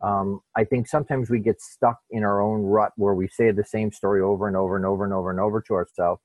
um, 0.00 0.40
I 0.56 0.64
think 0.64 0.88
sometimes 0.88 1.30
we 1.30 1.40
get 1.40 1.60
stuck 1.60 1.98
in 2.10 2.24
our 2.24 2.40
own 2.40 2.62
rut 2.62 2.92
where 2.96 3.14
we 3.14 3.28
say 3.28 3.50
the 3.50 3.64
same 3.64 3.92
story 3.92 4.20
over 4.20 4.46
and 4.46 4.56
over 4.56 4.76
and 4.76 4.84
over 4.84 5.04
and 5.04 5.12
over 5.12 5.30
and 5.30 5.40
over 5.40 5.60
to 5.62 5.74
ourselves. 5.74 6.20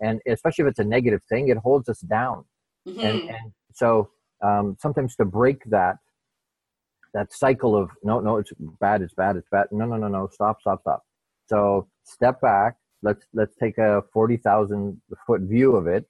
And 0.00 0.20
especially 0.26 0.64
if 0.64 0.70
it's 0.70 0.78
a 0.78 0.84
negative 0.84 1.22
thing, 1.28 1.48
it 1.48 1.58
holds 1.58 1.88
us 1.88 2.00
down. 2.00 2.44
Mm-hmm. 2.90 3.06
And, 3.06 3.20
and, 3.22 3.52
so 3.72 4.10
um, 4.42 4.76
sometimes 4.80 5.16
to 5.16 5.24
break 5.24 5.64
that, 5.66 5.96
that 7.14 7.32
cycle 7.32 7.76
of 7.76 7.90
no, 8.02 8.20
no, 8.20 8.36
it's 8.36 8.52
bad, 8.80 9.02
it's 9.02 9.14
bad, 9.14 9.36
it's 9.36 9.48
bad. 9.50 9.66
No, 9.72 9.84
no, 9.86 9.96
no, 9.96 10.08
no, 10.08 10.28
stop, 10.32 10.60
stop, 10.60 10.82
stop 10.82 11.04
so 11.50 11.88
step 12.04 12.40
back. 12.40 12.76
Let's 13.02 13.26
let's 13.34 13.56
take 13.56 13.76
a 13.76 14.02
forty 14.12 14.36
thousand 14.36 15.00
foot 15.26 15.42
view 15.42 15.74
of 15.74 15.86
it. 15.88 16.06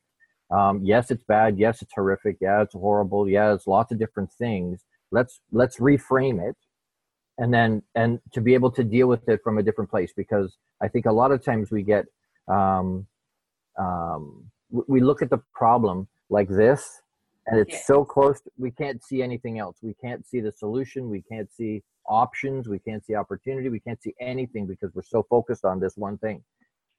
Um, 0.50 0.82
yes, 0.84 1.10
it's 1.10 1.24
bad. 1.24 1.58
Yes, 1.58 1.80
it's 1.80 1.92
horrific. 1.94 2.36
Yeah, 2.40 2.62
it's 2.62 2.74
horrible. 2.74 3.28
Yeah, 3.28 3.54
it's 3.54 3.66
lots 3.66 3.90
of 3.90 3.98
different 3.98 4.30
things. 4.32 4.84
Let's 5.10 5.40
let's 5.50 5.78
reframe 5.78 6.46
it, 6.46 6.56
and 7.38 7.54
then 7.54 7.82
and 7.94 8.20
to 8.34 8.40
be 8.42 8.54
able 8.54 8.70
to 8.72 8.84
deal 8.84 9.08
with 9.08 9.28
it 9.28 9.40
from 9.42 9.56
a 9.56 9.62
different 9.62 9.90
place 9.90 10.12
because 10.14 10.56
I 10.82 10.88
think 10.88 11.06
a 11.06 11.12
lot 11.12 11.32
of 11.32 11.42
times 11.42 11.70
we 11.70 11.82
get 11.82 12.04
um, 12.48 13.06
um, 13.78 14.50
we 14.70 15.00
look 15.00 15.22
at 15.22 15.30
the 15.30 15.40
problem 15.54 16.06
like 16.30 16.48
this 16.48 17.02
and 17.46 17.58
it's 17.58 17.72
yeah. 17.72 17.82
so 17.84 18.04
close 18.04 18.40
to, 18.42 18.50
we 18.58 18.70
can't 18.70 19.02
see 19.02 19.22
anything 19.22 19.58
else. 19.58 19.78
We 19.82 19.94
can't 19.94 20.26
see 20.26 20.40
the 20.40 20.52
solution. 20.52 21.10
We 21.10 21.22
can't 21.22 21.52
see 21.52 21.82
options. 22.08 22.68
We 22.68 22.78
can't 22.78 23.04
see 23.04 23.14
opportunity. 23.14 23.68
We 23.68 23.80
can't 23.80 24.00
see 24.00 24.14
anything 24.20 24.66
because 24.66 24.90
we're 24.94 25.02
so 25.02 25.26
focused 25.28 25.64
on 25.64 25.80
this 25.80 25.96
one 25.96 26.18
thing. 26.18 26.42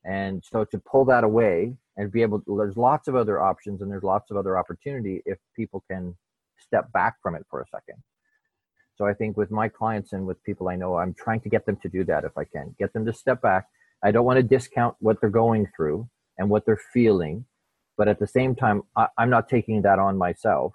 And 0.04 0.44
so 0.44 0.66
to 0.66 0.80
pull 0.80 1.06
that 1.06 1.24
away 1.24 1.76
and 1.96 2.12
be 2.12 2.22
able 2.22 2.42
to, 2.42 2.58
there's 2.58 2.76
lots 2.76 3.08
of 3.08 3.16
other 3.16 3.42
options 3.42 3.82
and 3.82 3.92
there's 3.92 4.04
lots 4.04 4.32
of 4.32 4.38
other 4.38 4.58
opportunity 4.58 5.22
if 5.26 5.38
people 5.56 5.84
can 5.90 6.16
step 6.58 6.92
back 6.92 7.16
from 7.22 7.36
it 7.36 7.46
for 7.50 7.62
a 7.62 7.66
second. 7.68 8.02
So 8.98 9.06
i 9.08 9.14
think 9.14 9.36
with 9.36 9.50
my 9.50 9.68
clients 9.68 10.14
and 10.14 10.28
with 10.28 10.44
people 10.44 10.70
i 10.70 10.76
know 10.76 10.96
i'm 10.96 11.16
trying 11.16 11.40
to 11.42 11.50
get 11.50 11.66
them 11.66 11.76
to 11.78 11.90
do 11.90 12.04
that 12.06 12.24
if 12.24 12.38
i 12.38 12.44
can. 12.44 12.76
Get 12.78 12.94
them 12.94 13.06
to 13.06 13.14
step 13.14 13.42
back. 13.42 13.68
I 14.04 14.12
don't 14.12 14.26
want 14.26 14.38
to 14.38 14.44
discount 14.44 14.96
what 15.00 15.20
they're 15.20 15.30
going 15.30 15.68
through 15.76 16.08
and 16.38 16.50
what 16.50 16.66
they're 16.66 16.82
feeling 16.94 17.46
but 18.02 18.08
at 18.08 18.18
the 18.18 18.26
same 18.26 18.56
time 18.56 18.82
I, 18.96 19.06
i'm 19.20 19.30
not 19.30 19.48
taking 19.48 19.84
that 19.84 20.00
on 20.00 20.18
myself 20.18 20.74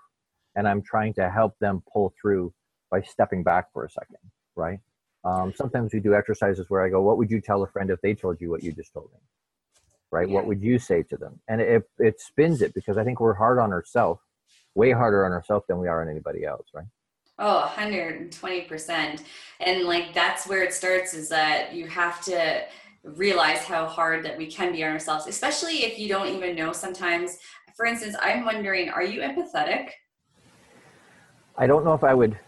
and 0.55 0.69
i'm 0.69 0.81
trying 0.81 1.13
to 1.15 1.29
help 1.29 1.59
them 1.59 1.83
pull 1.93 2.15
through 2.21 2.55
by 2.89 3.03
stepping 3.03 3.43
back 3.43 3.73
for 3.73 3.85
a 3.85 3.91
second 3.91 4.19
right? 4.55 4.79
Um, 5.25 5.53
sometimes 5.53 5.93
we 5.93 5.99
do 5.99 6.15
exercises 6.15 6.67
where 6.69 6.85
i 6.87 6.89
go 6.89 7.03
what 7.03 7.19
would 7.19 7.29
you 7.29 7.41
tell 7.41 7.65
a 7.65 7.67
friend 7.67 7.91
if 7.91 8.01
they 8.01 8.15
told 8.15 8.41
you 8.41 8.49
what 8.49 8.63
you 8.63 8.71
just 8.71 8.93
told 8.93 9.11
me? 9.13 9.19
Right? 10.13 10.29
Yeah. 10.29 10.37
what 10.37 10.47
would 10.47 10.63
you 10.63 10.79
say 10.79 11.03
to 11.03 11.17
them? 11.17 11.41
And 11.49 11.61
it, 11.61 11.83
it 11.99 12.21
spins 12.21 12.63
it 12.63 12.73
because 12.75 12.97
i 12.97 13.03
think 13.03 13.19
we're 13.19 13.35
hard 13.35 13.59
on 13.59 13.73
ourselves 13.73 14.21
way 14.77 14.93
harder 14.93 15.27
on 15.27 15.33
ourselves 15.33 15.65
than 15.67 15.81
we 15.81 15.89
are 15.89 16.03
on 16.03 16.09
anybody 16.09 16.45
else 16.45 16.69
right? 16.73 16.87
Oh, 17.39 17.71
120%. 17.77 19.23
And 19.61 19.83
like 19.83 20.15
that's 20.15 20.47
where 20.47 20.63
it 20.63 20.73
starts 20.73 21.13
is 21.13 21.29
that 21.29 21.75
you 21.75 21.87
have 21.87 22.25
to 22.27 22.63
realize 23.15 23.59
how 23.59 23.87
hard 23.87 24.25
that 24.25 24.37
we 24.37 24.47
can 24.47 24.73
be 24.73 24.85
on 24.85 24.91
ourselves, 24.91 25.27
especially 25.27 25.85
if 25.85 25.99
you 25.99 26.09
don't 26.09 26.29
even 26.29 26.57
know 26.57 26.73
sometimes. 26.73 27.39
For 27.77 27.87
instance, 27.87 28.17
I'm 28.21 28.45
wondering, 28.45 28.89
are 28.89 29.05
you 29.05 29.21
empathetic? 29.21 29.91
I 31.57 31.67
don't 31.67 31.85
know 31.85 31.95
if 31.95 32.05
I 32.05 32.15
would 32.15 32.39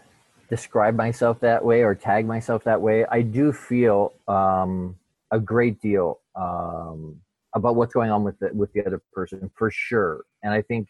describe 0.49 0.95
myself 0.95 1.39
that 1.39 1.63
way 1.63 1.83
or 1.83 1.95
tag 1.95 2.25
myself 2.25 2.63
that 2.65 2.81
way. 2.81 3.05
I 3.05 3.21
do 3.21 3.53
feel 3.53 4.13
um, 4.27 4.95
a 5.31 5.39
great 5.39 5.79
deal 5.81 6.19
um, 6.35 7.15
about 7.55 7.75
what's 7.75 7.93
going 7.93 8.11
on 8.11 8.23
with 8.23 8.37
the 8.39 8.49
with 8.53 8.71
the 8.73 8.85
other 8.85 9.01
person 9.13 9.49
for 9.55 9.71
sure. 9.71 10.25
And 10.43 10.53
I 10.53 10.61
think 10.61 10.89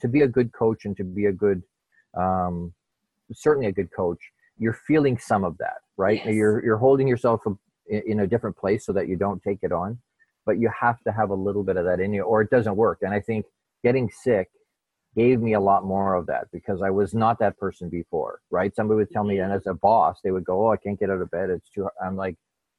to 0.00 0.08
be 0.08 0.22
a 0.22 0.28
good 0.28 0.52
coach 0.52 0.84
and 0.84 0.96
to 0.96 1.04
be 1.04 1.26
a 1.26 1.32
good, 1.32 1.62
um, 2.16 2.72
certainly 3.32 3.68
a 3.68 3.72
good 3.72 3.90
coach, 3.94 4.18
you're 4.58 4.78
feeling 4.86 5.18
some 5.18 5.44
of 5.44 5.56
that, 5.58 5.78
right? 5.96 6.20
Yes. 6.24 6.34
You're 6.34 6.64
you're 6.64 6.76
holding 6.78 7.06
yourself 7.08 7.40
in 7.88 8.20
a 8.20 8.26
different 8.26 8.56
place 8.56 8.84
so 8.86 8.92
that 8.92 9.08
you 9.08 9.16
don't 9.16 9.42
take 9.42 9.58
it 9.62 9.72
on 9.72 9.98
but 10.46 10.58
you 10.58 10.70
have 10.78 11.00
to 11.02 11.12
have 11.12 11.30
a 11.30 11.34
little 11.34 11.64
bit 11.64 11.76
of 11.76 11.84
that 11.84 12.00
in 12.00 12.12
you 12.12 12.22
or 12.22 12.42
it 12.42 12.50
doesn't 12.50 12.76
work. 12.76 12.98
And 13.02 13.12
i 13.12 13.20
think 13.20 13.46
getting 13.82 14.10
sick 14.10 14.48
gave 15.16 15.40
me 15.40 15.54
a 15.54 15.60
lot 15.60 15.84
more 15.84 16.14
of 16.14 16.26
that 16.26 16.48
because 16.52 16.82
i 16.82 16.90
was 16.90 17.14
not 17.14 17.38
that 17.38 17.56
person 17.58 17.88
before 17.88 18.40
right? 18.50 18.74
Somebody 18.74 18.96
would 18.98 19.10
tell 19.10 19.24
me 19.24 19.38
and 19.38 19.52
as 19.52 19.66
a 19.66 19.74
boss 19.74 20.18
they 20.22 20.30
would 20.30 20.44
go 20.44 20.66
oh 20.66 20.72
i 20.72 20.76
can't 20.76 20.98
get 20.98 21.10
out 21.10 21.20
of 21.20 21.30
bed. 21.30 21.50
It's 21.50 21.70
too 21.70 21.82
hard. 21.82 21.92
i'm 22.04 22.16
like 22.16 22.36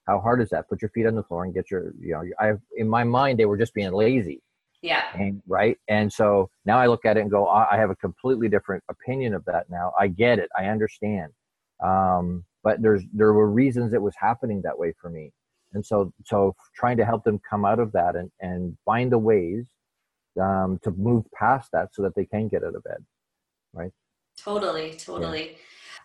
how 0.07 0.19
hard 0.19 0.39
is 0.39 0.49
that? 0.49 0.69
Put 0.69 0.83
your 0.83 0.89
feet 0.89 1.07
on 1.07 1.15
the 1.15 1.23
floor 1.23 1.45
and 1.45 1.53
get 1.53 1.71
your 1.71 1.91
you 1.99 2.11
know 2.13 2.23
i 2.39 2.53
in 2.77 2.87
my 2.87 3.03
mind 3.03 3.39
they 3.39 3.45
were 3.45 3.57
just 3.57 3.73
being 3.73 3.91
lazy. 3.91 4.41
Yeah. 4.81 5.03
And, 5.15 5.41
right? 5.47 5.77
And 5.87 6.11
so 6.11 6.49
now 6.65 6.77
i 6.77 6.87
look 6.87 7.05
at 7.05 7.17
it 7.17 7.21
and 7.21 7.31
go 7.31 7.47
i 7.47 7.77
have 7.77 7.89
a 7.89 7.95
completely 7.95 8.49
different 8.49 8.83
opinion 8.89 9.33
of 9.33 9.45
that 9.45 9.69
now. 9.69 9.93
I 9.99 10.07
get 10.07 10.39
it. 10.39 10.49
I 10.57 10.65
understand. 10.65 11.31
Um, 11.83 12.45
but 12.65 12.81
there's 12.81 13.03
there 13.13 13.31
were 13.31 13.49
reasons 13.49 13.93
it 13.93 14.01
was 14.01 14.15
happening 14.17 14.61
that 14.61 14.77
way 14.77 14.91
for 14.99 15.09
me 15.09 15.31
and 15.73 15.85
so 15.85 16.11
so 16.25 16.53
trying 16.75 16.97
to 16.97 17.05
help 17.05 17.23
them 17.23 17.39
come 17.49 17.63
out 17.63 17.79
of 17.79 17.93
that 17.93 18.17
and 18.17 18.29
and 18.41 18.75
find 18.83 19.09
the 19.09 19.17
ways 19.17 19.67
um, 20.41 20.77
to 20.83 20.91
move 20.91 21.23
past 21.33 21.69
that 21.71 21.87
so 21.93 22.01
that 22.01 22.13
they 22.15 22.25
can 22.25 22.49
get 22.49 22.63
out 22.63 22.75
of 22.75 22.83
bed 22.83 22.97
right 23.71 23.91
totally 24.37 24.95
totally 24.95 25.51
yeah. 25.51 25.57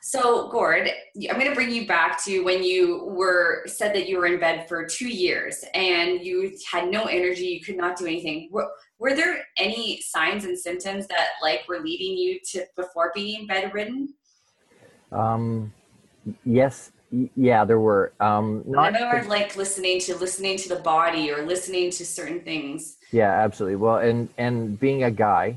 So, 0.02 0.48
Gord, 0.48 0.90
I'm 1.28 1.38
going 1.38 1.50
to 1.50 1.54
bring 1.54 1.70
you 1.70 1.86
back 1.86 2.24
to 2.24 2.42
when 2.42 2.62
you 2.62 3.04
were 3.04 3.64
said 3.66 3.94
that 3.94 4.08
you 4.08 4.16
were 4.16 4.24
in 4.24 4.40
bed 4.40 4.66
for 4.66 4.86
two 4.86 5.08
years 5.08 5.62
and 5.74 6.24
you 6.24 6.56
had 6.72 6.90
no 6.90 7.04
energy, 7.04 7.44
you 7.44 7.60
could 7.60 7.76
not 7.76 7.98
do 7.98 8.06
anything. 8.06 8.48
Were, 8.50 8.70
were 8.98 9.14
there 9.14 9.44
any 9.58 10.00
signs 10.00 10.46
and 10.46 10.58
symptoms 10.58 11.06
that 11.08 11.32
like 11.42 11.68
were 11.68 11.80
leading 11.80 12.16
you 12.16 12.40
to 12.52 12.64
before 12.76 13.12
being 13.14 13.46
bedridden? 13.46 14.14
Um, 15.12 15.70
yes 16.44 16.92
yeah 17.34 17.64
there 17.64 17.80
were 17.80 18.12
um 18.20 18.62
not 18.66 18.94
I 18.94 19.00
remember 19.00 19.28
like 19.28 19.56
listening 19.56 19.98
to 20.00 20.16
listening 20.16 20.56
to 20.58 20.68
the 20.68 20.76
body 20.76 21.30
or 21.30 21.42
listening 21.42 21.90
to 21.90 22.06
certain 22.06 22.40
things. 22.40 22.98
Yeah 23.10 23.32
absolutely. 23.32 23.76
Well 23.76 23.96
and 23.96 24.28
and 24.38 24.78
being 24.78 25.04
a 25.04 25.10
guy 25.10 25.56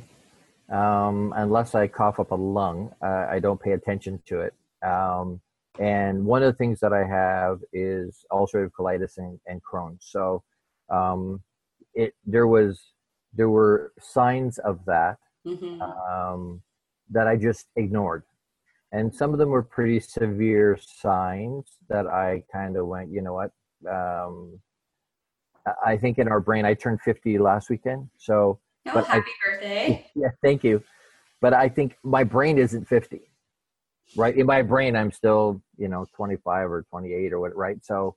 um 0.71 1.34
unless 1.36 1.76
i 1.76 1.88
cough 1.88 2.19
up 2.19 2.32
a 2.32 2.36
lung 2.36 2.91
uh, 3.04 3.28
i 3.30 3.39
don't 3.39 3.62
pay 3.62 3.71
attention 3.71 4.21
to 4.26 4.41
it. 4.41 4.54
Um 4.86 5.41
and 5.80 6.26
one 6.26 6.43
of 6.43 6.52
the 6.52 6.58
things 6.58 6.80
that 6.80 6.93
i 6.93 7.04
have 7.06 7.60
is 7.71 8.26
ulcerative 8.32 8.71
colitis 8.78 9.17
and, 9.17 9.39
and 9.45 9.62
crohn's. 9.63 10.06
So 10.10 10.43
um 10.89 11.41
it 11.93 12.13
there 12.26 12.47
was 12.47 12.82
there 13.34 13.49
were 13.49 13.93
signs 13.99 14.58
of 14.60 14.80
that 14.86 15.17
mm-hmm. 15.45 15.82
um 15.82 16.62
that 17.12 17.28
i 17.28 17.36
just 17.36 17.67
ignored 17.76 18.23
and 18.93 19.13
some 19.13 19.34
of 19.34 19.39
them 19.39 19.49
were 19.49 19.63
pretty 19.63 19.99
severe 19.99 20.77
signs 20.79 21.65
that 21.89 22.06
I 22.06 22.43
kind 22.51 22.77
of 22.77 22.86
went, 22.86 23.12
you 23.12 23.23
know 23.23 23.34
what? 23.34 23.51
Um, 23.91 24.60
I 25.84 25.97
think 25.97 26.19
in 26.19 26.27
our 26.27 26.39
brain, 26.39 26.63
I 26.63 26.75
turned 26.75 27.01
50 27.01 27.39
last 27.39 27.71
weekend. 27.71 28.08
So, 28.19 28.60
oh, 28.88 28.91
but 28.93 29.06
happy 29.08 29.32
I, 29.47 29.51
birthday. 29.51 30.12
Yeah, 30.15 30.29
thank 30.43 30.63
you. 30.63 30.84
But 31.41 31.56
I 31.56 31.69
think 31.69 31.97
my 32.03 32.23
brain 32.23 32.60
isn't 32.60 32.88
50, 32.88 33.21
right? 34.15 34.38
In 34.38 34.45
my 34.45 34.62
brain, 34.62 34.95
I'm 34.95 35.12
still, 35.12 35.60
you 35.75 35.88
know, 35.88 36.06
25 36.15 36.71
or 36.71 36.84
28 36.84 37.34
or 37.34 37.39
what, 37.39 37.56
right? 37.56 37.84
So, 37.84 38.15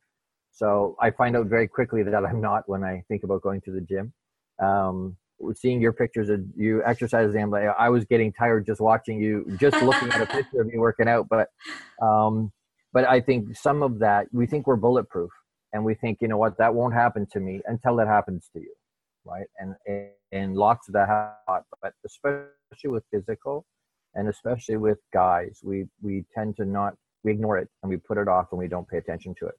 so 0.53 0.95
I 1.01 1.11
find 1.11 1.37
out 1.37 1.47
very 1.47 1.69
quickly 1.69 2.03
that 2.03 2.15
I'm 2.15 2.41
not 2.43 2.69
when 2.69 2.85
I 2.85 3.03
think 3.09 3.25
about 3.25 3.41
going 3.41 3.63
to 3.63 3.73
the 3.73 3.81
gym. 3.81 4.13
Um, 4.59 5.17
seeing 5.55 5.81
your 5.81 5.93
pictures 5.93 6.29
of 6.29 6.41
you 6.57 6.83
exercising. 6.85 7.43
I'm 7.43 7.51
like, 7.51 7.69
I 7.79 7.89
was 7.89 8.05
getting 8.05 8.33
tired 8.33 8.67
just 8.67 8.81
watching 8.81 9.21
you, 9.21 9.47
just 9.59 9.81
looking 9.83 10.11
at 10.11 10.23
a 10.23 10.27
picture 10.33 10.61
of 10.61 10.71
you 10.73 10.81
working 10.81 11.09
out. 11.09 11.29
But, 11.29 11.49
um, 12.03 12.53
but 12.93 13.07
I 13.07 13.21
think 13.21 13.57
some 13.57 13.83
of 13.83 13.99
that 13.99 14.27
we 14.33 14.47
think 14.47 14.67
we're 14.67 14.77
bulletproof, 14.77 15.31
and 15.73 15.85
we 15.85 15.95
think, 15.95 16.19
you 16.21 16.29
know 16.29 16.39
what, 16.39 16.57
that 16.59 16.75
won't 16.75 16.95
happen 16.95 17.27
to 17.33 17.41
me 17.41 17.61
until 17.67 18.01
it 18.01 18.07
happens 18.07 18.49
to 18.55 18.61
you, 18.61 18.73
right? 19.25 19.47
And 19.59 19.75
and 20.33 20.57
lots 20.57 20.89
of 20.89 20.95
that 20.95 21.09
happen, 21.09 21.65
but 21.83 21.93
especially 22.05 22.91
with 22.91 23.05
physical, 23.13 23.67
and 24.15 24.29
especially 24.29 24.77
with 24.77 24.99
guys, 25.13 25.61
we 25.63 25.87
we 26.01 26.25
tend 26.35 26.57
to 26.57 26.65
not 26.65 26.95
we 27.23 27.33
ignore 27.33 27.59
it 27.59 27.69
and 27.83 27.91
we 27.91 27.97
put 27.97 28.19
it 28.19 28.29
off 28.29 28.47
and 28.53 28.59
we 28.59 28.69
don't 28.69 28.89
pay 28.89 28.99
attention 28.99 29.35
to 29.41 29.47
it, 29.47 29.55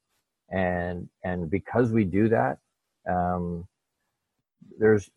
and 0.49 1.07
and 1.23 1.49
because 1.49 1.91
we 1.91 2.03
do 2.03 2.29
that. 2.29 2.57
Um, 3.07 3.67
there's 4.79 5.09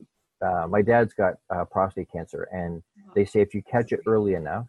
uh, 0.43 0.67
my 0.69 0.83
dad's 0.83 1.13
got 1.15 1.35
uh, 1.55 1.65
prostate 1.65 2.11
cancer, 2.13 2.49
and 2.53 2.83
they 3.15 3.25
say 3.25 3.41
if 3.41 3.55
you 3.55 3.63
catch 3.63 3.93
it 3.93 4.01
early 4.07 4.35
enough, 4.35 4.67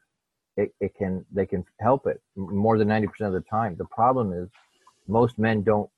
it, 0.57 0.73
it 0.79 0.93
can 0.95 1.25
they 1.31 1.45
can 1.45 1.63
help 1.79 2.07
it 2.07 2.21
more 2.35 2.77
than 2.77 2.87
ninety 2.87 3.07
percent 3.07 3.33
of 3.33 3.41
the 3.41 3.49
time. 3.49 3.75
The 3.77 3.85
problem 3.85 4.33
is 4.33 4.49
most 5.07 5.39
men 5.39 5.63
don't 5.63 5.89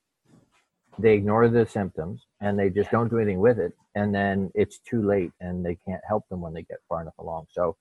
they 1.00 1.14
ignore 1.14 1.48
the 1.48 1.66
symptoms 1.66 2.28
and 2.40 2.58
they 2.58 2.70
just 2.70 2.92
don't 2.92 3.10
do 3.10 3.18
anything 3.18 3.40
with 3.40 3.60
it, 3.60 3.74
and 3.96 4.14
then 4.14 4.52
it's 4.54 4.80
too 4.80 5.02
late, 5.02 5.32
and 5.42 5.66
they 5.66 5.76
can't 5.88 6.02
help 6.08 6.28
them 6.30 6.42
when 6.42 6.54
they 6.54 6.62
get 6.64 6.78
far 6.88 7.02
enough 7.02 7.18
along. 7.18 7.48
So 7.52 7.76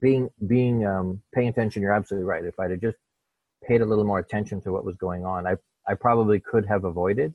being 0.00 0.30
being 0.46 0.86
um, 0.86 1.20
paying 1.34 1.48
attention, 1.48 1.82
you're 1.82 1.92
absolutely 1.92 2.26
right. 2.26 2.44
If 2.44 2.58
I'd 2.58 2.70
have 2.70 2.80
just 2.80 2.96
paid 3.66 3.82
a 3.82 3.84
little 3.84 4.04
more 4.04 4.18
attention 4.18 4.60
to 4.62 4.72
what 4.72 4.84
was 4.84 4.96
going 4.96 5.24
on, 5.24 5.46
I 5.46 5.56
I 5.86 5.94
probably 5.94 6.40
could 6.40 6.66
have 6.66 6.84
avoided. 6.84 7.34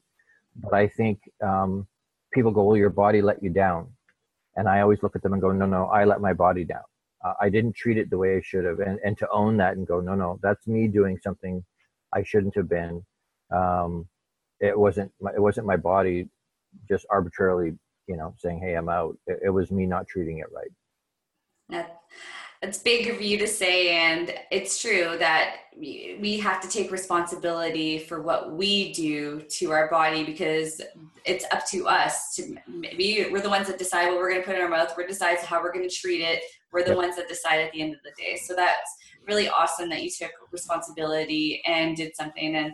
But 0.55 0.73
I 0.73 0.87
think 0.87 1.19
um, 1.43 1.87
people 2.35 2.51
go, 2.51 2.65
well, 2.65 2.77
your 2.77 2.91
body 2.91 3.23
let 3.23 3.43
you 3.43 3.49
down. 3.49 3.87
And 4.57 4.69
I 4.69 4.81
always 4.81 5.03
look 5.03 5.15
at 5.17 5.23
them 5.23 5.33
and 5.33 5.41
go, 5.41 5.51
no, 5.53 5.65
no, 5.65 5.87
I 5.87 6.05
let 6.05 6.21
my 6.21 6.33
body 6.33 6.65
down. 6.65 6.83
Uh, 7.25 7.33
I 7.41 7.49
didn't 7.49 7.75
treat 7.75 7.97
it 7.97 8.11
the 8.11 8.19
way 8.19 8.37
I 8.37 8.41
should 8.43 8.65
have. 8.65 8.79
And, 8.79 8.99
and 9.05 9.17
to 9.19 9.29
own 9.31 9.57
that 9.57 9.77
and 9.77 9.87
go, 9.87 10.01
no, 10.01 10.15
no, 10.15 10.39
that's 10.43 10.67
me 10.67 10.87
doing 10.87 11.19
something 11.23 11.65
I 12.13 12.23
shouldn't 12.23 12.55
have 12.55 12.69
been. 12.69 13.03
Um, 13.55 14.07
it 14.61 14.79
wasn't, 14.79 15.11
my, 15.21 15.31
it 15.35 15.41
wasn't 15.41 15.67
my 15.67 15.77
body 15.77 16.29
just 16.89 17.07
arbitrarily, 17.11 17.73
you 18.07 18.17
know, 18.17 18.35
saying, 18.37 18.59
Hey, 18.61 18.75
I'm 18.75 18.89
out. 18.89 19.17
It, 19.27 19.39
it 19.45 19.51
was 19.51 19.71
me 19.71 19.87
not 19.87 20.07
treating 20.07 20.39
it 20.39 20.47
right. 20.53 20.71
That, 21.69 21.99
it's 22.61 22.77
big 22.77 23.09
of 23.09 23.21
you 23.21 23.37
to 23.37 23.47
say 23.47 23.89
and 23.89 24.33
it's 24.51 24.81
true 24.81 25.15
that 25.19 25.57
we 25.77 26.39
have 26.41 26.61
to 26.61 26.69
take 26.69 26.91
responsibility 26.91 27.99
for 27.99 28.21
what 28.21 28.53
we 28.53 28.93
do 28.93 29.41
to 29.49 29.71
our 29.71 29.89
body 29.89 30.23
because 30.23 30.81
it's 31.25 31.45
up 31.51 31.67
to 31.67 31.87
us 31.87 32.33
to 32.35 32.55
maybe 32.67 33.27
we're 33.31 33.41
the 33.41 33.49
ones 33.49 33.67
that 33.67 33.77
decide 33.77 34.07
what 34.07 34.17
we're 34.17 34.29
going 34.29 34.41
to 34.41 34.45
put 34.45 34.55
in 34.55 34.61
our 34.61 34.69
mouth 34.69 34.93
we're 34.97 35.05
decides 35.05 35.41
how 35.41 35.61
we're 35.61 35.73
going 35.73 35.87
to 35.87 35.93
treat 35.93 36.21
it 36.21 36.41
we're 36.71 36.83
the 36.83 36.89
yep. 36.89 36.97
ones 36.97 37.15
that 37.15 37.27
decide 37.27 37.59
at 37.59 37.71
the 37.73 37.81
end 37.81 37.93
of 37.93 37.99
the 38.03 38.11
day 38.21 38.37
so 38.37 38.55
that's 38.55 38.97
really 39.27 39.49
awesome 39.49 39.89
that 39.89 40.03
you 40.03 40.09
took 40.09 40.31
responsibility 40.51 41.61
and 41.65 41.97
did 41.97 42.15
something 42.15 42.55
and 42.55 42.71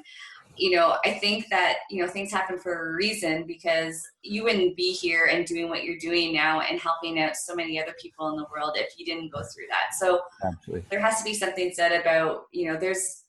you 0.57 0.71
know, 0.71 0.97
I 1.05 1.13
think 1.13 1.47
that, 1.49 1.79
you 1.89 2.03
know, 2.03 2.09
things 2.09 2.31
happen 2.31 2.57
for 2.57 2.89
a 2.89 2.93
reason 2.93 3.45
because 3.45 4.01
you 4.21 4.43
wouldn't 4.43 4.75
be 4.75 4.91
here 4.91 5.25
and 5.25 5.45
doing 5.45 5.69
what 5.69 5.83
you're 5.83 5.97
doing 5.97 6.33
now 6.33 6.61
and 6.61 6.79
helping 6.79 7.19
out 7.19 7.35
so 7.35 7.55
many 7.55 7.81
other 7.81 7.93
people 8.01 8.29
in 8.29 8.37
the 8.37 8.45
world 8.53 8.73
if 8.75 8.93
you 8.97 9.05
didn't 9.05 9.31
go 9.31 9.41
through 9.41 9.65
that. 9.69 9.95
So 9.97 10.21
Absolutely. 10.43 10.85
there 10.89 10.99
has 10.99 11.17
to 11.19 11.23
be 11.23 11.33
something 11.33 11.71
said 11.73 11.99
about, 11.99 12.47
you 12.51 12.71
know, 12.71 12.79
there's, 12.79 13.23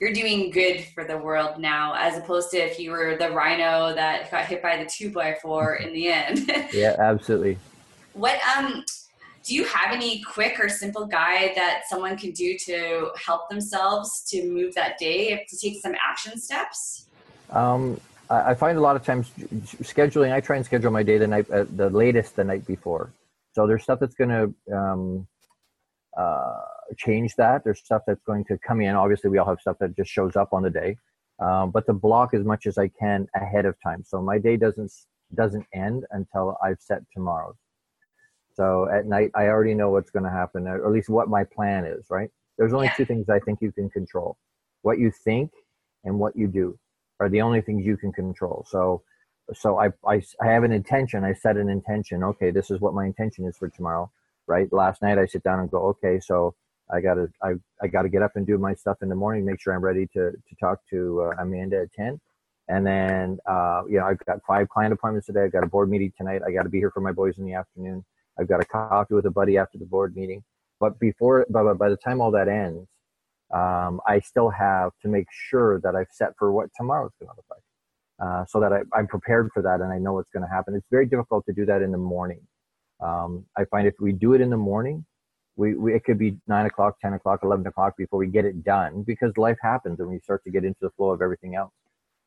you're 0.00 0.12
doing 0.12 0.50
good 0.50 0.84
for 0.94 1.04
the 1.04 1.18
world 1.18 1.58
now 1.58 1.94
as 1.96 2.16
opposed 2.16 2.50
to 2.52 2.56
if 2.56 2.78
you 2.78 2.92
were 2.92 3.16
the 3.16 3.30
rhino 3.30 3.94
that 3.94 4.30
got 4.30 4.46
hit 4.46 4.62
by 4.62 4.76
the 4.76 4.88
two 4.90 5.10
by 5.10 5.36
four 5.42 5.74
in 5.82 5.92
the 5.92 6.08
end. 6.08 6.50
yeah, 6.72 6.96
absolutely. 6.98 7.58
What, 8.14 8.40
um, 8.56 8.84
do 9.48 9.54
you 9.54 9.64
have 9.64 9.94
any 9.94 10.20
quick 10.20 10.60
or 10.60 10.68
simple 10.68 11.06
guide 11.06 11.52
that 11.54 11.84
someone 11.88 12.18
can 12.18 12.32
do 12.32 12.56
to 12.58 13.10
help 13.16 13.48
themselves 13.48 14.22
to 14.28 14.46
move 14.46 14.74
that 14.74 14.98
day 14.98 15.46
to 15.48 15.56
take 15.56 15.80
some 15.80 15.94
action 16.06 16.38
steps? 16.38 17.06
Um, 17.50 17.98
I, 18.28 18.52
find 18.52 18.76
a 18.76 18.80
lot 18.82 18.94
of 18.94 19.02
times 19.02 19.30
scheduling 19.82 20.34
i 20.34 20.40
try 20.40 20.56
and 20.56 20.64
schedule 20.66 20.90
my 20.90 21.02
day 21.02 21.16
the 21.16 21.26
night 21.26 21.50
uh, 21.50 21.64
the 21.76 21.88
latest 21.88 22.36
the 22.36 22.44
night 22.44 22.66
before. 22.66 23.10
So 23.54 23.66
there's 23.66 23.82
stuff 23.82 24.00
that's 24.00 24.14
going 24.14 24.34
to 24.38 24.76
um, 24.76 25.26
uh, 26.14 26.60
change 26.98 27.34
that. 27.36 27.64
There's 27.64 27.78
stuff 27.78 28.02
that's 28.06 28.22
going 28.24 28.44
to 28.50 28.58
come 28.58 28.82
in. 28.82 28.94
Obviously 28.94 29.30
we 29.30 29.38
all 29.38 29.46
have 29.46 29.60
stuff 29.60 29.78
that 29.80 29.96
just 29.96 30.10
shows 30.10 30.36
up 30.36 30.52
on 30.52 30.62
the 30.62 30.70
day. 30.70 30.98
Um, 31.40 31.70
but 31.70 31.86
to 31.86 31.94
block 31.94 32.34
as 32.34 32.44
much 32.44 32.66
as 32.66 32.76
i 32.76 32.88
can 33.00 33.26
ahead 33.34 33.64
of 33.64 33.76
time. 33.82 34.04
So 34.04 34.20
my 34.20 34.36
day 34.36 34.58
doesn't 34.58 34.92
doesn't 35.34 35.66
end 35.72 36.04
until 36.10 36.58
i've 36.62 36.80
set 36.80 37.00
tomorrow's 37.14 37.56
so 38.58 38.88
at 38.92 39.06
night, 39.06 39.30
I 39.36 39.46
already 39.46 39.74
know 39.74 39.90
what's 39.90 40.10
going 40.10 40.24
to 40.24 40.30
happen, 40.30 40.66
or 40.66 40.84
at 40.84 40.92
least 40.92 41.08
what 41.08 41.28
my 41.28 41.44
plan 41.44 41.84
is, 41.84 42.06
right? 42.10 42.28
There's 42.58 42.72
only 42.72 42.86
yeah. 42.86 42.94
two 42.94 43.04
things 43.04 43.28
I 43.28 43.38
think 43.38 43.60
you 43.62 43.70
can 43.72 43.88
control 43.88 44.36
what 44.82 44.98
you 44.98 45.10
think 45.10 45.50
and 46.04 46.18
what 46.18 46.36
you 46.36 46.46
do 46.46 46.78
are 47.20 47.28
the 47.28 47.40
only 47.40 47.60
things 47.60 47.84
you 47.84 47.96
can 47.96 48.12
control. 48.12 48.64
So, 48.68 49.02
so 49.54 49.78
I, 49.78 49.88
I, 50.06 50.22
I 50.40 50.46
have 50.46 50.64
an 50.64 50.72
intention. 50.72 51.24
I 51.24 51.32
set 51.32 51.56
an 51.56 51.68
intention. 51.68 52.22
Okay, 52.22 52.50
this 52.50 52.70
is 52.70 52.80
what 52.80 52.94
my 52.94 53.06
intention 53.06 53.46
is 53.46 53.56
for 53.56 53.68
tomorrow, 53.68 54.10
right? 54.46 54.72
Last 54.72 55.02
night 55.02 55.18
I 55.18 55.26
sit 55.26 55.42
down 55.42 55.60
and 55.60 55.70
go, 55.70 55.78
okay, 55.88 56.20
so 56.20 56.54
I 56.90 57.00
gotta, 57.00 57.28
I, 57.42 57.54
I 57.82 57.86
gotta 57.88 58.08
get 58.08 58.22
up 58.22 58.32
and 58.36 58.46
do 58.46 58.58
my 58.58 58.74
stuff 58.74 58.98
in 59.02 59.08
the 59.08 59.14
morning, 59.14 59.44
make 59.44 59.60
sure 59.60 59.74
I'm 59.74 59.84
ready 59.84 60.06
to, 60.14 60.32
to 60.32 60.54
talk 60.60 60.80
to 60.90 61.22
uh, 61.22 61.42
Amanda 61.42 61.82
at 61.82 61.92
10. 61.92 62.20
And 62.68 62.86
then, 62.86 63.38
uh, 63.46 63.82
you 63.88 63.98
know, 63.98 64.04
I've 64.04 64.18
got 64.26 64.40
five 64.46 64.68
client 64.68 64.92
appointments 64.92 65.26
today. 65.26 65.44
I've 65.44 65.52
got 65.52 65.64
a 65.64 65.68
board 65.68 65.88
meeting 65.88 66.12
tonight. 66.16 66.42
I 66.46 66.52
got 66.52 66.64
to 66.64 66.68
be 66.68 66.78
here 66.78 66.90
for 66.90 67.00
my 67.00 67.12
boys 67.12 67.38
in 67.38 67.46
the 67.46 67.54
afternoon. 67.54 68.04
I've 68.38 68.48
got 68.48 68.60
a 68.60 68.64
coffee 68.64 69.14
with 69.14 69.26
a 69.26 69.30
buddy 69.30 69.58
after 69.58 69.78
the 69.78 69.86
board 69.86 70.14
meeting. 70.16 70.42
But 70.80 70.98
before, 71.00 71.44
by, 71.50 71.72
by 71.72 71.88
the 71.88 71.96
time 71.96 72.20
all 72.20 72.30
that 72.32 72.48
ends, 72.48 72.88
um, 73.52 74.00
I 74.06 74.20
still 74.20 74.50
have 74.50 74.92
to 75.02 75.08
make 75.08 75.26
sure 75.30 75.80
that 75.80 75.96
I've 75.96 76.10
set 76.12 76.34
for 76.38 76.52
what 76.52 76.70
tomorrow's 76.76 77.12
going 77.18 77.30
to 77.30 77.36
look 77.36 77.46
like. 77.50 77.62
Uh, 78.20 78.44
so 78.46 78.60
that 78.60 78.72
I, 78.72 78.98
am 78.98 79.06
prepared 79.06 79.50
for 79.54 79.62
that 79.62 79.80
and 79.80 79.92
I 79.92 79.98
know 79.98 80.14
what's 80.14 80.30
going 80.30 80.42
to 80.42 80.52
happen. 80.52 80.74
It's 80.74 80.88
very 80.90 81.06
difficult 81.06 81.46
to 81.46 81.52
do 81.52 81.64
that 81.66 81.82
in 81.82 81.92
the 81.92 81.98
morning. 81.98 82.40
Um, 83.00 83.44
I 83.56 83.64
find 83.66 83.86
if 83.86 83.94
we 84.00 84.12
do 84.12 84.34
it 84.34 84.40
in 84.40 84.50
the 84.50 84.56
morning, 84.56 85.04
we, 85.56 85.74
we, 85.74 85.94
it 85.94 86.04
could 86.04 86.18
be 86.18 86.36
nine 86.48 86.66
o'clock, 86.66 87.00
ten 87.00 87.14
o'clock, 87.14 87.40
eleven 87.44 87.66
o'clock 87.66 87.96
before 87.96 88.18
we 88.18 88.26
get 88.26 88.44
it 88.44 88.64
done 88.64 89.02
because 89.02 89.36
life 89.36 89.56
happens 89.62 90.00
and 90.00 90.08
we 90.08 90.18
start 90.18 90.42
to 90.44 90.50
get 90.50 90.64
into 90.64 90.78
the 90.80 90.90
flow 90.90 91.10
of 91.10 91.22
everything 91.22 91.54
else, 91.54 91.72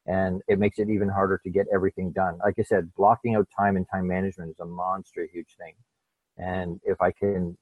and 0.05 0.41
it 0.47 0.59
makes 0.59 0.79
it 0.79 0.89
even 0.89 1.09
harder 1.09 1.39
to 1.43 1.49
get 1.49 1.67
everything 1.73 2.11
done. 2.11 2.37
Like 2.43 2.55
I 2.57 2.63
said, 2.63 2.93
blocking 2.95 3.35
out 3.35 3.47
time 3.57 3.75
and 3.75 3.85
time 3.89 4.07
management 4.07 4.51
is 4.51 4.59
a 4.59 4.65
monster 4.65 5.27
huge 5.31 5.55
thing 5.57 5.73
and 6.37 6.79
if 6.83 6.99
i 7.01 7.11
can 7.11 7.57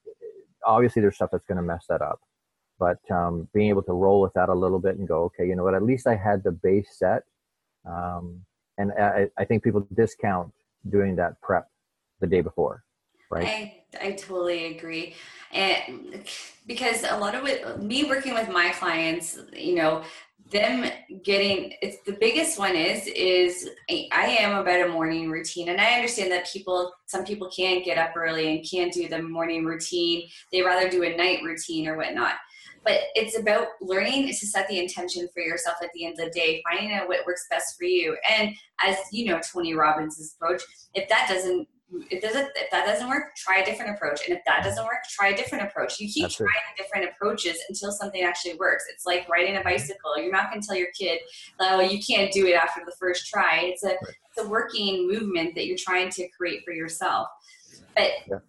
obviously 0.66 1.02
there's 1.02 1.16
stuff 1.16 1.30
that's 1.32 1.46
going 1.46 1.58
to 1.58 1.62
mess 1.64 1.86
that 1.90 2.02
up 2.02 2.20
but 2.80 3.00
um, 3.12 3.46
being 3.54 3.70
able 3.70 3.84
to 3.84 3.92
roll 3.92 4.22
with 4.22 4.32
that 4.34 4.48
a 4.48 4.54
little 4.54 4.80
bit 4.80 4.98
and 4.98 5.08
go 5.08 5.24
okay 5.24 5.48
you 5.48 5.56
know 5.56 5.64
what? 5.64 5.76
At 5.76 5.84
least 5.84 6.08
i 6.08 6.16
had 6.16 6.44
the 6.44 6.52
base 6.52 6.98
set. 6.98 7.24
Um, 7.86 8.42
and 8.78 8.92
I, 8.94 9.28
I, 9.38 9.46
think 9.46 9.64
people 9.64 9.88
discount 9.94 10.52
doing 10.90 11.16
that 11.16 11.42
prep 11.42 11.68
the 12.20 12.28
day 12.28 12.42
before 12.42 12.84
right? 13.30 13.48
I, 14.02 14.08
I 14.08 14.12
totally 14.14 14.78
agree. 14.78 15.16
And 15.52 16.24
because 16.68 17.04
a 17.04 17.18
lot 17.18 17.36
of 17.36 17.46
it 17.48 17.82
me 17.82 18.04
working 18.04 18.34
with 18.34 18.50
my 18.50 18.70
clients 18.70 19.40
you 19.54 19.76
know 19.76 20.04
them 20.52 20.90
getting 21.24 21.74
it's 21.82 21.98
the 22.08 22.18
biggest 22.20 22.58
one 22.58 22.76
is 22.76 23.06
is 23.08 23.70
i 23.90 24.26
am 24.40 24.58
about 24.58 24.88
a 24.88 24.92
morning 24.92 25.30
routine 25.30 25.70
and 25.70 25.80
i 25.80 25.94
understand 25.94 26.32
that 26.32 26.50
people 26.52 26.92
some 27.10 27.26
people 27.26 27.50
can't 27.56 27.84
get 27.84 27.98
up 27.98 28.16
early 28.16 28.56
and 28.56 28.70
can't 28.70 28.94
do 28.94 29.08
the 29.08 29.22
morning 29.22 29.66
routine. 29.66 30.30
They 30.52 30.62
rather 30.62 30.88
do 30.90 31.04
a 31.04 31.18
night 31.18 31.42
routine 31.44 31.88
or 31.88 31.98
whatnot. 31.98 32.36
But 32.84 33.00
it's 33.16 33.38
about 33.38 33.68
learning 33.82 34.28
to 34.28 34.34
set 34.34 34.68
the 34.68 34.80
intention 34.80 35.28
for 35.34 35.42
yourself 35.42 35.78
at 35.82 35.90
the 35.94 36.06
end 36.06 36.20
of 36.20 36.26
the 36.26 36.32
day 36.32 36.62
finding 36.70 36.94
out 36.94 37.08
what 37.08 37.26
works 37.26 37.48
best 37.50 37.76
for 37.78 37.86
you. 37.86 38.16
And 38.30 38.52
as 38.86 38.96
you 39.12 39.26
know 39.26 39.40
tony 39.40 39.74
robbins' 39.74 40.36
approach 40.36 40.62
if 40.94 41.10
that 41.10 41.28
doesn't 41.28 41.68
it 42.12 42.22
doesn't 42.22 42.50
if 42.56 42.70
that 42.72 42.86
doesn't 42.86 43.10
work 43.10 43.36
try 43.36 43.60
a 43.60 43.66
different 43.66 43.96
approach. 43.96 44.22
And 44.28 44.38
if 44.38 44.44
that 44.46 44.64
doesn't 44.64 44.84
work 44.84 45.00
try 45.10 45.30
a 45.30 45.36
different 45.36 45.66
approach. 45.66 46.00
You 46.00 46.08
keep 46.08 46.24
That's 46.24 46.36
trying 46.36 46.50
it. 46.50 46.84
different 46.84 47.10
approaches 47.10 47.58
until 47.68 47.92
something 47.92 48.22
actually 48.22 48.56
works. 48.56 48.86
It's 48.94 49.06
like 49.06 49.28
riding 49.28 49.58
a 49.58 49.62
bicycle. 49.62 50.18
You're 50.18 50.32
not 50.32 50.52
going 50.52 50.62
to 50.62 50.68
tell 50.68 50.78
your 50.78 50.92
kid 50.98 51.20
oh 51.60 51.82
you 51.82 52.00
can't 52.00 52.32
do 52.32 52.46
it 52.48 52.54
after 52.54 52.82
the 52.86 52.94
first 53.00 53.28
try. 53.28 53.62
It's 53.64 53.84
a 53.84 53.90
right. 53.90 53.98
it's 54.04 54.46
a 54.46 54.48
working 54.48 55.08
movement 55.08 55.56
that 55.56 55.66
you're 55.66 55.78
trying 55.78 56.10
to 56.12 56.28
create 56.30 56.64
for 56.64 56.74
yourself. 56.74 57.28
But 57.96 58.12
yeah. 58.28 58.40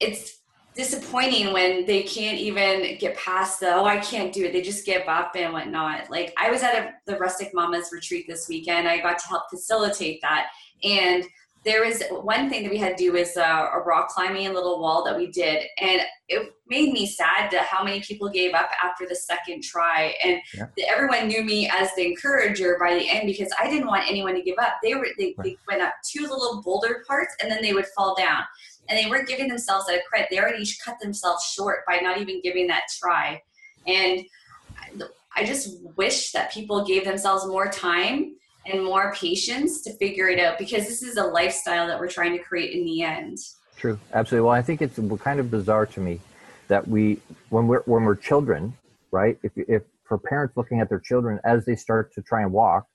it's 0.00 0.40
disappointing 0.74 1.52
when 1.52 1.86
they 1.86 2.04
can't 2.04 2.38
even 2.38 2.98
get 2.98 3.16
past 3.16 3.58
the 3.58 3.74
oh 3.74 3.84
i 3.84 3.98
can't 3.98 4.32
do 4.32 4.44
it. 4.44 4.52
They 4.52 4.62
just 4.62 4.84
give 4.84 5.06
up 5.06 5.36
and 5.36 5.52
whatnot. 5.52 6.10
Like 6.10 6.34
i 6.36 6.50
was 6.50 6.62
at 6.62 6.74
a, 6.74 6.94
the 7.06 7.16
rustic 7.18 7.54
mamas 7.54 7.90
retreat 7.92 8.26
this 8.26 8.48
weekend. 8.48 8.88
I 8.88 8.98
got 8.98 9.18
to 9.20 9.28
help 9.28 9.44
facilitate 9.50 10.20
that. 10.22 10.48
And 10.82 11.24
there 11.64 11.84
was 11.84 12.02
one 12.22 12.48
thing 12.48 12.62
that 12.62 12.70
we 12.70 12.78
had 12.78 12.96
to 12.96 13.04
do 13.04 13.12
was 13.12 13.36
uh, 13.36 13.66
a 13.74 13.80
rock 13.80 14.08
climbing 14.08 14.52
little 14.54 14.80
wall 14.80 15.04
that 15.04 15.16
we 15.16 15.30
did 15.30 15.64
and 15.80 16.00
it 16.28 16.54
made 16.68 16.92
me 16.92 17.06
sad 17.06 17.50
to 17.50 17.58
how 17.60 17.82
many 17.82 18.00
people 18.00 18.28
gave 18.28 18.54
up 18.54 18.70
after 18.82 19.06
the 19.08 19.14
second 19.14 19.62
try 19.62 20.14
and 20.22 20.40
yeah. 20.54 20.66
the, 20.76 20.88
everyone 20.88 21.26
knew 21.26 21.42
me 21.42 21.68
as 21.68 21.88
the 21.96 22.06
encourager 22.06 22.76
by 22.80 22.94
the 22.94 23.08
end 23.08 23.26
because 23.26 23.50
i 23.60 23.68
didn't 23.68 23.86
want 23.86 24.08
anyone 24.08 24.34
to 24.34 24.42
give 24.42 24.58
up 24.58 24.74
they 24.82 24.94
were 24.94 25.08
they, 25.18 25.34
right. 25.36 25.44
they 25.44 25.56
went 25.66 25.82
up 25.82 25.92
two 26.08 26.22
little 26.22 26.62
boulder 26.62 27.02
parts 27.06 27.34
and 27.42 27.50
then 27.50 27.60
they 27.60 27.72
would 27.72 27.86
fall 27.96 28.14
down 28.16 28.42
and 28.88 28.98
they 28.98 29.10
weren't 29.10 29.28
giving 29.28 29.48
themselves 29.48 29.86
that 29.86 30.04
credit 30.06 30.28
they 30.30 30.38
already 30.38 30.64
cut 30.84 30.98
themselves 31.00 31.44
short 31.44 31.84
by 31.86 31.98
not 31.98 32.18
even 32.18 32.40
giving 32.42 32.66
that 32.66 32.84
try 32.98 33.40
and 33.86 34.22
i 35.36 35.44
just 35.44 35.82
wish 35.96 36.30
that 36.32 36.52
people 36.52 36.84
gave 36.84 37.04
themselves 37.04 37.46
more 37.46 37.68
time 37.68 38.34
and 38.70 38.84
more 38.84 39.12
patience 39.14 39.82
to 39.82 39.92
figure 39.94 40.28
it 40.28 40.38
out 40.38 40.58
because 40.58 40.86
this 40.86 41.02
is 41.02 41.16
a 41.16 41.24
lifestyle 41.24 41.86
that 41.86 41.98
we're 41.98 42.08
trying 42.08 42.36
to 42.36 42.42
create 42.42 42.72
in 42.72 42.84
the 42.84 43.02
end. 43.02 43.38
True, 43.76 43.98
absolutely. 44.12 44.46
Well, 44.46 44.54
I 44.54 44.62
think 44.62 44.82
it's 44.82 44.98
kind 45.22 45.40
of 45.40 45.50
bizarre 45.50 45.86
to 45.86 46.00
me 46.00 46.20
that 46.68 46.86
we, 46.86 47.20
when 47.50 47.66
we're 47.66 47.82
when 47.82 48.04
we're 48.04 48.16
children, 48.16 48.74
right? 49.10 49.38
If 49.42 49.52
if 49.56 49.82
for 50.04 50.18
parents 50.18 50.56
looking 50.56 50.80
at 50.80 50.88
their 50.88 50.98
children 50.98 51.38
as 51.44 51.64
they 51.64 51.76
start 51.76 52.12
to 52.14 52.22
try 52.22 52.42
and 52.42 52.52
walk, 52.52 52.86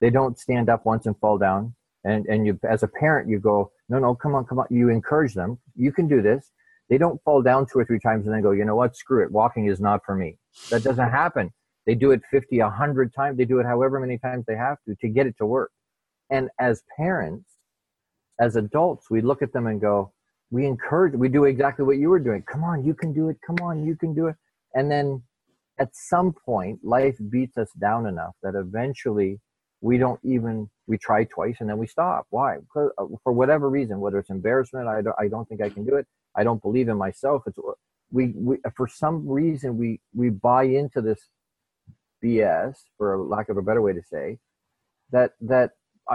they 0.00 0.10
don't 0.10 0.38
stand 0.38 0.68
up 0.68 0.86
once 0.86 1.06
and 1.06 1.16
fall 1.18 1.38
down. 1.38 1.74
And 2.04 2.26
and 2.26 2.46
you, 2.46 2.58
as 2.68 2.82
a 2.82 2.88
parent, 2.88 3.28
you 3.28 3.38
go, 3.38 3.72
no, 3.88 3.98
no, 3.98 4.14
come 4.14 4.34
on, 4.34 4.44
come 4.44 4.58
on. 4.58 4.66
You 4.70 4.88
encourage 4.88 5.34
them. 5.34 5.58
You 5.76 5.92
can 5.92 6.08
do 6.08 6.22
this. 6.22 6.50
They 6.88 6.98
don't 6.98 7.22
fall 7.22 7.42
down 7.42 7.66
two 7.66 7.78
or 7.78 7.84
three 7.84 8.00
times 8.00 8.26
and 8.26 8.34
then 8.34 8.42
go, 8.42 8.50
you 8.50 8.64
know 8.64 8.76
what? 8.76 8.96
Screw 8.96 9.22
it. 9.24 9.30
Walking 9.30 9.66
is 9.66 9.80
not 9.80 10.04
for 10.04 10.14
me. 10.14 10.36
That 10.70 10.82
doesn't 10.82 11.10
happen 11.10 11.52
they 11.86 11.94
do 11.94 12.12
it 12.12 12.20
50, 12.30 12.60
100 12.60 13.14
times. 13.14 13.38
They 13.38 13.44
do 13.44 13.58
it 13.58 13.66
however 13.66 13.98
many 13.98 14.18
times 14.18 14.44
they 14.46 14.56
have 14.56 14.78
to 14.88 14.94
to 15.00 15.08
get 15.08 15.26
it 15.26 15.36
to 15.38 15.46
work. 15.46 15.70
And 16.30 16.48
as 16.58 16.82
parents, 16.96 17.50
as 18.40 18.56
adults, 18.56 19.10
we 19.10 19.20
look 19.20 19.42
at 19.42 19.52
them 19.52 19.66
and 19.66 19.80
go, 19.80 20.12
we 20.50 20.66
encourage, 20.66 21.14
we 21.14 21.28
do 21.28 21.44
exactly 21.44 21.84
what 21.84 21.98
you 21.98 22.10
were 22.10 22.18
doing. 22.18 22.42
Come 22.50 22.62
on, 22.62 22.84
you 22.84 22.94
can 22.94 23.12
do 23.12 23.28
it. 23.28 23.38
Come 23.46 23.56
on, 23.62 23.84
you 23.84 23.96
can 23.96 24.14
do 24.14 24.26
it. 24.26 24.36
And 24.74 24.90
then 24.90 25.22
at 25.78 25.88
some 25.92 26.34
point, 26.44 26.78
life 26.82 27.16
beats 27.30 27.56
us 27.56 27.70
down 27.80 28.06
enough 28.06 28.34
that 28.42 28.54
eventually 28.54 29.40
we 29.80 29.98
don't 29.98 30.20
even, 30.22 30.70
we 30.86 30.96
try 30.98 31.24
twice 31.24 31.56
and 31.60 31.68
then 31.68 31.78
we 31.78 31.86
stop. 31.86 32.26
Why? 32.30 32.56
Uh, 32.76 32.86
for 33.24 33.32
whatever 33.32 33.68
reason, 33.68 33.98
whether 34.00 34.18
it's 34.18 34.30
embarrassment, 34.30 34.88
I 34.88 35.02
don't, 35.02 35.16
I 35.18 35.28
don't 35.28 35.48
think 35.48 35.62
I 35.62 35.70
can 35.70 35.84
do 35.84 35.96
it. 35.96 36.06
I 36.36 36.44
don't 36.44 36.62
believe 36.62 36.88
in 36.88 36.96
myself. 36.96 37.42
It's, 37.46 37.58
we, 38.10 38.32
we, 38.36 38.58
for 38.76 38.86
some 38.86 39.26
reason, 39.26 39.76
we, 39.76 40.00
we 40.14 40.28
buy 40.28 40.64
into 40.64 41.00
this 41.00 41.28
BS, 42.24 42.76
for 42.96 43.18
lack 43.18 43.48
of 43.48 43.56
a 43.56 43.62
better 43.62 43.82
way 43.82 43.92
to 43.92 44.02
say, 44.02 44.38
that 45.10 45.32
that 45.40 45.70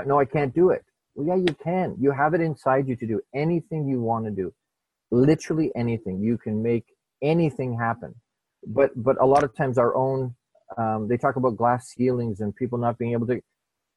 no, 0.05 0.19
I 0.19 0.25
can't 0.25 0.53
do 0.53 0.69
it. 0.69 0.83
Well, 1.15 1.27
yeah, 1.27 1.35
you 1.35 1.55
can. 1.63 1.95
You 1.99 2.11
have 2.11 2.33
it 2.33 2.41
inside 2.41 2.87
you 2.87 2.95
to 2.95 3.07
do 3.07 3.21
anything 3.33 3.87
you 3.87 4.01
want 4.01 4.25
to 4.25 4.31
do, 4.31 4.53
literally 5.11 5.71
anything. 5.75 6.19
You 6.21 6.37
can 6.37 6.61
make 6.61 6.85
anything 7.21 7.77
happen. 7.77 8.15
But 8.65 8.91
but 8.95 9.19
a 9.21 9.25
lot 9.25 9.43
of 9.43 9.55
times 9.55 9.77
our 9.77 9.95
own 9.95 10.35
um, 10.77 11.07
they 11.07 11.17
talk 11.17 11.37
about 11.37 11.55
glass 11.55 11.93
ceilings 11.93 12.41
and 12.41 12.55
people 12.55 12.77
not 12.77 12.97
being 12.97 13.13
able 13.13 13.27
to. 13.27 13.41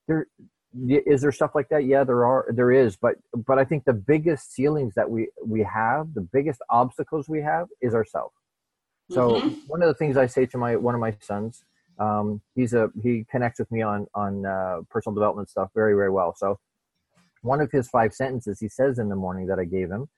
There 0.06 0.26
is 0.72 1.22
there 1.22 1.32
stuff 1.32 1.52
like 1.54 1.68
that. 1.70 1.84
Yeah, 1.84 2.04
there 2.04 2.24
are. 2.24 2.46
There 2.54 2.70
is. 2.70 2.96
But 2.96 3.16
but 3.34 3.58
I 3.58 3.64
think 3.64 3.84
the 3.84 3.92
biggest 3.92 4.52
ceilings 4.52 4.94
that 4.94 5.10
we 5.10 5.28
we 5.44 5.62
have, 5.62 6.14
the 6.14 6.20
biggest 6.20 6.60
obstacles 6.70 7.28
we 7.28 7.42
have, 7.42 7.66
is 7.80 7.94
ourselves. 7.94 8.34
So 9.10 9.32
mm-hmm. 9.32 9.48
one 9.66 9.82
of 9.82 9.88
the 9.88 9.94
things 9.94 10.16
I 10.16 10.26
say 10.26 10.46
to 10.46 10.58
my 10.58 10.76
one 10.76 10.94
of 10.94 11.00
my 11.00 11.16
sons 11.20 11.64
um, 12.00 12.40
he's 12.54 12.72
a 12.72 12.88
he 13.02 13.24
connects 13.30 13.60
with 13.60 13.70
me 13.70 13.82
on 13.82 14.06
on 14.14 14.46
uh, 14.46 14.78
personal 14.90 15.14
development 15.14 15.50
stuff 15.50 15.70
very 15.74 15.94
very 15.94 16.10
well. 16.10 16.34
So 16.36 16.58
one 17.42 17.60
of 17.60 17.70
his 17.70 17.88
five 17.88 18.12
sentences 18.14 18.58
he 18.58 18.68
says 18.68 18.98
in 18.98 19.08
the 19.08 19.16
morning 19.16 19.46
that 19.46 19.58
I 19.58 19.64
gave 19.64 19.90
him 19.90 20.08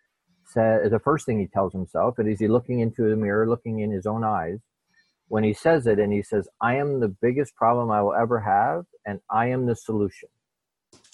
said 0.46 0.90
the 0.90 1.00
first 1.00 1.26
thing 1.26 1.38
he 1.38 1.46
tells 1.46 1.72
himself 1.72 2.18
is 2.18 2.38
he 2.38 2.48
looking 2.48 2.80
into 2.80 3.08
the 3.08 3.16
mirror, 3.16 3.48
looking 3.48 3.80
in 3.80 3.90
his 3.90 4.06
own 4.06 4.24
eyes. 4.24 4.60
When 5.28 5.44
he 5.44 5.54
says 5.54 5.86
it, 5.86 5.98
and 5.98 6.12
he 6.12 6.22
says, 6.22 6.46
"I 6.60 6.76
am 6.76 7.00
the 7.00 7.08
biggest 7.08 7.56
problem 7.56 7.90
I 7.90 8.02
will 8.02 8.14
ever 8.14 8.38
have, 8.40 8.84
and 9.06 9.18
I 9.30 9.46
am 9.46 9.66
the 9.66 9.74
solution." 9.74 10.28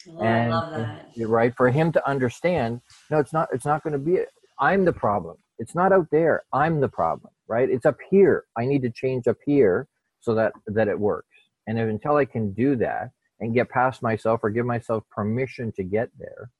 Oh, 0.08 0.20
and, 0.20 0.52
I 0.52 0.56
love 0.56 0.72
that. 0.72 1.28
Right 1.28 1.54
for 1.56 1.70
him 1.70 1.92
to 1.92 2.08
understand, 2.08 2.80
no, 3.10 3.18
it's 3.18 3.32
not. 3.32 3.48
It's 3.52 3.64
not 3.64 3.82
going 3.84 3.92
to 3.92 3.98
be. 3.98 4.18
I'm 4.58 4.84
the 4.84 4.92
problem. 4.92 5.36
It's 5.60 5.74
not 5.74 5.92
out 5.92 6.08
there. 6.10 6.42
I'm 6.52 6.80
the 6.80 6.88
problem. 6.88 7.32
Right. 7.46 7.70
It's 7.70 7.86
up 7.86 7.96
here. 8.10 8.44
I 8.56 8.66
need 8.66 8.82
to 8.82 8.90
change 8.90 9.28
up 9.28 9.36
here 9.46 9.86
so 10.20 10.34
that 10.34 10.52
that 10.66 10.88
it 10.88 10.98
works. 10.98 11.28
And 11.66 11.78
if, 11.78 11.88
until 11.88 12.16
I 12.16 12.24
can 12.24 12.52
do 12.52 12.76
that 12.76 13.10
and 13.40 13.54
get 13.54 13.68
past 13.68 14.02
myself 14.02 14.40
or 14.42 14.50
give 14.50 14.66
myself 14.66 15.04
permission 15.10 15.70
to 15.72 15.82
get 15.82 16.08
there, 16.18 16.50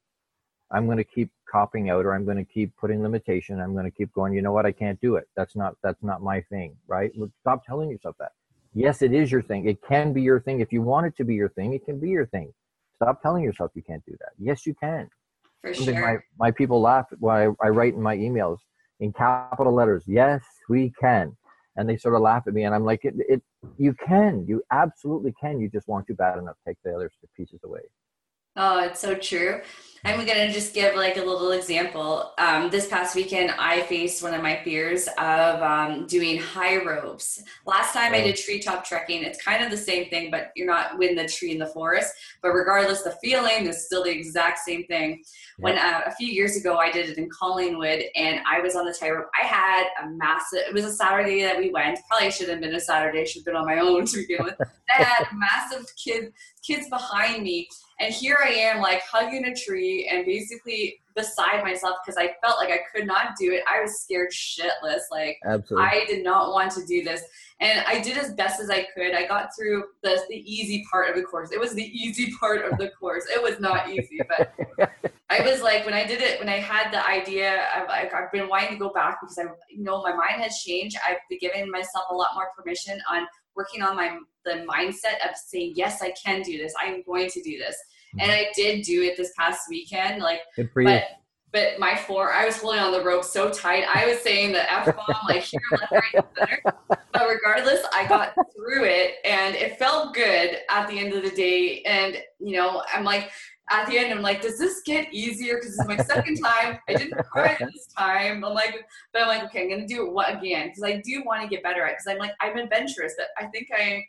I'm 0.71 0.85
going 0.85 0.99
to 0.99 1.05
keep 1.05 1.31
copying 1.51 1.89
out 1.89 2.05
or 2.05 2.15
I'm 2.15 2.25
going 2.25 2.37
to 2.37 2.45
keep 2.45 2.77
putting 2.77 3.03
limitation. 3.03 3.59
I'm 3.59 3.73
going 3.73 3.87
to 3.87 3.91
keep 3.91 4.13
going, 4.13 4.35
you 4.35 4.43
know 4.43 4.53
what? 4.53 4.67
I 4.67 4.73
can't 4.73 5.01
do 5.01 5.17
it. 5.17 5.27
That's 5.35 5.57
not, 5.57 5.77
that's 5.83 6.03
not 6.03 6.21
my 6.21 6.43
thing. 6.43 6.77
Right. 6.87 7.11
Stop 7.41 7.65
telling 7.65 7.91
yourself 7.91 8.17
that. 8.21 8.33
Yes, 8.75 9.01
it 9.01 9.15
is 9.15 9.33
your 9.33 9.41
thing. 9.41 9.67
It 9.67 9.79
can 9.83 10.13
be 10.13 10.21
your 10.21 10.41
thing. 10.41 10.61
If 10.61 10.73
you 10.73 10.83
want 10.83 11.07
it 11.07 11.17
to 11.17 11.25
be 11.25 11.35
your 11.35 11.49
thing, 11.49 11.73
it 11.73 11.87
can 11.87 11.99
be 11.99 12.11
your 12.11 12.27
thing. 12.27 12.53
Stop 12.97 13.23
telling 13.23 13.43
yourself 13.43 13.71
you 13.75 13.83
can't 13.83 14.05
do 14.05 14.15
that. 14.21 14.33
Yes, 14.39 14.67
you 14.67 14.75
can. 14.75 15.09
For 15.63 15.73
Something 15.73 15.97
sure. 15.97 16.23
My, 16.39 16.47
my 16.47 16.51
people 16.51 16.83
laugh 16.83 17.07
when 17.19 17.35
I, 17.35 17.67
I 17.67 17.71
write 17.71 17.95
in 17.95 18.03
my 18.03 18.17
emails 18.17 18.59
in 19.01 19.13
capital 19.13 19.73
letters. 19.73 20.05
Yes, 20.07 20.43
we 20.69 20.93
can 21.01 21.35
and 21.79 21.89
they 21.89 21.97
sort 21.97 22.15
of 22.15 22.21
laugh 22.21 22.43
at 22.47 22.53
me 22.53 22.65
and 22.65 22.75
i'm 22.75 22.85
like 22.85 23.05
it, 23.05 23.15
it 23.17 23.43
you 23.77 23.95
can 24.07 24.45
you 24.47 24.63
absolutely 24.73 25.33
can 25.41 25.61
you 25.61 25.69
just 25.69 25.89
want 25.89 26.07
to 26.07 26.15
bad 26.15 26.39
enough 26.39 26.57
take 26.67 26.77
the 26.85 26.95
other 26.95 27.11
pieces 27.37 27.61
away 27.65 27.81
Oh, 28.61 28.81
it's 28.81 28.99
so 28.99 29.15
true. 29.15 29.61
I'm 30.05 30.25
gonna 30.25 30.53
just 30.53 30.75
give 30.75 30.95
like 30.95 31.17
a 31.17 31.23
little 31.23 31.51
example. 31.53 32.33
Um, 32.39 32.71
this 32.71 32.87
past 32.87 33.17
weekend, 33.17 33.53
I 33.59 33.83
faced 33.83 34.23
one 34.23 34.33
of 34.33 34.43
my 34.43 34.61
fears 34.63 35.09
of 35.19 35.63
um, 35.63 36.07
doing 36.07 36.39
high 36.39 36.83
ropes. 36.85 37.43
Last 37.67 37.95
time 37.95 38.15
I 38.15 38.21
did 38.21 38.37
treetop 38.37 38.85
trekking, 38.85 39.25
it's 39.25 39.43
kind 39.43 39.65
of 39.65 39.71
the 39.71 39.77
same 39.77 40.09
thing, 40.09 40.31
but 40.31 40.51
you're 40.55 40.67
not 40.67 41.03
in 41.03 41.17
the 41.17 41.27
tree 41.27 41.51
in 41.51 41.59
the 41.59 41.67
forest. 41.67 42.13
But 42.43 42.51
regardless, 42.51 43.03
the 43.03 43.17
feeling 43.23 43.67
is 43.67 43.87
still 43.87 44.05
the 44.05 44.11
exact 44.11 44.61
same 44.61 44.85
thing. 44.85 45.23
When 45.59 45.77
uh, 45.77 46.03
a 46.07 46.13
few 46.13 46.29
years 46.29 46.57
ago, 46.57 46.77
I 46.77 46.93
did 46.93 47.11
it 47.11 47.19
in 47.19 47.29
Collingwood, 47.31 48.05
and 48.15 48.41
I 48.49 48.61
was 48.61 48.77
on 48.77 48.87
the 48.87 48.93
tightrope. 48.93 49.29
I 49.41 49.45
had 49.45 49.87
a 50.03 50.11
massive. 50.11 50.61
It 50.69 50.75
was 50.75 50.85
a 50.85 50.93
Saturday 50.93 51.43
that 51.43 51.59
we 51.59 51.71
went. 51.71 51.99
Probably 52.09 52.31
should 52.31 52.49
have 52.49 52.61
been 52.61 52.75
a 52.75 52.81
Saturday. 52.81 53.25
Should 53.25 53.41
have 53.41 53.47
been 53.47 53.57
on 53.57 53.67
my 53.67 53.79
own 53.79 54.07
to 54.07 54.17
begin 54.17 54.45
with. 54.45 54.61
I 54.61 55.03
had 55.03 55.27
massive 55.35 55.87
kid 55.97 56.33
kids 56.63 56.89
behind 56.89 57.43
me 57.43 57.69
and 58.01 58.15
here 58.15 58.39
I 58.43 58.51
am, 58.51 58.81
like 58.81 59.03
hugging 59.03 59.45
a 59.47 59.55
tree 59.55 59.98
and 60.07 60.25
basically 60.25 61.01
beside 61.15 61.65
myself 61.65 61.97
because 62.05 62.17
I 62.17 62.35
felt 62.41 62.59
like 62.59 62.71
I 62.71 62.81
could 62.95 63.07
not 63.07 63.37
do 63.39 63.53
it. 63.53 63.63
I 63.69 63.81
was 63.81 64.01
scared 64.01 64.31
shitless. 64.31 65.03
Like 65.11 65.39
Absolutely. 65.45 65.87
I 65.87 66.05
did 66.07 66.23
not 66.23 66.53
want 66.53 66.73
to 66.73 66.87
do 66.87 67.03
this. 67.03 67.23
And 67.61 67.85
I 67.87 68.01
did 68.01 68.17
as 68.17 68.35
best 68.35 68.61
as 68.61 68.71
I 68.71 68.87
could. 68.95 69.15
I 69.15 69.27
got 69.27 69.49
through 69.57 69.85
the, 70.03 70.21
the 70.29 70.37
easy 70.37 70.85
part 70.89 71.11
of 71.11 71.17
the 71.17 71.23
course. 71.23 71.51
It 71.51 71.59
was 71.59 71.75
the 71.75 71.85
easy 71.85 72.33
part 72.39 72.65
of 72.65 72.79
the 72.79 72.91
course. 73.01 73.25
It 73.35 73.43
was 73.43 73.59
not 73.59 73.91
easy, 73.91 74.21
but 74.29 74.53
I 75.31 75.41
was 75.41 75.61
like, 75.61 75.85
when 75.85 75.95
I 75.95 76.07
did 76.07 76.23
it, 76.23 76.39
when 76.39 76.49
I 76.49 76.59
had 76.59 76.93
the 76.93 77.05
idea, 77.07 77.67
I've, 77.75 78.13
I've 78.15 78.33
been 78.33 78.49
wanting 78.49 78.71
to 78.71 78.77
go 78.77 78.91
back 78.91 79.19
because 79.21 79.39
I, 79.39 79.45
you 79.69 79.83
know, 79.83 80.01
my 80.03 80.15
mind 80.15 80.41
has 80.43 80.59
changed. 80.59 80.97
I've 81.07 81.19
been 81.29 81.39
giving 81.41 81.71
myself 81.71 82.05
a 82.11 82.15
lot 82.15 82.29
more 82.35 82.51
permission 82.57 83.01
on 83.11 83.27
working 83.57 83.83
on 83.83 83.97
my 83.97 84.17
the 84.45 84.65
mindset 84.73 85.19
of 85.29 85.37
saying 85.37 85.73
yes 85.75 86.01
i 86.01 86.13
can 86.25 86.43
do 86.43 86.57
this 86.57 86.73
i'm 86.81 87.03
going 87.03 87.29
to 87.29 87.43
do 87.43 87.59
this. 87.59 87.77
And 88.19 88.31
i 88.31 88.47
did 88.55 88.83
do 88.83 89.03
it 89.03 89.17
this 89.17 89.33
past 89.39 89.63
weekend 89.69 90.23
like 90.23 90.41
Good 90.57 90.71
for 90.73 90.83
you. 90.83 90.89
but 90.89 91.05
but 91.53 91.79
my 91.79 91.95
floor 91.97 92.33
i 92.33 92.45
was 92.45 92.57
holding 92.59 92.81
on 92.81 92.93
the 92.93 93.03
rope 93.03 93.25
so 93.25 93.51
tight 93.51 93.85
i 93.95 94.07
was 94.07 94.21
saying 94.21 94.53
the 94.53 94.73
f-bomb 94.73 95.17
like 95.29 95.43
here 95.43 95.61
left 95.73 95.93
right 95.93 96.25
center 96.37 96.61
but 97.13 97.29
regardless 97.29 97.81
i 97.93 98.07
got 98.07 98.35
through 98.35 98.85
it 98.85 99.15
and 99.25 99.55
it 99.55 99.79
felt 99.79 100.15
good 100.15 100.59
at 100.71 100.89
the 100.89 100.99
end 100.99 101.13
of 101.13 101.23
the 101.23 101.31
day 101.31 101.83
and 101.83 102.17
you 102.39 102.57
know 102.57 102.83
i'm 102.93 103.05
like 103.05 103.31
at 103.71 103.87
the 103.87 103.99
end, 103.99 104.13
I'm 104.13 104.23
like, 104.23 104.41
does 104.41 104.59
this 104.59 104.81
get 104.85 105.13
easier? 105.13 105.57
Because 105.57 105.77
this 105.77 105.81
is 105.81 105.87
my 105.87 105.97
second 105.99 106.37
time. 106.37 106.79
I 106.89 106.95
didn't 106.95 107.19
cry 107.25 107.57
this 107.61 107.87
time. 107.97 108.45
I'm 108.45 108.55
like, 108.55 108.85
but 109.13 109.23
I'm 109.23 109.29
like, 109.29 109.45
okay, 109.45 109.63
I'm 109.63 109.71
gonna 109.71 109.87
do 109.87 110.07
it 110.07 110.13
what 110.13 110.35
again? 110.35 110.69
Because 110.69 110.83
I 110.85 111.03
do 111.05 111.23
want 111.25 111.43
to 111.43 111.49
get 111.49 111.63
better 111.63 111.85
at. 111.85 111.93
Because 111.93 112.07
I'm 112.07 112.19
like, 112.19 112.33
I'm 112.41 112.57
adventurous. 112.57 113.15
But 113.17 113.27
I 113.39 113.49
think 113.51 113.69
I 113.77 114.03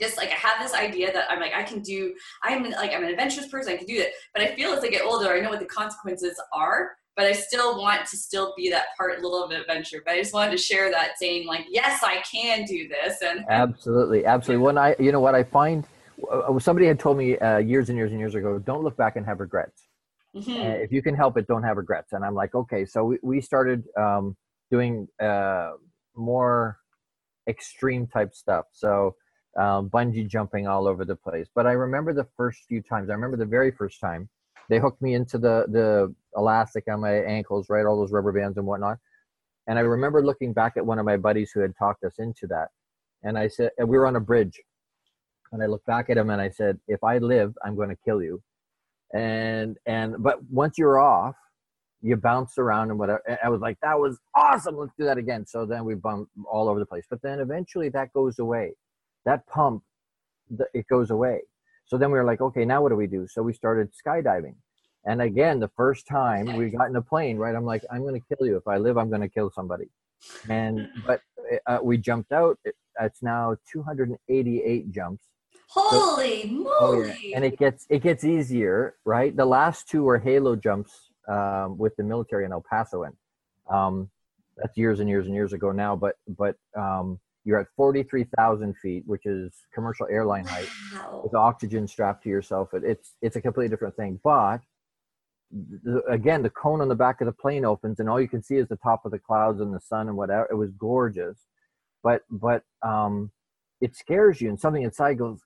just 0.00 0.16
like 0.16 0.30
I 0.30 0.34
have 0.34 0.62
this 0.62 0.74
idea 0.74 1.12
that 1.12 1.30
I'm 1.30 1.40
like 1.40 1.52
I 1.54 1.62
can 1.62 1.80
do. 1.80 2.14
I'm 2.42 2.70
like 2.70 2.92
I'm 2.92 3.04
an 3.04 3.10
adventurous 3.10 3.48
person. 3.48 3.72
I 3.72 3.76
can 3.76 3.86
do 3.86 3.96
it. 3.96 4.12
But 4.34 4.42
I 4.42 4.54
feel 4.54 4.70
as 4.70 4.82
I 4.82 4.88
get 4.88 5.02
older, 5.04 5.32
I 5.32 5.40
know 5.40 5.50
what 5.50 5.60
the 5.60 5.66
consequences 5.66 6.40
are. 6.52 6.92
But 7.16 7.26
I 7.26 7.32
still 7.32 7.78
want 7.78 8.06
to 8.06 8.16
still 8.16 8.54
be 8.56 8.70
that 8.70 8.86
part, 8.96 9.20
little 9.20 9.44
of 9.44 9.50
an 9.50 9.60
adventure. 9.60 10.00
But 10.06 10.14
I 10.14 10.18
just 10.20 10.32
wanted 10.32 10.52
to 10.52 10.56
share 10.56 10.90
that, 10.90 11.18
saying 11.18 11.46
like, 11.46 11.66
yes, 11.68 12.02
I 12.02 12.22
can 12.22 12.64
do 12.64 12.88
this. 12.88 13.20
And 13.20 13.44
absolutely, 13.50 14.24
absolutely. 14.24 14.64
When 14.64 14.78
I, 14.78 14.94
you 14.98 15.12
know, 15.12 15.20
what 15.20 15.34
I 15.34 15.42
find 15.42 15.84
uh, 16.30 16.58
somebody 16.58 16.86
had 16.86 16.98
told 16.98 17.16
me 17.16 17.36
uh, 17.38 17.58
years 17.58 17.88
and 17.88 17.98
years 17.98 18.10
and 18.10 18.20
years 18.20 18.34
ago, 18.34 18.58
don't 18.58 18.82
look 18.82 18.96
back 18.96 19.16
and 19.16 19.26
have 19.26 19.40
regrets. 19.40 19.88
Mm-hmm. 20.34 20.52
Uh, 20.52 20.74
if 20.74 20.92
you 20.92 21.02
can 21.02 21.14
help 21.14 21.36
it, 21.36 21.46
don't 21.46 21.62
have 21.62 21.76
regrets. 21.76 22.12
And 22.12 22.24
I'm 22.24 22.34
like, 22.34 22.54
okay. 22.54 22.84
So 22.84 23.04
we, 23.04 23.18
we 23.22 23.40
started 23.40 23.84
um, 23.98 24.36
doing 24.70 25.08
uh, 25.20 25.72
more 26.14 26.78
extreme 27.48 28.06
type 28.06 28.34
stuff. 28.34 28.66
So 28.72 29.16
um, 29.58 29.90
bungee 29.90 30.28
jumping 30.28 30.66
all 30.66 30.86
over 30.86 31.04
the 31.04 31.16
place. 31.16 31.48
But 31.54 31.66
I 31.66 31.72
remember 31.72 32.12
the 32.12 32.26
first 32.36 32.60
few 32.68 32.82
times. 32.82 33.10
I 33.10 33.14
remember 33.14 33.36
the 33.36 33.46
very 33.46 33.70
first 33.70 34.00
time 34.00 34.28
they 34.68 34.78
hooked 34.78 35.02
me 35.02 35.14
into 35.14 35.38
the 35.38 35.66
the 35.68 36.14
elastic 36.36 36.84
on 36.88 37.00
my 37.00 37.14
ankles, 37.14 37.68
right? 37.68 37.84
All 37.84 37.98
those 37.98 38.12
rubber 38.12 38.32
bands 38.32 38.56
and 38.56 38.66
whatnot. 38.66 38.98
And 39.66 39.78
I 39.78 39.82
remember 39.82 40.24
looking 40.24 40.52
back 40.52 40.76
at 40.76 40.86
one 40.86 40.98
of 40.98 41.04
my 41.04 41.16
buddies 41.16 41.50
who 41.52 41.60
had 41.60 41.74
talked 41.76 42.04
us 42.04 42.14
into 42.18 42.46
that. 42.48 42.68
And 43.22 43.38
I 43.38 43.48
said, 43.48 43.70
and 43.78 43.88
we 43.88 43.98
were 43.98 44.06
on 44.06 44.16
a 44.16 44.20
bridge 44.20 44.60
and 45.52 45.62
I 45.62 45.66
looked 45.66 45.86
back 45.86 46.10
at 46.10 46.16
him 46.16 46.30
and 46.30 46.40
I 46.40 46.48
said, 46.48 46.78
if 46.88 47.02
I 47.02 47.18
live, 47.18 47.54
I'm 47.64 47.76
going 47.76 47.88
to 47.88 47.96
kill 48.04 48.22
you. 48.22 48.42
And, 49.12 49.76
and, 49.86 50.16
but 50.18 50.38
once 50.50 50.78
you're 50.78 50.98
off, 50.98 51.34
you 52.02 52.16
bounce 52.16 52.56
around 52.56 52.90
and 52.90 52.98
whatever. 52.98 53.20
I 53.44 53.48
was 53.48 53.60
like, 53.60 53.76
that 53.82 53.98
was 53.98 54.18
awesome. 54.34 54.76
Let's 54.76 54.92
do 54.98 55.04
that 55.04 55.18
again. 55.18 55.44
So 55.46 55.66
then 55.66 55.84
we 55.84 55.94
bumped 55.94 56.30
all 56.50 56.68
over 56.68 56.78
the 56.78 56.86
place. 56.86 57.04
But 57.10 57.20
then 57.22 57.40
eventually 57.40 57.90
that 57.90 58.12
goes 58.12 58.38
away. 58.38 58.72
That 59.24 59.46
pump, 59.46 59.82
it 60.74 60.86
goes 60.88 61.10
away. 61.10 61.42
So 61.86 61.98
then 61.98 62.10
we 62.10 62.18
were 62.18 62.24
like, 62.24 62.40
okay, 62.40 62.64
now 62.64 62.82
what 62.82 62.90
do 62.90 62.96
we 62.96 63.06
do? 63.06 63.26
So 63.28 63.42
we 63.42 63.52
started 63.52 63.90
skydiving. 63.94 64.54
And 65.04 65.22
again, 65.22 65.60
the 65.60 65.70
first 65.76 66.06
time 66.06 66.56
we 66.56 66.70
got 66.70 66.88
in 66.88 66.96
a 66.96 67.02
plane, 67.02 67.36
right? 67.36 67.54
I'm 67.54 67.64
like, 67.64 67.82
I'm 67.90 68.02
going 68.02 68.20
to 68.20 68.36
kill 68.36 68.46
you. 68.46 68.56
If 68.56 68.68
I 68.68 68.76
live, 68.76 68.98
I'm 68.98 69.08
going 69.08 69.22
to 69.22 69.28
kill 69.28 69.50
somebody. 69.50 69.88
And, 70.48 70.88
but 71.06 71.20
uh, 71.66 71.78
we 71.82 71.96
jumped 71.96 72.32
out. 72.32 72.58
It's 73.00 73.22
now 73.22 73.56
288 73.72 74.90
jumps 74.92 75.24
Holy 75.70 76.46
moly! 76.50 76.66
Oh, 76.80 77.02
yeah. 77.22 77.36
And 77.36 77.44
it 77.44 77.56
gets 77.56 77.86
it 77.88 78.02
gets 78.02 78.24
easier, 78.24 78.96
right? 79.04 79.34
The 79.34 79.44
last 79.44 79.88
two 79.88 80.02
were 80.02 80.18
halo 80.18 80.56
jumps 80.56 81.12
um, 81.28 81.78
with 81.78 81.94
the 81.94 82.02
military 82.02 82.44
in 82.44 82.50
El 82.50 82.64
Paso, 82.68 83.04
and 83.04 83.14
um, 83.70 84.10
that's 84.56 84.76
years 84.76 84.98
and 84.98 85.08
years 85.08 85.26
and 85.26 85.34
years 85.34 85.52
ago 85.52 85.70
now. 85.70 85.94
But 85.94 86.16
but 86.26 86.56
um, 86.76 87.20
you're 87.44 87.58
at 87.58 87.66
forty 87.76 88.02
three 88.02 88.26
thousand 88.36 88.76
feet, 88.78 89.04
which 89.06 89.26
is 89.26 89.52
commercial 89.74 90.06
airline 90.10 90.46
height, 90.46 90.68
wow. 90.94 91.20
with 91.24 91.34
oxygen 91.34 91.86
strapped 91.86 92.22
to 92.24 92.28
yourself. 92.28 92.74
It, 92.74 92.84
it's 92.84 93.14
it's 93.22 93.36
a 93.36 93.40
completely 93.40 93.70
different 93.70 93.96
thing. 93.96 94.20
But 94.22 94.60
the, 95.50 96.02
again, 96.08 96.42
the 96.42 96.50
cone 96.50 96.80
on 96.80 96.88
the 96.88 96.94
back 96.94 97.20
of 97.20 97.26
the 97.26 97.32
plane 97.32 97.64
opens, 97.64 98.00
and 98.00 98.08
all 98.08 98.20
you 98.20 98.28
can 98.28 98.42
see 98.42 98.56
is 98.56 98.68
the 98.68 98.76
top 98.76 99.04
of 99.04 99.10
the 99.10 99.18
clouds 99.18 99.60
and 99.60 99.74
the 99.74 99.80
sun 99.80 100.08
and 100.08 100.16
whatever. 100.16 100.46
It 100.50 100.54
was 100.54 100.70
gorgeous, 100.72 101.38
but 102.02 102.22
but 102.30 102.62
um, 102.82 103.30
it 103.80 103.96
scares 103.96 104.40
you 104.40 104.48
and 104.48 104.60
something 104.60 104.82
inside 104.82 105.18
goes 105.18 105.40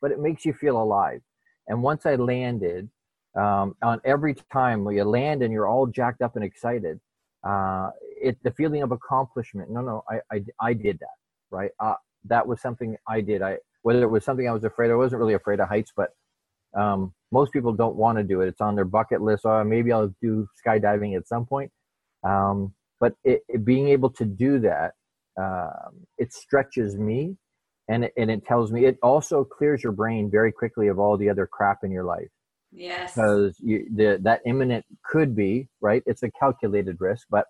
but 0.00 0.10
it 0.10 0.20
makes 0.20 0.44
you 0.44 0.52
feel 0.52 0.80
alive 0.80 1.20
and 1.68 1.82
once 1.82 2.06
i 2.06 2.14
landed 2.14 2.88
um, 3.36 3.74
on 3.82 4.00
every 4.04 4.34
time 4.52 4.84
where 4.84 4.94
you 4.94 5.04
land 5.04 5.42
and 5.42 5.52
you're 5.52 5.68
all 5.68 5.86
jacked 5.86 6.22
up 6.22 6.36
and 6.36 6.44
excited 6.44 7.00
uh, 7.44 7.90
it 8.20 8.36
the 8.44 8.52
feeling 8.52 8.82
of 8.82 8.92
accomplishment 8.92 9.70
no 9.70 9.80
no 9.80 10.04
i 10.08 10.20
i, 10.32 10.44
I 10.60 10.72
did 10.72 10.98
that 11.00 11.16
right? 11.52 11.70
Uh, 11.78 11.94
that 12.24 12.46
was 12.46 12.60
something 12.60 12.96
i 13.08 13.20
did. 13.20 13.42
I 13.42 13.58
whether 13.82 14.02
it 14.02 14.10
was 14.10 14.24
something 14.24 14.48
i 14.48 14.52
was 14.52 14.64
afraid 14.64 14.90
i 14.90 14.94
wasn't 14.94 15.20
really 15.20 15.34
afraid 15.34 15.58
of 15.60 15.68
heights 15.68 15.92
but 15.96 16.10
um, 16.74 17.12
most 17.30 17.52
people 17.52 17.72
don't 17.72 17.96
want 17.96 18.18
to 18.18 18.24
do 18.24 18.40
it. 18.40 18.48
It's 18.48 18.60
on 18.60 18.74
their 18.74 18.84
bucket 18.84 19.20
list. 19.20 19.44
Or 19.44 19.60
oh, 19.60 19.64
maybe 19.64 19.92
i'll 19.92 20.14
do 20.20 20.46
skydiving 20.64 21.16
at 21.16 21.28
some 21.28 21.46
point. 21.46 21.70
Um, 22.24 22.74
but 23.00 23.14
it, 23.24 23.42
it, 23.48 23.64
being 23.64 23.88
able 23.88 24.10
to 24.10 24.24
do 24.24 24.60
that 24.60 24.92
um, 25.40 26.06
it 26.18 26.32
stretches 26.32 26.96
me 26.96 27.36
and 27.88 28.04
it, 28.04 28.12
and 28.16 28.30
it 28.30 28.44
tells 28.46 28.70
me 28.70 28.84
it 28.84 28.98
also 29.02 29.44
clears 29.44 29.82
your 29.82 29.92
brain 29.92 30.30
very 30.30 30.52
quickly 30.52 30.88
of 30.88 30.98
all 30.98 31.16
the 31.16 31.28
other 31.28 31.46
crap 31.46 31.78
in 31.82 31.90
your 31.90 32.04
life. 32.04 32.28
Yes. 32.70 33.14
Because 33.14 33.56
you 33.60 33.86
the 33.94 34.18
that 34.22 34.40
imminent 34.46 34.84
could 35.04 35.34
be 35.34 35.68
right? 35.80 36.02
It's 36.06 36.22
a 36.22 36.30
calculated 36.30 36.96
risk 37.00 37.26
but 37.30 37.46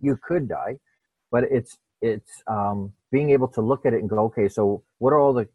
you 0.00 0.18
could 0.22 0.48
die. 0.48 0.78
But 1.30 1.44
it's 1.50 1.76
it's 2.02 2.42
um, 2.48 2.92
being 3.10 3.30
able 3.30 3.48
to 3.48 3.62
look 3.62 3.86
at 3.86 3.94
it 3.94 4.00
and 4.00 4.10
go, 4.10 4.18
okay, 4.24 4.48
so 4.48 4.82
what 4.98 5.12
are 5.12 5.18
all 5.18 5.32
the 5.32 5.48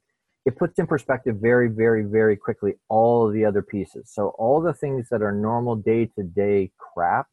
it 0.47 0.55
puts 0.55 0.79
in 0.79 0.87
perspective 0.87 1.35
very, 1.41 1.67
very, 1.67 2.03
very 2.03 2.37
quickly 2.37 2.75
all 2.87 3.29
the 3.29 3.43
other 3.43 3.61
pieces. 3.61 4.09
So 4.09 4.29
all 4.39 4.61
the 4.61 4.73
things 4.73 5.09
that 5.09 5.21
are 5.21 5.33
normal 5.33 5.75
day 5.75 6.05
to 6.15 6.23
day 6.23 6.71
crap 6.77 7.27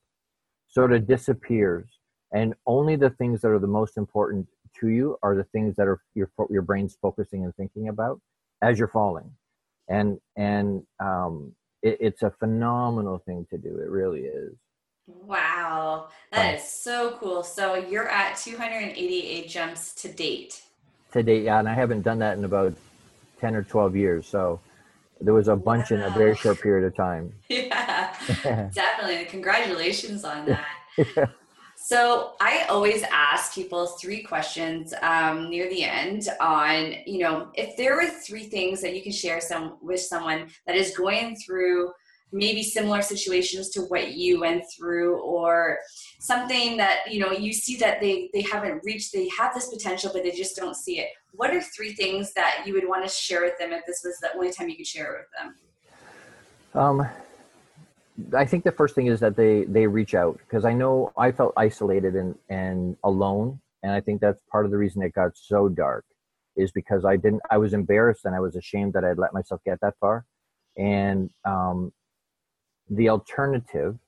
sort 0.66 0.92
of 0.92 1.06
disappears, 1.06 1.86
and 2.32 2.54
only 2.66 2.96
the 2.96 3.10
things 3.10 3.40
that 3.42 3.52
are 3.52 3.60
the 3.60 3.68
most 3.68 3.96
important 3.96 4.48
to 4.80 4.88
you 4.88 5.16
are 5.22 5.36
the 5.36 5.44
things 5.44 5.76
that 5.76 5.86
are 5.86 6.00
your 6.16 6.28
your 6.50 6.62
brain's 6.62 6.98
focusing 7.00 7.44
and 7.44 7.54
thinking 7.54 7.86
about 7.86 8.20
as 8.62 8.80
you're 8.80 8.88
falling, 8.88 9.30
and 9.88 10.18
and 10.34 10.82
um, 10.98 11.54
it, 11.82 11.98
it's 12.00 12.22
a 12.24 12.32
phenomenal 12.32 13.18
thing 13.18 13.46
to 13.50 13.58
do. 13.58 13.78
It 13.78 13.90
really 13.90 14.22
is. 14.22 14.56
Wow, 15.06 16.08
that 16.32 16.54
is 16.54 16.64
so 16.64 17.16
cool. 17.20 17.42
So 17.42 17.74
you're 17.74 18.08
at 18.08 18.36
288 18.36 19.48
jumps 19.48 19.94
to 19.96 20.08
date. 20.08 20.62
To 21.12 21.22
date, 21.22 21.44
yeah, 21.44 21.58
and 21.58 21.68
I 21.68 21.74
haven't 21.74 22.02
done 22.02 22.18
that 22.20 22.38
in 22.38 22.44
about 22.44 22.74
10 23.40 23.54
or 23.54 23.62
12 23.62 23.96
years. 23.96 24.26
So 24.26 24.60
there 25.20 25.34
was 25.34 25.48
a 25.48 25.56
bunch 25.56 25.90
wow. 25.90 25.98
in 25.98 26.02
a 26.04 26.10
very 26.10 26.34
short 26.34 26.60
period 26.60 26.86
of 26.86 26.96
time. 26.96 27.32
Yeah, 27.48 28.14
definitely. 28.74 29.26
Congratulations 29.26 30.24
on 30.24 30.46
that. 30.46 30.66
yeah. 31.16 31.26
So 31.76 32.32
I 32.40 32.64
always 32.70 33.02
ask 33.12 33.54
people 33.54 33.86
three 33.86 34.22
questions 34.22 34.94
um, 35.02 35.50
near 35.50 35.68
the 35.68 35.84
end 35.84 36.28
on, 36.40 36.94
you 37.04 37.18
know, 37.18 37.48
if 37.54 37.76
there 37.76 37.96
were 37.96 38.06
three 38.06 38.44
things 38.44 38.80
that 38.80 38.94
you 38.96 39.02
can 39.02 39.12
share 39.12 39.40
some 39.40 39.76
with 39.82 40.00
someone 40.00 40.48
that 40.66 40.76
is 40.76 40.96
going 40.96 41.36
through 41.36 41.92
maybe 42.34 42.64
similar 42.64 43.00
situations 43.00 43.70
to 43.70 43.82
what 43.82 44.14
you 44.14 44.40
went 44.40 44.64
through 44.76 45.20
or 45.22 45.78
something 46.18 46.76
that 46.76 47.00
you 47.08 47.20
know 47.20 47.30
you 47.30 47.52
see 47.52 47.76
that 47.76 48.00
they 48.00 48.28
they 48.34 48.42
haven't 48.42 48.82
reached 48.84 49.12
they 49.12 49.28
have 49.38 49.54
this 49.54 49.68
potential 49.68 50.10
but 50.12 50.24
they 50.24 50.32
just 50.32 50.56
don't 50.56 50.74
see 50.74 50.98
it. 50.98 51.10
What 51.32 51.54
are 51.54 51.62
three 51.62 51.94
things 51.94 52.32
that 52.34 52.64
you 52.66 52.74
would 52.74 52.88
want 52.88 53.04
to 53.04 53.10
share 53.10 53.42
with 53.42 53.56
them 53.58 53.72
if 53.72 53.86
this 53.86 54.02
was 54.04 54.18
the 54.20 54.34
only 54.34 54.52
time 54.52 54.68
you 54.68 54.76
could 54.76 54.86
share 54.86 55.14
it 55.14 55.18
with 55.20 55.28
them? 56.74 56.82
Um 56.82 57.08
i 58.32 58.44
think 58.44 58.62
the 58.62 58.70
first 58.70 58.94
thing 58.94 59.08
is 59.08 59.18
that 59.18 59.34
they 59.34 59.64
they 59.64 59.88
reach 59.88 60.14
out 60.14 60.38
because 60.38 60.64
i 60.64 60.72
know 60.72 61.12
i 61.18 61.32
felt 61.32 61.52
isolated 61.56 62.14
and 62.14 62.36
and 62.48 62.96
alone 63.02 63.60
and 63.82 63.90
i 63.90 64.00
think 64.00 64.20
that's 64.20 64.40
part 64.52 64.64
of 64.64 64.70
the 64.70 64.78
reason 64.78 65.02
it 65.02 65.12
got 65.12 65.36
so 65.36 65.68
dark 65.68 66.04
is 66.54 66.70
because 66.70 67.04
i 67.04 67.16
didn't 67.16 67.42
i 67.50 67.58
was 67.58 67.72
embarrassed 67.72 68.24
and 68.24 68.32
i 68.32 68.38
was 68.38 68.54
ashamed 68.54 68.92
that 68.92 69.04
i'd 69.04 69.18
let 69.18 69.34
myself 69.34 69.60
get 69.64 69.80
that 69.80 69.94
far. 69.98 70.24
And 70.76 71.28
um 71.44 71.92
the 72.90 73.08
alternative, 73.08 73.98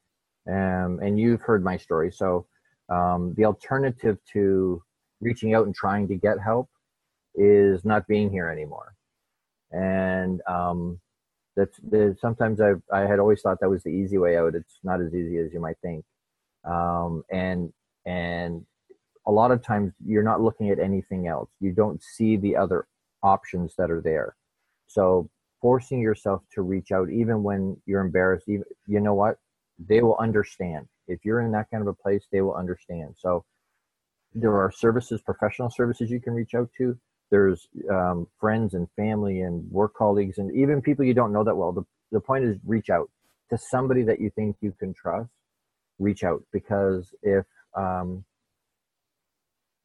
um, 0.49 1.01
and 1.03 1.19
you've 1.19 1.43
heard 1.43 1.65
my 1.65 1.77
story, 1.77 2.13
so 2.13 2.47
um, 2.89 3.35
the 3.37 3.45
alternative 3.45 4.19
to 4.33 4.83
reaching 5.21 5.55
out 5.55 5.67
and 5.67 5.75
trying 5.75 6.07
to 6.09 6.15
get 6.15 6.39
help 6.39 6.69
is 7.35 7.85
not 7.85 8.07
being 8.07 8.31
here 8.31 8.49
anymore. 8.49 8.95
And 9.73 10.41
um, 10.49 11.01
that's 11.57 11.79
the, 11.79 12.17
sometimes 12.21 12.61
I 12.61 12.75
I 12.93 13.01
had 13.01 13.19
always 13.19 13.41
thought 13.41 13.59
that 13.61 13.71
was 13.71 13.83
the 13.83 13.91
easy 13.91 14.19
way 14.19 14.37
out. 14.37 14.55
It's 14.55 14.79
not 14.85 15.01
as 15.01 15.15
easy 15.15 15.39
as 15.39 15.53
you 15.53 15.61
might 15.61 15.79
think. 15.83 16.05
Um, 16.65 17.25
and 17.31 17.73
and 18.05 18.65
a 19.27 19.33
lot 19.33 19.51
of 19.51 19.63
times 19.63 19.93
you're 20.05 20.23
not 20.23 20.41
looking 20.41 20.71
at 20.71 20.79
anything 20.79 21.27
else. 21.27 21.51
You 21.61 21.73
don't 21.73 22.03
see 22.03 22.37
the 22.37 22.57
other 22.57 22.87
options 23.23 23.75
that 23.77 23.91
are 23.91 24.01
there. 24.01 24.37
So 24.87 25.29
forcing 25.61 26.01
yourself 26.01 26.43
to 26.55 26.63
reach 26.63 26.93
out 26.93 27.11
even 27.11 27.43
when 27.43 27.77
you're 27.87 28.01
embarrassed 28.01 28.49
even 28.49 28.65
you 28.87 29.01
know 29.01 29.15
what? 29.15 29.37
They 29.79 30.03
will 30.03 30.17
understand. 30.19 30.87
If 31.09 31.25
you're 31.25 31.41
in 31.41 31.53
that 31.53 31.71
kind 31.71 31.83
of 31.83 31.89
a 31.89 31.95
place 31.95 32.25
they 32.31 32.41
will 32.41 32.55
understand. 32.55 33.15
So 33.19 33.45
there 34.35 34.55
are 34.55 34.71
services 34.71 35.21
professional 35.23 35.71
services 35.71 36.11
you 36.11 36.21
can 36.21 36.35
reach 36.35 36.55
out 36.55 36.71
to. 36.79 36.99
There's 37.31 37.69
um, 37.91 38.29
friends 38.39 38.75
and 38.75 38.87
family 38.97 39.41
and 39.41 39.69
work 39.71 39.95
colleagues 39.95 40.39
and 40.39 40.55
even 40.55 40.83
people 40.83 41.05
you 41.05 41.15
don't 41.15 41.33
know 41.33 41.45
that 41.45 41.57
well. 41.57 41.73
The, 41.73 41.85
the 42.13 42.21
point 42.21 42.45
is 42.45 42.57
reach 42.65 42.91
out 42.91 43.11
to 43.51 43.59
somebody 43.59 44.03
that 44.03 44.21
you 44.21 44.31
think 44.31 44.57
you 44.61 44.73
can 44.79 44.95
trust. 44.95 45.31
Reach 45.99 46.25
out 46.25 46.43
because 46.53 47.15
if 47.23 47.45
um, 47.75 48.25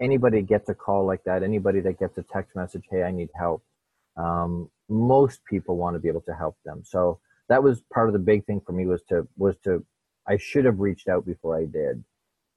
anybody 0.02 0.42
gets 0.42 0.68
a 0.70 0.74
call 0.74 1.06
like 1.06 1.24
that 1.24 1.44
anybody 1.44 1.80
that 1.80 2.00
gets 2.00 2.18
a 2.18 2.24
text 2.24 2.56
message 2.56 2.84
hey 2.90 3.04
i 3.04 3.12
need 3.12 3.30
help 3.36 3.64
um, 4.18 4.70
most 4.92 5.44
people 5.46 5.78
want 5.78 5.96
to 5.96 6.00
be 6.00 6.10
able 6.10 6.22
to 6.22 6.36
help 6.36 6.58
them. 6.66 6.84
So 6.86 7.20
that 7.48 7.64
was 7.64 7.82
part 7.94 8.08
of 8.08 8.14
the 8.14 8.20
big 8.20 8.46
thing 8.46 8.62
for 8.66 8.74
me 8.74 8.86
was 8.86 9.02
to 9.10 9.28
was 9.38 9.58
to 9.64 9.86
i 10.28 10.38
should 10.38 10.64
have 10.64 10.80
reached 10.80 11.10
out 11.10 11.26
before 11.26 11.58
i 11.58 11.66
did 11.66 12.04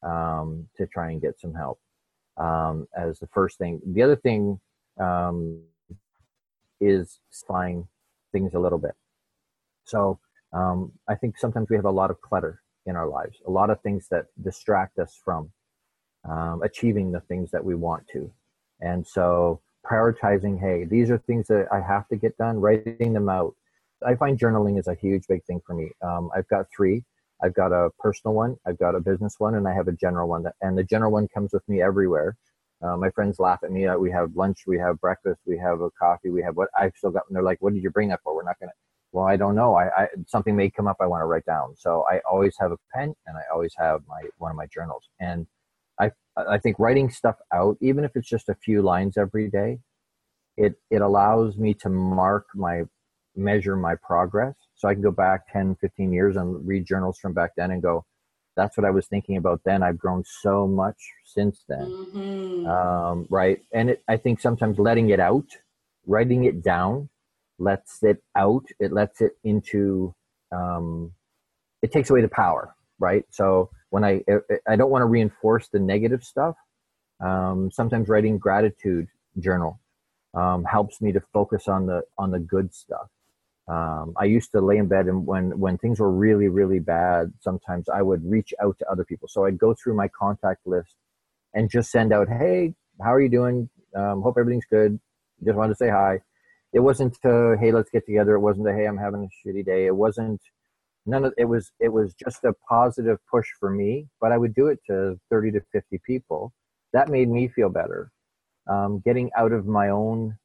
um, 0.02 0.68
to 0.76 0.86
try 0.86 1.10
and 1.10 1.20
get 1.20 1.40
some 1.40 1.54
help 1.54 1.80
um, 2.36 2.86
as 2.96 3.18
the 3.18 3.26
first 3.28 3.56
thing. 3.58 3.80
The 3.86 4.02
other 4.02 4.16
thing 4.16 4.60
um, 5.00 5.62
is 6.80 7.20
flying 7.46 7.88
things 8.32 8.52
a 8.54 8.58
little 8.58 8.78
bit. 8.78 8.94
So 9.84 10.18
um, 10.52 10.92
i 11.08 11.14
think 11.14 11.38
sometimes 11.38 11.68
we 11.70 11.76
have 11.76 11.84
a 11.86 11.98
lot 12.00 12.10
of 12.10 12.20
clutter 12.20 12.60
in 12.86 12.94
our 12.96 13.08
lives 13.08 13.38
a 13.46 13.50
lot 13.50 13.70
of 13.70 13.80
things 13.80 14.08
that 14.10 14.26
distract 14.42 14.98
us 14.98 15.18
from 15.24 15.50
um, 16.28 16.62
achieving 16.62 17.10
the 17.10 17.20
things 17.20 17.50
that 17.50 17.64
we 17.64 17.74
want 17.74 18.04
to. 18.12 18.30
And 18.80 19.06
so 19.06 19.60
prioritizing 19.84 20.58
hey 20.58 20.84
these 20.84 21.10
are 21.10 21.18
things 21.18 21.46
that 21.46 21.66
i 21.72 21.80
have 21.80 22.06
to 22.08 22.16
get 22.16 22.36
done 22.38 22.60
writing 22.60 23.12
them 23.12 23.28
out. 23.28 23.54
I 24.06 24.14
find 24.16 24.38
journaling 24.38 24.78
is 24.78 24.86
a 24.88 24.94
huge 24.94 25.26
big 25.28 25.44
thing 25.44 25.60
for 25.66 25.74
me. 25.74 25.90
Um, 26.02 26.30
i've 26.36 26.48
got 26.48 26.66
three. 26.74 27.04
I've 27.42 27.54
got 27.54 27.72
a 27.72 27.90
personal 27.98 28.34
one 28.34 28.56
i've 28.66 28.78
got 28.78 28.94
a 28.94 29.00
business 29.00 29.36
one 29.38 29.54
and 29.54 29.66
i 29.68 29.74
have 29.74 29.88
a 29.88 29.92
general 29.92 30.28
one. 30.28 30.42
That, 30.44 30.54
and 30.60 30.76
the 30.76 30.84
general 30.84 31.12
one 31.12 31.28
comes 31.28 31.52
with 31.52 31.66
me 31.68 31.82
everywhere. 31.82 32.36
Uh, 32.82 32.96
my 32.96 33.10
friends 33.10 33.38
laugh 33.38 33.60
at 33.62 33.70
me. 33.70 33.86
Uh, 33.86 33.96
we 33.96 34.10
have 34.10 34.34
lunch 34.36 34.64
we 34.66 34.78
have 34.78 35.00
breakfast 35.00 35.40
we 35.46 35.58
have 35.58 35.80
a 35.80 35.90
coffee 35.92 36.30
we 36.30 36.42
have 36.42 36.56
what 36.56 36.68
i've 36.78 36.92
still 36.96 37.10
got 37.10 37.24
and 37.28 37.36
they're 37.36 37.42
like 37.42 37.60
what 37.60 37.72
did 37.74 37.82
you 37.82 37.90
bring 37.90 38.08
that 38.08 38.20
for? 38.22 38.34
We're 38.34 38.44
not 38.44 38.58
gonna 38.60 38.72
well 39.12 39.26
i 39.26 39.36
don't 39.36 39.54
know. 39.54 39.74
I, 39.74 39.86
I 40.02 40.08
something 40.26 40.56
may 40.56 40.70
come 40.70 40.86
up 40.88 40.96
i 41.00 41.06
want 41.06 41.22
to 41.22 41.26
write 41.26 41.46
down. 41.46 41.74
So 41.76 42.04
i 42.10 42.20
always 42.30 42.56
have 42.60 42.72
a 42.72 42.78
pen 42.94 43.14
and 43.26 43.36
i 43.36 43.42
always 43.52 43.74
have 43.78 44.02
my 44.08 44.22
one 44.38 44.50
of 44.50 44.56
my 44.56 44.66
journals. 44.66 45.08
And 45.20 45.46
I 46.36 46.58
think 46.58 46.78
writing 46.78 47.10
stuff 47.10 47.36
out, 47.52 47.76
even 47.80 48.04
if 48.04 48.12
it's 48.16 48.28
just 48.28 48.48
a 48.48 48.54
few 48.54 48.82
lines 48.82 49.16
every 49.16 49.48
day, 49.48 49.78
it 50.56 50.74
it 50.90 51.00
allows 51.00 51.56
me 51.56 51.74
to 51.74 51.88
mark 51.88 52.46
my 52.54 52.82
measure 53.36 53.76
my 53.76 53.94
progress. 53.96 54.54
So 54.74 54.88
I 54.88 54.94
can 54.94 55.02
go 55.02 55.10
back 55.10 55.52
10, 55.52 55.76
15 55.80 56.12
years 56.12 56.36
and 56.36 56.66
read 56.66 56.86
journals 56.86 57.18
from 57.18 57.32
back 57.32 57.52
then 57.56 57.70
and 57.70 57.82
go, 57.82 58.04
that's 58.56 58.76
what 58.76 58.84
I 58.84 58.90
was 58.90 59.06
thinking 59.06 59.36
about 59.36 59.62
then. 59.64 59.82
I've 59.82 59.98
grown 59.98 60.22
so 60.24 60.66
much 60.66 60.96
since 61.24 61.64
then. 61.68 61.86
Mm-hmm. 61.86 62.66
Um, 62.66 63.26
right. 63.28 63.60
And 63.72 63.90
it, 63.90 64.02
I 64.08 64.16
think 64.16 64.40
sometimes 64.40 64.78
letting 64.78 65.10
it 65.10 65.20
out, 65.20 65.46
writing 66.06 66.44
it 66.44 66.62
down, 66.62 67.08
lets 67.58 68.02
it 68.02 68.22
out. 68.36 68.66
It 68.78 68.92
lets 68.92 69.20
it 69.20 69.32
into, 69.42 70.14
um, 70.52 71.12
it 71.82 71.90
takes 71.90 72.10
away 72.10 72.20
the 72.20 72.28
power. 72.28 72.74
Right. 73.00 73.24
So 73.30 73.70
when 73.94 74.02
I 74.02 74.22
I 74.66 74.74
don't 74.74 74.90
want 74.90 75.02
to 75.02 75.06
reinforce 75.06 75.68
the 75.68 75.78
negative 75.78 76.24
stuff. 76.24 76.56
Um, 77.24 77.70
sometimes 77.70 78.08
writing 78.08 78.38
gratitude 78.38 79.06
journal 79.38 79.78
um, 80.34 80.64
helps 80.64 81.00
me 81.00 81.12
to 81.12 81.20
focus 81.32 81.68
on 81.68 81.86
the 81.86 82.02
on 82.18 82.32
the 82.32 82.40
good 82.40 82.74
stuff. 82.74 83.08
Um, 83.68 84.06
I 84.22 84.24
used 84.24 84.50
to 84.50 84.60
lay 84.60 84.78
in 84.78 84.88
bed 84.88 85.06
and 85.06 85.24
when 85.24 85.44
when 85.60 85.78
things 85.78 86.00
were 86.00 86.10
really 86.10 86.48
really 86.48 86.80
bad, 86.80 87.32
sometimes 87.38 87.88
I 87.88 88.02
would 88.02 88.22
reach 88.36 88.52
out 88.60 88.76
to 88.80 88.90
other 88.90 89.04
people. 89.04 89.28
So 89.28 89.44
I'd 89.44 89.58
go 89.66 89.74
through 89.78 89.94
my 89.94 90.08
contact 90.08 90.66
list 90.66 90.96
and 91.54 91.70
just 91.70 91.92
send 91.92 92.12
out, 92.12 92.28
"Hey, 92.28 92.74
how 93.00 93.12
are 93.14 93.20
you 93.20 93.32
doing? 93.38 93.70
Um, 93.94 94.22
hope 94.22 94.36
everything's 94.40 94.66
good. 94.78 94.98
Just 95.44 95.56
wanted 95.56 95.74
to 95.74 95.82
say 95.84 95.90
hi." 95.90 96.12
It 96.72 96.80
wasn't, 96.80 97.16
uh, 97.24 97.52
"Hey, 97.62 97.70
let's 97.70 97.90
get 97.90 98.04
together." 98.06 98.34
It 98.34 98.40
wasn't, 98.48 98.68
a, 98.70 98.74
"Hey, 98.74 98.86
I'm 98.88 98.98
having 99.06 99.22
a 99.28 99.30
shitty 99.38 99.64
day." 99.64 99.86
It 99.86 99.96
wasn't 100.06 100.40
none 101.06 101.24
of 101.24 101.34
it 101.36 101.44
was 101.44 101.72
it 101.80 101.92
was 101.92 102.14
just 102.14 102.44
a 102.44 102.54
positive 102.68 103.18
push 103.30 103.46
for 103.58 103.70
me 103.70 104.06
but 104.20 104.32
i 104.32 104.38
would 104.38 104.54
do 104.54 104.68
it 104.68 104.78
to 104.86 105.18
30 105.30 105.52
to 105.52 105.60
50 105.72 106.00
people. 106.06 106.52
That 106.92 107.08
made 107.08 107.28
me 107.28 107.48
feel 107.48 107.70
better. 107.70 108.12
Um, 108.68 109.02
getting 109.04 109.30
out 109.36 109.52
of 109.52 109.66
my 109.66 109.90
own 109.90 110.38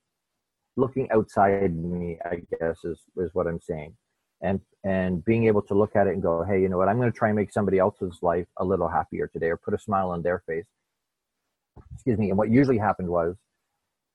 looking 0.77 1.09
outside 1.11 1.75
me 1.75 2.17
i 2.25 2.41
guess 2.59 2.83
is 2.83 2.99
is 3.17 3.29
what 3.33 3.47
i'm 3.47 3.59
saying. 3.61 3.95
And 4.41 4.61
and 4.83 5.23
being 5.25 5.45
able 5.45 5.61
to 5.63 5.73
look 5.73 5.95
at 5.95 6.07
it 6.07 6.13
and 6.13 6.21
go 6.21 6.43
hey 6.43 6.61
you 6.61 6.69
know 6.69 6.77
what? 6.77 6.89
I'm 6.89 6.97
going 6.97 7.11
to 7.11 7.17
try 7.17 7.29
and 7.29 7.37
make 7.37 7.51
somebody 7.51 7.79
else's 7.79 8.19
life 8.21 8.47
a 8.57 8.65
little 8.65 8.87
happier 8.87 9.27
today 9.27 9.47
or 9.47 9.57
put 9.57 9.73
a 9.73 9.79
smile 9.79 10.09
on 10.09 10.21
their 10.21 10.43
face. 10.47 10.65
Excuse 11.93 12.17
me 12.17 12.29
and 12.29 12.37
what 12.37 12.49
usually 12.49 12.77
happened 12.77 13.09
was 13.09 13.35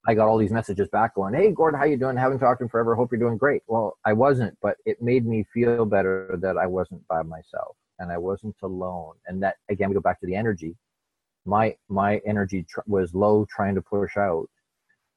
I 0.06 0.14
got 0.14 0.28
all 0.28 0.36
these 0.38 0.52
messages 0.52 0.88
back 0.88 1.14
going, 1.14 1.34
"Hey, 1.34 1.50
Gordon, 1.52 1.78
how 1.80 1.86
you 1.86 1.96
doing? 1.96 2.16
Haven't 2.16 2.38
talked 2.38 2.58
to 2.60 2.64
him 2.64 2.68
forever. 2.68 2.94
Hope 2.94 3.10
you're 3.12 3.18
doing 3.18 3.38
great." 3.38 3.62
Well, 3.66 3.98
I 4.04 4.12
wasn't, 4.12 4.56
but 4.60 4.76
it 4.84 5.00
made 5.00 5.26
me 5.26 5.44
feel 5.52 5.86
better 5.86 6.36
that 6.40 6.56
I 6.58 6.66
wasn't 6.66 7.06
by 7.08 7.22
myself 7.22 7.76
and 7.98 8.10
I 8.12 8.18
wasn't 8.18 8.56
alone. 8.62 9.14
And 9.26 9.42
that 9.42 9.56
again, 9.68 9.88
we 9.88 9.94
go 9.94 10.00
back 10.00 10.20
to 10.20 10.26
the 10.26 10.34
energy. 10.36 10.76
My 11.46 11.76
my 11.88 12.18
energy 12.26 12.64
tr- 12.64 12.80
was 12.86 13.14
low, 13.14 13.46
trying 13.46 13.74
to 13.76 13.82
push 13.82 14.16
out, 14.16 14.48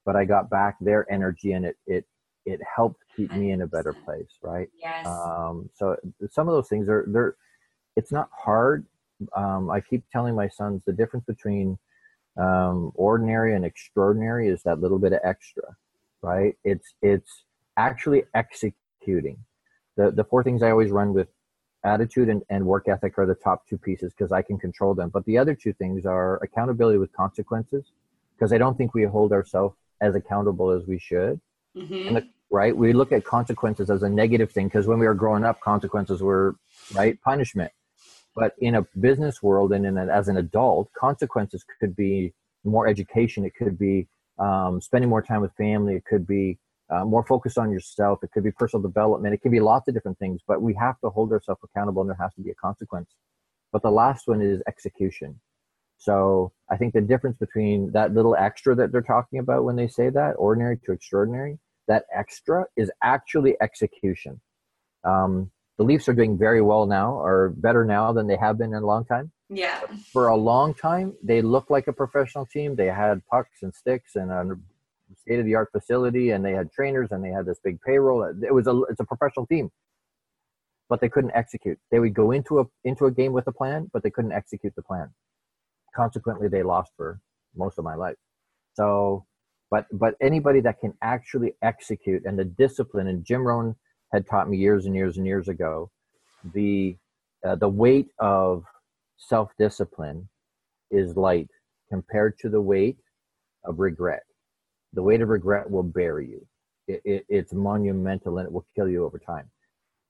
but 0.05 0.15
I 0.15 0.25
got 0.25 0.49
back 0.49 0.77
their 0.79 1.11
energy, 1.11 1.53
and 1.53 1.65
it 1.65 1.77
it 1.85 2.05
it 2.45 2.61
helped 2.63 3.03
keep 3.15 3.31
me 3.33 3.51
in 3.51 3.61
a 3.61 3.67
better 3.67 3.93
place, 3.93 4.37
right? 4.41 4.69
Yes. 4.81 5.05
Um, 5.05 5.69
so 5.73 5.97
some 6.29 6.47
of 6.47 6.53
those 6.53 6.69
things 6.69 6.87
are 6.89 7.05
they're. 7.07 7.35
It's 7.97 8.11
not 8.11 8.29
hard. 8.31 8.85
Um, 9.35 9.71
I 9.71 9.81
keep 9.81 10.03
telling 10.11 10.35
my 10.35 10.47
sons 10.47 10.83
the 10.85 10.93
difference 10.93 11.25
between 11.25 11.77
Um, 12.37 12.91
ordinary 12.95 13.55
and 13.55 13.65
extraordinary 13.65 14.47
is 14.49 14.61
that 14.63 14.79
little 14.79 14.99
bit 14.99 15.13
of 15.13 15.19
extra, 15.23 15.75
right? 16.21 16.55
It's 16.63 16.93
it's 17.01 17.45
actually 17.77 18.23
executing. 18.33 19.37
The 19.95 20.11
the 20.11 20.23
four 20.23 20.43
things 20.43 20.61
I 20.61 20.71
always 20.71 20.91
run 20.91 21.13
with 21.13 21.29
attitude 21.83 22.29
and, 22.29 22.43
and 22.49 22.65
work 22.65 22.87
ethic 22.87 23.17
are 23.17 23.25
the 23.25 23.35
top 23.35 23.67
two 23.67 23.77
pieces 23.77 24.13
because 24.13 24.31
I 24.31 24.41
can 24.41 24.57
control 24.57 24.93
them. 24.93 25.09
But 25.09 25.25
the 25.25 25.37
other 25.37 25.55
two 25.55 25.73
things 25.73 26.05
are 26.05 26.37
accountability 26.43 26.97
with 26.97 27.11
consequences 27.13 27.85
because 28.35 28.53
I 28.53 28.57
don't 28.57 28.77
think 28.77 28.93
we 28.93 29.03
hold 29.03 29.31
ourselves 29.31 29.75
as 30.01 30.15
accountable 30.15 30.71
as 30.71 30.85
we 30.85 30.99
should. 30.99 31.39
Mm-hmm. 31.75 32.13
The, 32.13 32.27
right? 32.49 32.75
We 32.75 32.93
look 32.93 33.11
at 33.11 33.23
consequences 33.23 33.89
as 33.89 34.03
a 34.03 34.09
negative 34.09 34.51
thing 34.51 34.67
because 34.67 34.87
when 34.87 34.99
we 34.99 35.07
were 35.07 35.13
growing 35.13 35.43
up, 35.43 35.59
consequences 35.59 36.21
were 36.21 36.55
right 36.93 37.19
punishment. 37.21 37.71
But 38.37 38.53
in 38.59 38.75
a 38.75 38.83
business 38.99 39.41
world 39.41 39.73
and 39.73 39.83
in 39.83 39.97
a, 39.97 40.05
as 40.05 40.27
an 40.27 40.37
adult, 40.37 40.91
consequences 40.93 41.65
could 41.79 41.95
be 41.95 42.33
more 42.63 42.87
education. 42.87 43.43
It 43.43 43.53
could 43.57 43.79
be 43.79 44.07
um, 44.37 44.79
spending 44.79 45.09
more 45.09 45.23
time 45.23 45.41
with 45.41 45.51
family. 45.57 45.95
It 45.95 46.05
could 46.05 46.27
be 46.27 46.59
uh, 46.91 47.03
more 47.03 47.25
focused 47.25 47.57
on 47.57 47.71
yourself. 47.71 48.19
It 48.23 48.29
could 48.31 48.43
be 48.43 48.51
personal 48.51 48.83
development. 48.83 49.33
It 49.33 49.41
could 49.41 49.51
be 49.51 49.59
lots 49.59 49.87
of 49.87 49.95
different 49.95 50.19
things. 50.19 50.39
But 50.47 50.61
we 50.61 50.75
have 50.75 50.99
to 50.99 51.09
hold 51.09 51.31
ourselves 51.31 51.61
accountable, 51.63 52.03
and 52.03 52.11
there 52.11 52.17
has 52.21 52.33
to 52.35 52.41
be 52.41 52.51
a 52.51 52.55
consequence. 52.55 53.09
But 53.73 53.81
the 53.81 53.91
last 53.91 54.27
one 54.27 54.41
is 54.41 54.61
execution. 54.67 55.39
So 55.97 56.51
I 56.69 56.77
think 56.77 56.93
the 56.93 57.01
difference 57.01 57.37
between 57.37 57.91
that 57.93 58.13
little 58.13 58.35
extra 58.35 58.75
that 58.75 58.91
they're 58.91 59.01
talking 59.01 59.39
about 59.39 59.63
when 59.63 59.75
they 59.75 59.87
say 59.87 60.09
that, 60.09 60.33
ordinary 60.37 60.77
to 60.85 60.91
extraordinary, 60.91 61.57
that 61.87 62.05
extra 62.15 62.65
is 62.75 62.91
actually 63.01 63.55
execution. 63.61 64.39
Um, 65.03 65.49
the 65.77 65.83
Leafs 65.83 66.07
are 66.09 66.13
doing 66.13 66.37
very 66.37 66.61
well 66.61 66.85
now, 66.85 67.13
or 67.13 67.49
better 67.57 67.85
now 67.85 68.11
than 68.11 68.27
they 68.27 68.37
have 68.37 68.57
been 68.57 68.73
in 68.73 68.83
a 68.83 68.85
long 68.85 69.05
time. 69.05 69.31
Yeah. 69.49 69.81
For 70.11 70.27
a 70.27 70.35
long 70.35 70.73
time, 70.73 71.13
they 71.23 71.41
looked 71.41 71.71
like 71.71 71.87
a 71.87 71.93
professional 71.93 72.45
team. 72.45 72.75
They 72.75 72.87
had 72.87 73.21
pucks 73.27 73.61
and 73.61 73.73
sticks 73.73 74.15
and 74.15 74.31
a 74.31 74.55
state 75.15 75.39
of 75.39 75.45
the 75.45 75.55
art 75.55 75.69
facility, 75.71 76.31
and 76.31 76.43
they 76.43 76.53
had 76.53 76.71
trainers, 76.71 77.09
and 77.11 77.23
they 77.23 77.29
had 77.29 77.45
this 77.45 77.59
big 77.63 77.79
payroll. 77.81 78.23
It 78.23 78.53
was 78.53 78.67
a 78.67 78.81
it's 78.89 78.99
a 78.99 79.05
professional 79.05 79.45
team, 79.47 79.71
but 80.89 80.99
they 80.99 81.09
couldn't 81.09 81.31
execute. 81.35 81.79
They 81.91 81.99
would 81.99 82.13
go 82.13 82.31
into 82.31 82.59
a 82.59 82.65
into 82.83 83.05
a 83.05 83.11
game 83.11 83.33
with 83.33 83.47
a 83.47 83.53
plan, 83.53 83.89
but 83.93 84.03
they 84.03 84.09
couldn't 84.09 84.33
execute 84.33 84.73
the 84.75 84.83
plan 84.83 85.11
consequently 85.97 86.47
they 86.47 86.63
lost 86.63 86.91
for 86.95 87.19
most 87.55 87.79
of 87.79 87.83
my 87.83 87.95
life 87.95 88.15
so 88.75 89.25
but 89.71 89.85
but 89.91 90.13
anybody 90.21 90.61
that 90.61 90.79
can 90.79 90.93
actually 91.01 91.53
execute 91.63 92.23
and 92.25 92.37
the 92.37 92.45
discipline 92.45 93.07
and 93.07 93.25
jim 93.25 93.41
rohn 93.41 93.75
had 94.11 94.27
taught 94.27 94.49
me 94.49 94.57
years 94.57 94.85
and 94.85 94.95
years 94.95 95.17
and 95.17 95.25
years 95.25 95.47
ago 95.47 95.89
the 96.53 96.95
uh, 97.45 97.55
the 97.55 97.69
weight 97.69 98.07
of 98.19 98.63
self-discipline 99.17 100.27
is 100.91 101.15
light 101.15 101.49
compared 101.89 102.37
to 102.39 102.49
the 102.49 102.61
weight 102.61 102.97
of 103.65 103.79
regret 103.79 104.23
the 104.93 105.03
weight 105.03 105.21
of 105.21 105.29
regret 105.29 105.69
will 105.69 105.83
bury 105.83 106.27
you 106.27 106.47
it, 106.87 107.01
it, 107.03 107.25
it's 107.29 107.53
monumental 107.53 108.37
and 108.37 108.47
it 108.47 108.51
will 108.51 108.65
kill 108.75 108.87
you 108.87 109.03
over 109.03 109.19
time 109.19 109.49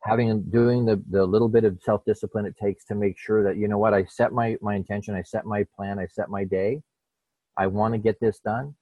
having 0.03 0.41
doing 0.43 0.85
the 0.85 1.01
the 1.09 1.25
little 1.25 1.49
bit 1.49 1.63
of 1.63 1.79
self 1.81 2.03
discipline 2.05 2.45
it 2.45 2.55
takes 2.61 2.85
to 2.85 2.95
make 2.95 3.17
sure 3.17 3.43
that 3.43 3.57
you 3.57 3.67
know 3.67 3.77
what 3.77 3.93
I 3.93 4.05
set 4.05 4.31
my 4.31 4.57
my 4.61 4.75
intention, 4.75 5.15
I 5.15 5.23
set 5.23 5.45
my 5.45 5.65
plan, 5.75 5.99
I 5.99 6.07
set 6.07 6.29
my 6.29 6.43
day. 6.43 6.81
I 7.57 7.67
want 7.67 7.93
to 7.93 7.97
get 7.97 8.19
this 8.19 8.39
done. 8.39 8.75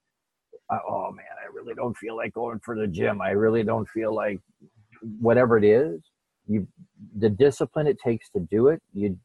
I, 0.70 0.78
oh 0.88 1.11
man, 1.11 1.26
I 1.41 1.53
really 1.53 1.74
don't 1.74 1.95
feel 1.97 2.16
like 2.16 2.34
going 2.34 2.59
for 2.63 2.76
the 2.76 2.88
gym. 2.88 3.22
I 3.22 3.32
really 3.32 3.63
don't 3.63 3.88
feel 3.89 4.13
like 4.13 4.39
whatever 5.19 5.57
it 5.57 5.63
is. 5.63 6.01
You 6.47 6.67
the 7.17 7.29
discipline 7.29 7.87
it 7.87 7.99
takes 7.99 8.29
to 8.31 8.39
do 8.39 8.67
it. 8.67 8.81
You 8.93 9.17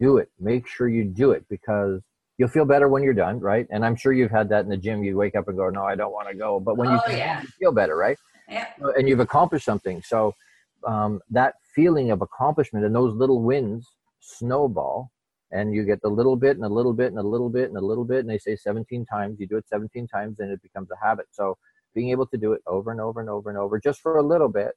do 0.00 0.18
it. 0.18 0.30
Make 0.40 0.66
sure 0.66 0.88
you 0.88 1.04
do 1.04 1.32
it 1.32 1.44
because 1.50 2.00
you'll 2.38 2.48
feel 2.48 2.64
better 2.64 2.88
when 2.88 3.02
you're 3.02 3.12
done, 3.14 3.40
right? 3.40 3.66
And 3.70 3.84
I'm 3.84 3.96
sure 3.96 4.12
you've 4.12 4.30
had 4.30 4.48
that 4.50 4.64
in 4.64 4.70
the 4.70 4.76
gym. 4.76 5.02
You 5.02 5.16
wake 5.16 5.36
up 5.36 5.48
and 5.48 5.56
go, 5.56 5.68
"No, 5.68 5.84
I 5.84 5.94
don't 5.94 6.12
want 6.12 6.28
to 6.28 6.34
go," 6.34 6.58
but 6.60 6.76
when 6.76 6.88
oh, 6.88 7.00
you, 7.08 7.16
yeah. 7.16 7.42
you 7.42 7.48
feel 7.58 7.72
better, 7.72 7.96
right? 7.96 8.16
Yeah. 8.48 8.66
And 8.96 9.08
you've 9.08 9.20
accomplished 9.20 9.66
something. 9.66 10.02
So 10.02 10.34
um, 10.86 11.20
that 11.30 11.54
feeling 11.74 12.10
of 12.10 12.22
accomplishment 12.22 12.84
and 12.84 12.94
those 12.94 13.14
little 13.14 13.42
wins 13.42 13.86
snowball 14.20 15.10
and 15.50 15.74
you 15.74 15.84
get 15.84 16.00
the 16.02 16.08
little 16.08 16.36
bit 16.36 16.56
and 16.56 16.64
a 16.64 16.68
little 16.68 16.92
bit 16.92 17.08
and 17.08 17.18
a 17.18 17.22
little 17.22 17.48
bit 17.48 17.68
and 17.68 17.76
a 17.76 17.84
little 17.84 18.04
bit 18.04 18.20
and 18.20 18.28
they 18.28 18.38
say 18.38 18.56
17 18.56 19.06
times 19.06 19.38
you 19.40 19.46
do 19.46 19.56
it 19.56 19.68
17 19.68 20.06
times 20.06 20.40
and 20.40 20.50
it 20.50 20.62
becomes 20.62 20.88
a 20.90 21.06
habit 21.06 21.26
so 21.30 21.56
being 21.94 22.10
able 22.10 22.26
to 22.26 22.36
do 22.36 22.52
it 22.52 22.60
over 22.66 22.90
and 22.90 23.00
over 23.00 23.20
and 23.20 23.30
over 23.30 23.48
and 23.48 23.58
over 23.58 23.78
just 23.78 24.00
for 24.00 24.18
a 24.18 24.22
little 24.22 24.48
bit 24.48 24.72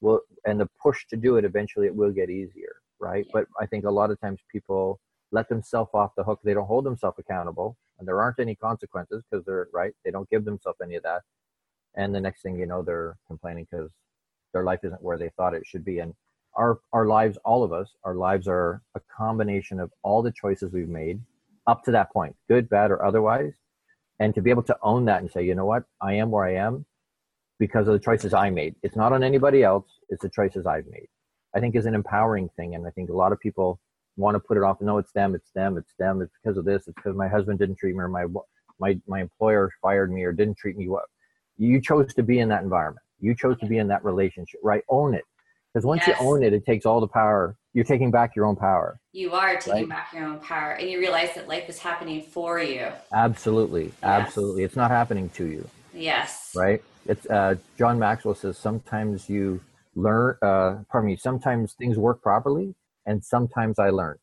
will 0.00 0.20
and 0.46 0.60
the 0.60 0.68
push 0.82 1.06
to 1.06 1.16
do 1.16 1.36
it 1.36 1.44
eventually 1.44 1.86
it 1.86 1.94
will 1.94 2.12
get 2.12 2.30
easier 2.30 2.76
right? 3.00 3.26
But 3.32 3.46
i 3.58 3.66
think 3.66 3.84
a 3.84 3.90
lot 3.90 4.10
of 4.10 4.20
times 4.20 4.40
people 4.52 5.00
let 5.32 5.48
themselves 5.48 5.90
off 5.94 6.10
the 6.16 6.24
hook. 6.24 6.40
They 6.42 6.54
don't 6.54 6.66
hold 6.66 6.84
themselves 6.84 7.18
accountable 7.18 7.76
and 7.98 8.06
there 8.06 8.20
aren't 8.20 8.40
any 8.40 8.54
consequences 8.54 9.22
because 9.30 9.44
they're 9.44 9.68
right 9.72 9.92
they 10.04 10.10
don't 10.10 10.28
give 10.30 10.44
themselves 10.44 10.78
any 10.82 10.96
of 10.96 11.02
that. 11.02 11.22
And 11.96 12.14
the 12.14 12.20
next 12.20 12.42
thing 12.42 12.58
you 12.58 12.66
know 12.66 12.82
they're 12.82 13.16
complaining 13.26 13.66
because 13.70 13.90
their 14.52 14.64
life 14.64 14.80
isn't 14.84 15.02
where 15.02 15.18
they 15.18 15.30
thought 15.36 15.54
it 15.54 15.66
should 15.66 15.84
be. 15.84 15.98
And 16.00 16.14
our 16.56 16.80
our 16.92 17.06
lives 17.06 17.38
all 17.44 17.62
of 17.62 17.72
us 17.72 17.94
our 18.04 18.14
lives 18.14 18.48
are 18.48 18.82
a 18.94 19.00
combination 19.16 19.80
of 19.80 19.92
all 20.02 20.22
the 20.22 20.32
choices 20.32 20.72
we've 20.72 20.88
made 20.88 21.20
up 21.66 21.84
to 21.84 21.92
that 21.92 22.12
point 22.12 22.34
good 22.48 22.68
bad 22.68 22.90
or 22.90 23.04
otherwise. 23.04 23.52
And 24.18 24.34
to 24.34 24.42
be 24.42 24.50
able 24.50 24.64
to 24.64 24.76
own 24.82 25.06
that 25.06 25.22
and 25.22 25.30
say 25.30 25.44
you 25.44 25.54
know 25.54 25.66
what? 25.66 25.84
I 26.00 26.14
am 26.14 26.30
where 26.30 26.44
i 26.44 26.54
am 26.54 26.84
because 27.60 27.86
of 27.86 27.92
the 27.92 28.00
choices 28.00 28.34
i 28.34 28.50
made 28.50 28.74
it's 28.82 28.96
not 28.96 29.12
on 29.12 29.22
anybody 29.22 29.62
else 29.62 29.86
it's 30.08 30.22
the 30.22 30.28
choices 30.28 30.66
i've 30.66 30.86
made 30.88 31.06
i 31.54 31.60
think 31.60 31.76
is 31.76 31.86
an 31.86 31.94
empowering 31.94 32.48
thing 32.56 32.74
and 32.74 32.84
i 32.84 32.90
think 32.90 33.08
a 33.08 33.16
lot 33.16 33.30
of 33.30 33.38
people 33.38 33.78
want 34.16 34.34
to 34.34 34.40
put 34.40 34.56
it 34.56 34.64
off 34.64 34.80
no 34.80 34.98
it's 34.98 35.12
them 35.12 35.36
it's 35.36 35.52
them 35.54 35.76
it's 35.78 35.94
them 36.00 36.20
it's 36.20 36.32
because 36.42 36.58
of 36.58 36.64
this 36.64 36.88
it's 36.88 36.96
because 36.96 37.16
my 37.16 37.28
husband 37.28 37.60
didn't 37.60 37.76
treat 37.76 37.94
me 37.94 38.00
or 38.00 38.08
my 38.08 38.24
my 38.80 38.98
my 39.06 39.20
employer 39.20 39.70
fired 39.80 40.10
me 40.12 40.24
or 40.24 40.32
didn't 40.32 40.58
treat 40.58 40.76
me 40.76 40.88
well 40.88 41.04
you 41.56 41.80
chose 41.80 42.12
to 42.12 42.24
be 42.24 42.40
in 42.40 42.48
that 42.48 42.64
environment 42.64 43.04
you 43.20 43.34
chose 43.34 43.58
to 43.60 43.66
be 43.66 43.78
in 43.78 43.88
that 43.88 44.04
relationship, 44.04 44.60
right? 44.62 44.82
Own 44.88 45.14
it. 45.14 45.24
Because 45.72 45.86
once 45.86 46.02
yes. 46.06 46.18
you 46.20 46.26
own 46.26 46.42
it, 46.42 46.52
it 46.52 46.66
takes 46.66 46.84
all 46.84 47.00
the 47.00 47.06
power. 47.06 47.56
You're 47.74 47.84
taking 47.84 48.10
back 48.10 48.34
your 48.34 48.46
own 48.46 48.56
power. 48.56 48.98
You 49.12 49.32
are 49.32 49.56
taking 49.56 49.72
right? 49.72 49.88
back 49.88 50.12
your 50.12 50.24
own 50.24 50.40
power, 50.40 50.72
and 50.72 50.90
you 50.90 50.98
realize 50.98 51.34
that 51.36 51.46
life 51.46 51.68
is 51.68 51.78
happening 51.78 52.22
for 52.22 52.58
you. 52.60 52.88
Absolutely, 53.12 53.84
yes. 53.84 53.94
absolutely. 54.02 54.64
It's 54.64 54.74
not 54.74 54.90
happening 54.90 55.28
to 55.30 55.46
you. 55.46 55.68
Yes. 55.94 56.52
Right. 56.56 56.82
It's 57.06 57.26
uh, 57.26 57.56
John 57.78 57.98
Maxwell 57.98 58.34
says 58.34 58.58
sometimes 58.58 59.28
you 59.28 59.60
learn. 59.94 60.36
Uh, 60.42 60.78
pardon 60.90 61.08
me. 61.08 61.16
Sometimes 61.16 61.74
things 61.74 61.98
work 61.98 62.22
properly, 62.22 62.74
and 63.06 63.24
sometimes 63.24 63.78
I 63.78 63.90
learn. 63.90 64.18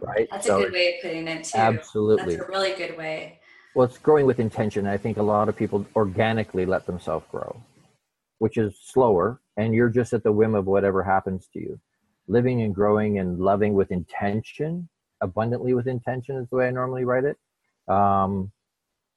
Right. 0.00 0.28
That's 0.30 0.46
so 0.46 0.58
a 0.58 0.64
good 0.64 0.72
way 0.72 0.94
of 0.96 1.02
putting 1.02 1.28
it 1.28 1.44
too. 1.44 1.58
Absolutely. 1.58 2.36
That's 2.36 2.48
a 2.48 2.52
really 2.52 2.74
good 2.74 2.96
way 2.96 3.40
well 3.76 3.86
it's 3.86 3.98
growing 3.98 4.24
with 4.26 4.40
intention 4.40 4.86
i 4.86 4.96
think 4.96 5.18
a 5.18 5.22
lot 5.22 5.48
of 5.48 5.54
people 5.54 5.86
organically 5.94 6.64
let 6.66 6.86
themselves 6.86 7.26
grow 7.30 7.54
which 8.38 8.56
is 8.56 8.74
slower 8.82 9.40
and 9.58 9.74
you're 9.74 9.90
just 9.90 10.12
at 10.14 10.24
the 10.24 10.32
whim 10.32 10.54
of 10.54 10.66
whatever 10.66 11.02
happens 11.02 11.46
to 11.52 11.60
you 11.60 11.78
living 12.26 12.62
and 12.62 12.74
growing 12.74 13.18
and 13.18 13.38
loving 13.38 13.74
with 13.74 13.92
intention 13.92 14.88
abundantly 15.20 15.74
with 15.74 15.86
intention 15.86 16.36
is 16.36 16.48
the 16.48 16.56
way 16.56 16.68
i 16.68 16.70
normally 16.70 17.04
write 17.04 17.24
it 17.24 17.36
um, 17.86 18.50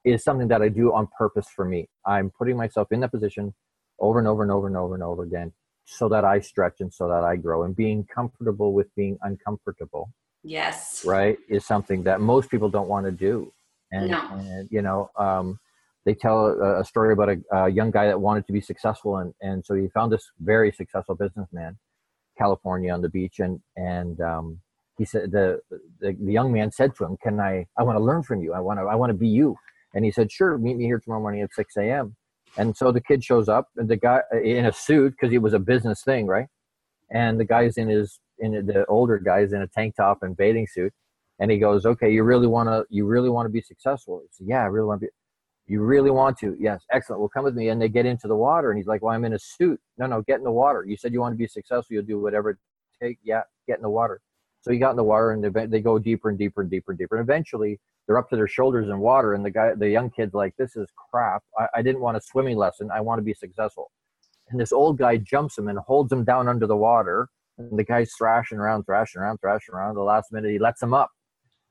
is 0.10 0.24
something 0.24 0.48
that 0.48 0.62
i 0.62 0.70
do 0.70 0.94
on 0.94 1.08
purpose 1.18 1.48
for 1.56 1.66
me. 1.66 1.88
I'm 2.06 2.30
putting 2.32 2.58
myself 2.58 2.92
in 2.92 3.00
that 3.02 3.12
position 3.12 3.54
over 4.00 4.20
and 4.20 4.28
over 4.28 4.44
and 4.44 4.52
over 4.52 4.68
and 4.68 4.78
over 4.78 4.94
and 4.94 5.04
over 5.04 5.24
again 5.24 5.52
so 5.86 6.08
that 6.10 6.24
i 6.24 6.40
stretch 6.40 6.82
and 6.82 6.94
so 6.94 7.08
that 7.08 7.24
i 7.24 7.36
grow. 7.36 7.64
And 7.64 7.76
being 7.76 8.06
comfortable 8.06 8.74
with 8.74 8.94
being 8.96 9.18
uncomfortable 9.24 10.12
yes. 10.44 11.04
right 11.06 11.38
is 11.50 11.66
something 11.66 12.04
that 12.04 12.22
most 12.22 12.50
people 12.50 12.70
don't 12.70 12.88
want 12.88 13.06
to 13.06 13.12
do. 13.12 13.52
And, 13.92 14.12
no. 14.12 14.22
and 14.34 14.70
you 14.72 14.82
know 14.82 15.10
um, 15.18 15.60
they 16.06 16.14
tell 16.14 16.48
a, 16.48 16.82
a 16.82 16.86
story 16.86 17.14
about 17.14 17.30
a, 17.30 17.38
a, 17.52 17.70
young 17.70 17.92
guy 17.92 18.06
that 18.06 18.20
wanted 18.20 18.46
to 18.48 18.54
be 18.54 18.62
successful 18.62 19.18
and, 19.18 19.34
and 19.42 19.66
so 19.66 19.74
he 19.74 19.88
found 19.90 20.12
this 20.12 20.26
very 20.40 20.72
successful 20.72 21.16
businessman 21.16 21.78
california 22.38 22.94
on 22.94 23.02
the 23.02 23.10
beach. 23.10 23.40
And 23.40 23.60
and 23.76 24.22
um, 24.22 24.60
he 24.98 25.06
said 25.06 25.32
the, 25.32 25.60
the, 26.00 26.16
the 26.20 26.32
young 26.32 26.52
man 26.52 26.72
said 26.72 26.96
to 26.98 27.06
him 27.06 27.18
can 27.24 27.40
i 27.40 27.66
i 27.78 27.84
want 27.84 27.98
to 27.98 28.04
learn 28.04 28.22
from 28.22 28.42
you. 28.42 28.54
I 28.54 28.60
want 28.60 28.80
to 28.80 28.84
i 28.86 28.96
want 28.96 29.10
to 29.10 29.18
be 29.18 29.28
you 29.28 29.58
and 29.94 30.06
he 30.06 30.12
said 30.12 30.32
sure 30.32 30.58
meet 30.58 30.78
me 30.78 30.86
here 30.86 31.00
tomorrow 31.00 31.22
morning 31.22 31.42
at 31.42 31.54
6 31.54 31.78
a.m 31.78 32.16
and 32.58 32.76
so 32.76 32.92
the 32.92 33.02
kid 33.02 33.24
shows 33.24 33.48
up 33.48 33.68
and 33.78 33.90
the 33.90 33.96
guy 33.96 34.22
in 34.44 34.66
a 34.66 34.74
suit 34.74 35.12
because 35.12 35.34
it 35.34 35.42
was 35.42 35.54
a 35.54 35.60
business 35.60 36.04
thing 36.04 36.28
right 36.28 36.48
and 37.12 37.40
the 37.40 37.46
guy's 37.46 37.78
in 37.78 37.90
his 37.90 38.20
in 38.40 38.66
the 38.66 38.86
older 38.86 39.18
guy's 39.18 39.54
in 39.54 39.62
a 39.62 39.68
tank 39.68 39.96
top 39.96 40.20
and 40.24 40.38
bathing 40.38 40.68
suit 40.68 40.94
and 41.40 41.50
he 41.50 41.58
goes, 41.58 41.86
okay, 41.86 42.12
you 42.12 42.24
really 42.24 42.48
want 42.48 42.68
to, 42.68 42.86
you 42.90 43.06
really 43.06 43.30
want 43.30 43.46
to 43.46 43.50
be 43.50 43.62
successful. 43.62 44.22
He 44.22 44.28
said, 44.32 44.48
yeah, 44.48 44.62
I 44.62 44.66
really 44.66 44.88
want 44.88 45.02
to 45.02 45.08
be, 45.08 45.12
you 45.74 45.82
really 45.82 46.12
want 46.12 46.38
to? 46.40 46.56
Yes. 46.60 46.84
Excellent. 46.92 47.22
Well, 47.22 47.30
come 47.30 47.46
with 47.46 47.56
me. 47.56 47.70
And 47.70 47.82
they 47.82 47.88
get 47.88 48.06
into 48.06 48.28
the 48.28 48.36
water 48.36 48.72
and 48.72 48.78
he's 48.78 48.88
like, 48.88 49.02
well, 49.02 49.14
I'm 49.14 49.24
in 49.24 49.34
a 49.34 49.40
suit. 49.40 49.80
No, 49.98 50.08
no, 50.08 50.22
get 50.22 50.40
in 50.40 50.44
the 50.44 50.52
water. 50.52 50.84
You 50.86 50.98
said 50.98 51.14
you 51.14 51.22
want 51.22 51.34
to 51.34 51.38
be 51.38 51.48
successful. 51.48 51.94
You'll 51.94 52.04
do 52.04 52.20
whatever 52.20 52.52
it 52.52 52.58
takes. 53.02 53.22
Yeah. 53.24 53.44
Get 53.68 53.78
in 53.78 53.84
the 53.84 53.90
water. 53.90 54.20
So 54.62 54.72
he 54.72 54.80
got 54.80 54.90
in 54.90 54.96
the 54.98 55.04
water 55.04 55.32
and 55.32 55.72
they 55.72 55.80
go 55.80 56.00
deeper 56.00 56.30
and 56.30 56.38
deeper 56.38 56.62
and 56.62 56.70
deeper 56.70 56.92
and 56.92 57.00
deeper. 57.00 57.16
And 57.16 57.24
eventually 57.24 57.80
they're 58.10 58.18
up 58.18 58.30
to 58.32 58.36
their 58.36 58.48
shoulders 58.48 58.90
in 58.90 59.00
water. 59.00 59.36
And 59.36 59.46
the 59.46 59.52
guy, 59.52 59.76
the 59.78 59.88
young 59.88 60.10
kid's 60.10 60.34
like, 60.34 60.56
this 60.58 60.76
is 60.76 60.90
crap. 61.12 61.44
I, 61.60 61.68
I 61.76 61.82
didn't 61.84 62.02
want 62.02 62.18
a 62.18 62.22
swimming 62.22 62.58
lesson. 62.58 62.90
I 62.92 63.02
want 63.02 63.20
to 63.20 63.24
be 63.24 63.36
successful. 63.36 63.92
And 64.50 64.60
this 64.60 64.74
old 64.74 64.98
guy 64.98 65.18
jumps 65.18 65.60
him 65.60 65.68
and 65.68 65.78
holds 65.78 66.12
him 66.12 66.24
down 66.24 66.48
under 66.48 66.66
the 66.66 66.76
water. 66.76 67.30
And 67.60 67.78
the 67.78 67.84
guy's 67.84 68.12
thrashing 68.18 68.58
around, 68.58 68.86
thrashing 68.86 69.22
around, 69.22 69.38
thrashing 69.42 69.76
around. 69.76 69.94
The 69.94 70.02
last 70.02 70.32
minute 70.32 70.52
he 70.52 70.58
lets 70.60 70.82
him 70.82 70.94
up 70.94 71.12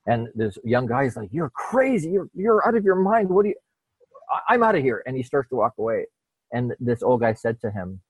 And 0.07 0.29
this 0.35 0.57
young 0.63 0.87
guy 0.87 1.03
is 1.05 1.15
like, 1.17 1.29
"You're 1.31 1.51
crazy! 1.51 2.11
You're 2.11 2.29
you're 2.33 2.67
out 2.67 2.75
of 2.75 2.85
your 2.85 2.95
mind! 2.95 3.29
What 3.29 3.43
do 3.43 3.49
you? 3.49 3.55
I, 4.31 4.55
I'm 4.55 4.63
out 4.63 4.75
of 4.75 4.81
here!" 4.83 5.03
And 5.05 5.17
he 5.17 5.23
starts 5.23 5.49
to 5.49 5.55
walk 5.55 5.73
away. 5.79 6.07
And 6.53 6.73
this 6.79 7.03
old 7.03 7.21
guy 7.21 7.33
said 7.33 7.61
to 7.61 7.71
him, 7.71 8.01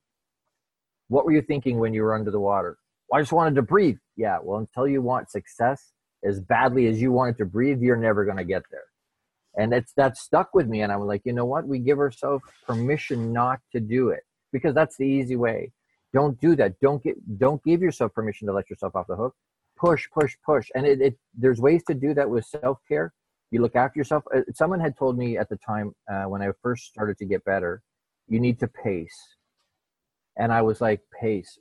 "What 1.07 1.25
were 1.25 1.31
you 1.33 1.41
thinking 1.41 1.79
when 1.79 1.93
you 1.93 2.03
were 2.03 2.15
under 2.15 2.31
the 2.31 2.39
water?" 2.39 2.77
Well, 3.09 3.19
I 3.19 3.21
just 3.21 3.33
wanted 3.33 3.55
to 3.55 3.63
breathe. 3.63 3.97
Yeah. 4.17 4.39
Well, 4.43 4.59
until 4.59 4.87
you 4.87 5.01
want 5.01 5.31
success 5.31 5.93
as 6.23 6.39
badly 6.39 6.87
as 6.87 7.01
you 7.01 7.11
wanted 7.11 7.37
to 7.37 7.45
breathe, 7.45 7.81
you're 7.81 7.95
never 7.95 8.25
going 8.25 8.37
to 8.37 8.43
get 8.43 8.63
there. 8.71 8.83
And 9.57 9.73
it's 9.73 9.93
that 9.93 10.17
stuck 10.17 10.53
with 10.53 10.67
me. 10.67 10.81
And 10.81 10.91
I'm 10.91 11.01
like, 11.01 11.21
you 11.25 11.33
know 11.33 11.45
what? 11.45 11.67
We 11.67 11.79
give 11.79 11.99
ourselves 11.99 12.43
permission 12.65 13.33
not 13.33 13.59
to 13.71 13.79
do 13.79 14.09
it 14.09 14.23
because 14.51 14.73
that's 14.75 14.97
the 14.97 15.05
easy 15.05 15.35
way. 15.35 15.71
Don't 16.13 16.39
do 16.39 16.55
that. 16.55 16.79
Don't 16.79 17.03
get 17.03 17.15
don't 17.37 17.63
give 17.63 17.81
yourself 17.81 18.13
permission 18.13 18.47
to 18.47 18.53
let 18.53 18.69
yourself 18.69 18.95
off 18.95 19.07
the 19.07 19.15
hook. 19.15 19.35
Push, 19.77 20.07
push, 20.11 20.35
push. 20.45 20.69
And 20.75 20.85
it, 20.85 21.01
it 21.01 21.17
there's 21.37 21.59
ways 21.59 21.83
to 21.87 21.93
do 21.93 22.13
that 22.15 22.29
with 22.29 22.45
self 22.45 22.79
care. 22.87 23.13
You 23.51 23.61
look 23.61 23.75
after 23.75 23.99
yourself. 23.99 24.23
Uh, 24.35 24.41
someone 24.53 24.79
had 24.79 24.97
told 24.97 25.17
me 25.17 25.37
at 25.37 25.49
the 25.49 25.57
time 25.57 25.93
uh, 26.11 26.23
when 26.23 26.41
I 26.41 26.49
first 26.61 26.85
started 26.85 27.17
to 27.19 27.25
get 27.25 27.43
better, 27.45 27.81
you 28.27 28.39
need 28.39 28.59
to 28.59 28.67
pace. 28.67 29.35
And 30.37 30.53
I 30.53 30.61
was 30.61 30.81
like, 30.81 31.01
pace. 31.19 31.59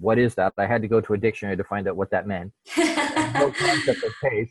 What 0.00 0.18
is 0.18 0.34
that? 0.36 0.54
I 0.56 0.66
had 0.66 0.82
to 0.82 0.88
go 0.88 1.00
to 1.00 1.12
a 1.12 1.18
dictionary 1.18 1.56
to 1.56 1.64
find 1.64 1.86
out 1.86 1.96
what 1.96 2.10
that 2.10 2.26
meant. 2.26 2.52
no 2.76 3.52
concept 3.52 4.02
of 4.02 4.12
pace. 4.22 4.50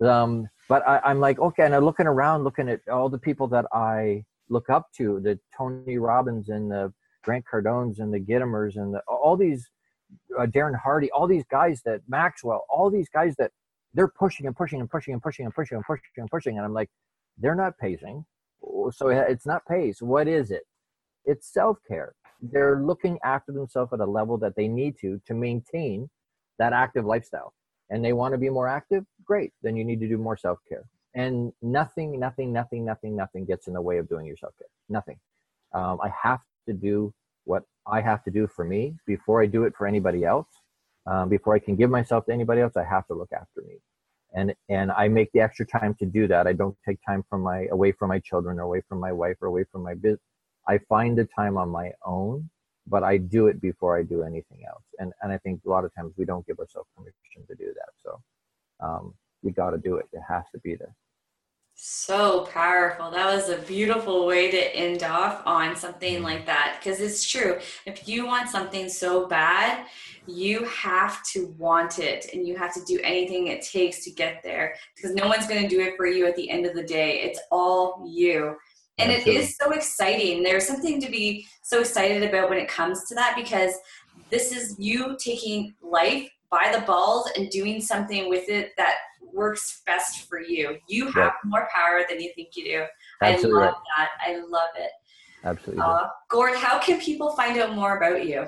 Um, 0.00 0.48
but 0.68 0.86
I, 0.86 1.00
I'm 1.04 1.20
like, 1.20 1.38
okay, 1.38 1.64
and 1.64 1.74
I'm 1.74 1.84
looking 1.84 2.06
around, 2.06 2.44
looking 2.44 2.68
at 2.68 2.80
all 2.88 3.08
the 3.08 3.18
people 3.18 3.46
that 3.48 3.66
I 3.72 4.24
look 4.48 4.70
up 4.70 4.86
to, 4.96 5.20
the 5.20 5.38
Tony 5.56 5.98
Robbins 5.98 6.48
and 6.48 6.70
the 6.70 6.92
Grant 7.22 7.44
Cardones 7.52 7.98
and 7.98 8.12
the 8.12 8.20
Gitomers 8.20 8.76
and 8.76 8.94
the, 8.94 9.00
all 9.08 9.36
these 9.36 9.68
uh, 10.38 10.46
Darren 10.46 10.78
Hardy, 10.78 11.10
all 11.10 11.26
these 11.26 11.44
guys 11.50 11.82
that 11.84 12.00
Maxwell, 12.08 12.64
all 12.68 12.90
these 12.90 13.08
guys 13.08 13.34
that 13.38 13.50
they're 13.94 14.08
pushing 14.08 14.46
and 14.46 14.56
pushing 14.56 14.80
and 14.80 14.90
pushing 14.90 15.14
and 15.14 15.22
pushing 15.22 15.44
and 15.44 15.54
pushing 15.54 15.76
and 15.76 15.84
pushing 15.84 16.02
and 16.16 16.30
pushing, 16.30 16.56
and 16.56 16.64
I'm 16.64 16.74
like, 16.74 16.90
they're 17.38 17.54
not 17.54 17.76
pacing, 17.78 18.24
so 18.92 19.08
it's 19.08 19.46
not 19.46 19.66
pace. 19.66 20.00
What 20.00 20.28
is 20.28 20.50
it? 20.50 20.62
It's 21.24 21.52
self 21.52 21.78
care. 21.88 22.14
They're 22.52 22.80
looking 22.80 23.18
after 23.24 23.52
themselves 23.52 23.92
at 23.92 24.00
a 24.00 24.06
level 24.06 24.36
that 24.38 24.54
they 24.56 24.68
need 24.68 24.98
to 25.00 25.20
to 25.26 25.34
maintain 25.34 26.08
that 26.58 26.72
active 26.72 27.04
lifestyle, 27.04 27.52
and 27.90 28.04
they 28.04 28.12
want 28.12 28.32
to 28.32 28.38
be 28.38 28.48
more 28.50 28.68
active. 28.68 29.04
Great, 29.24 29.52
then 29.62 29.76
you 29.76 29.84
need 29.84 30.00
to 30.00 30.08
do 30.08 30.18
more 30.18 30.36
self 30.36 30.58
care. 30.68 30.84
And 31.14 31.52
nothing, 31.62 32.18
nothing, 32.20 32.52
nothing, 32.52 32.84
nothing, 32.84 33.16
nothing 33.16 33.46
gets 33.46 33.68
in 33.68 33.74
the 33.74 33.80
way 33.80 33.98
of 33.98 34.08
doing 34.08 34.26
your 34.26 34.36
self 34.36 34.54
care. 34.58 34.68
Nothing. 34.88 35.18
Um, 35.72 35.98
I 36.02 36.10
have 36.22 36.40
to 36.66 36.74
do 36.74 37.12
what 37.44 37.62
I 37.86 38.00
have 38.00 38.22
to 38.24 38.30
do 38.30 38.46
for 38.46 38.64
me 38.64 38.96
before 39.06 39.42
I 39.42 39.46
do 39.46 39.64
it 39.64 39.74
for 39.76 39.86
anybody 39.86 40.24
else. 40.24 40.48
Um, 41.06 41.28
before 41.28 41.54
I 41.54 41.58
can 41.60 41.76
give 41.76 41.88
myself 41.90 42.26
to 42.26 42.32
anybody 42.32 42.60
else, 42.60 42.76
I 42.76 42.84
have 42.84 43.06
to 43.06 43.14
look 43.14 43.32
after 43.32 43.62
me, 43.62 43.76
and 44.34 44.54
and 44.68 44.90
I 44.90 45.08
make 45.08 45.30
the 45.32 45.40
extra 45.40 45.64
time 45.66 45.94
to 46.00 46.06
do 46.06 46.26
that. 46.28 46.46
I 46.46 46.52
don't 46.52 46.76
take 46.86 46.98
time 47.06 47.24
from 47.30 47.42
my 47.42 47.66
away 47.70 47.92
from 47.92 48.08
my 48.08 48.18
children 48.18 48.58
or 48.58 48.62
away 48.62 48.82
from 48.88 48.98
my 49.00 49.12
wife 49.12 49.36
or 49.40 49.46
away 49.48 49.64
from 49.70 49.82
my 49.82 49.94
business. 49.94 50.20
I 50.68 50.78
find 50.88 51.16
the 51.16 51.28
time 51.36 51.56
on 51.56 51.68
my 51.68 51.92
own, 52.04 52.48
but 52.86 53.02
I 53.02 53.16
do 53.16 53.46
it 53.48 53.60
before 53.60 53.96
I 53.98 54.02
do 54.02 54.22
anything 54.22 54.64
else. 54.68 54.84
And 54.98 55.12
and 55.22 55.32
I 55.32 55.38
think 55.38 55.60
a 55.66 55.68
lot 55.68 55.84
of 55.84 55.94
times 55.94 56.12
we 56.16 56.24
don't 56.24 56.46
give 56.46 56.58
ourselves 56.58 56.88
permission 56.96 57.46
to 57.48 57.54
do 57.54 57.72
that. 57.74 57.90
So 58.02 58.20
um, 58.80 59.14
we 59.42 59.52
got 59.52 59.70
to 59.70 59.78
do 59.78 59.96
it. 59.96 60.06
It 60.12 60.22
has 60.28 60.44
to 60.52 60.60
be 60.60 60.74
there. 60.74 60.94
So 61.78 62.46
powerful. 62.46 63.10
That 63.10 63.34
was 63.34 63.50
a 63.50 63.58
beautiful 63.58 64.24
way 64.24 64.50
to 64.50 64.74
end 64.74 65.02
off 65.02 65.42
on 65.44 65.76
something 65.76 66.22
like 66.22 66.46
that 66.46 66.78
because 66.78 67.00
it's 67.00 67.22
true. 67.28 67.58
If 67.84 68.08
you 68.08 68.24
want 68.24 68.48
something 68.48 68.88
so 68.88 69.26
bad, 69.26 69.86
you 70.26 70.64
have 70.64 71.22
to 71.32 71.54
want 71.58 71.98
it 71.98 72.30
and 72.32 72.48
you 72.48 72.56
have 72.56 72.72
to 72.74 72.84
do 72.86 72.98
anything 73.04 73.48
it 73.48 73.60
takes 73.60 74.02
to 74.04 74.10
get 74.10 74.42
there 74.42 74.74
because 74.96 75.14
no 75.14 75.28
one's 75.28 75.46
going 75.46 75.62
to 75.62 75.68
do 75.68 75.82
it 75.82 75.98
for 75.98 76.06
you 76.06 76.26
at 76.26 76.34
the 76.34 76.48
end 76.48 76.64
of 76.64 76.74
the 76.74 76.82
day. 76.82 77.20
It's 77.20 77.40
all 77.50 78.02
you. 78.08 78.56
And 78.98 79.10
Absolutely. 79.12 79.36
it 79.36 79.44
is 79.44 79.56
so 79.56 79.72
exciting. 79.72 80.42
There's 80.42 80.66
something 80.66 81.00
to 81.00 81.10
be 81.10 81.46
so 81.62 81.80
excited 81.80 82.22
about 82.22 82.48
when 82.48 82.58
it 82.58 82.68
comes 82.68 83.04
to 83.08 83.14
that 83.14 83.34
because 83.36 83.74
this 84.30 84.52
is 84.52 84.74
you 84.78 85.16
taking 85.22 85.74
life 85.82 86.28
by 86.50 86.72
the 86.74 86.80
balls 86.86 87.30
and 87.36 87.50
doing 87.50 87.80
something 87.80 88.28
with 88.28 88.48
it 88.48 88.72
that 88.76 88.94
works 89.32 89.82
best 89.86 90.28
for 90.28 90.40
you. 90.40 90.78
You 90.88 91.10
have 91.12 91.32
more 91.44 91.68
power 91.74 92.04
than 92.08 92.20
you 92.20 92.30
think 92.34 92.56
you 92.56 92.64
do. 92.64 92.84
Absolutely 93.20 93.62
I 93.62 93.66
love 93.66 93.74
right. 93.74 93.82
that. 93.96 94.10
I 94.26 94.36
love 94.48 94.70
it. 94.78 94.90
Absolutely. 95.44 95.82
Uh, 95.84 96.08
Gord, 96.28 96.56
how 96.56 96.78
can 96.78 97.00
people 97.00 97.32
find 97.32 97.58
out 97.58 97.74
more 97.74 97.98
about 97.98 98.26
you? 98.26 98.46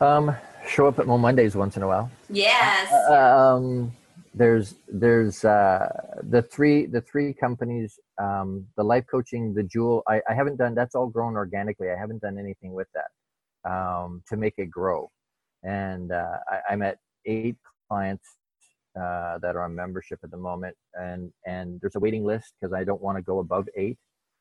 Um, 0.00 0.34
show 0.66 0.86
up 0.86 0.98
at 0.98 1.06
Mo 1.06 1.18
Mondays 1.18 1.54
once 1.54 1.76
in 1.76 1.82
a 1.82 1.86
while. 1.86 2.10
Yes. 2.28 2.92
Uh, 3.08 3.54
um, 3.54 3.92
there's 4.36 4.76
there's 4.88 5.44
uh, 5.44 5.88
the 6.24 6.42
three 6.42 6.86
the 6.86 7.02
three 7.02 7.34
companies 7.34 8.00
um, 8.22 8.66
the 8.78 8.84
life 8.84 9.06
coaching 9.10 9.54
the 9.54 9.64
jewel 9.64 10.04
I, 10.08 10.22
I 10.30 10.34
haven't 10.34 10.58
done 10.58 10.74
that's 10.76 10.96
all 10.96 11.08
grown 11.08 11.36
organically. 11.36 11.90
I 11.90 11.98
haven't 11.98 12.22
done 12.22 12.38
anything 12.38 12.74
with 12.74 12.88
that 12.94 13.70
um, 13.72 14.24
to 14.28 14.36
make 14.38 14.54
it 14.58 14.70
grow. 14.70 15.10
And 15.64 16.12
uh, 16.12 16.38
I, 16.50 16.60
i'm 16.72 16.82
at 16.82 16.98
eight 17.26 17.56
clients 17.88 18.26
uh, 19.00 19.38
that 19.40 19.56
are 19.56 19.64
on 19.64 19.74
membership 19.74 20.20
at 20.24 20.30
the 20.30 20.38
moment, 20.38 20.76
and 20.94 21.32
and 21.46 21.80
there's 21.80 21.96
a 21.96 22.00
waiting 22.00 22.24
list 22.24 22.54
because 22.60 22.74
I 22.74 22.84
don't 22.84 23.02
want 23.02 23.18
to 23.18 23.22
go 23.22 23.40
above 23.40 23.68
eight, 23.76 23.98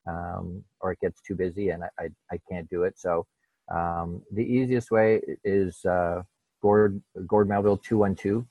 um, 0.08 0.64
or 0.82 0.94
it 0.94 1.00
gets 1.02 1.22
too 1.22 1.36
busy 1.36 1.70
and 1.70 1.84
I 1.86 1.90
I, 2.00 2.10
I 2.34 2.40
can't 2.52 2.70
do 2.70 2.84
it. 2.84 2.96
So 2.98 3.26
um, 3.74 4.24
the 4.34 4.44
easiest 4.44 4.92
way 4.92 5.22
is 5.46 5.86
uh, 5.86 6.24
Gord 6.62 7.02
Gord 7.28 7.50
Melville 7.50 7.78
two 7.78 8.00
one 8.00 8.16
two, 8.16 8.48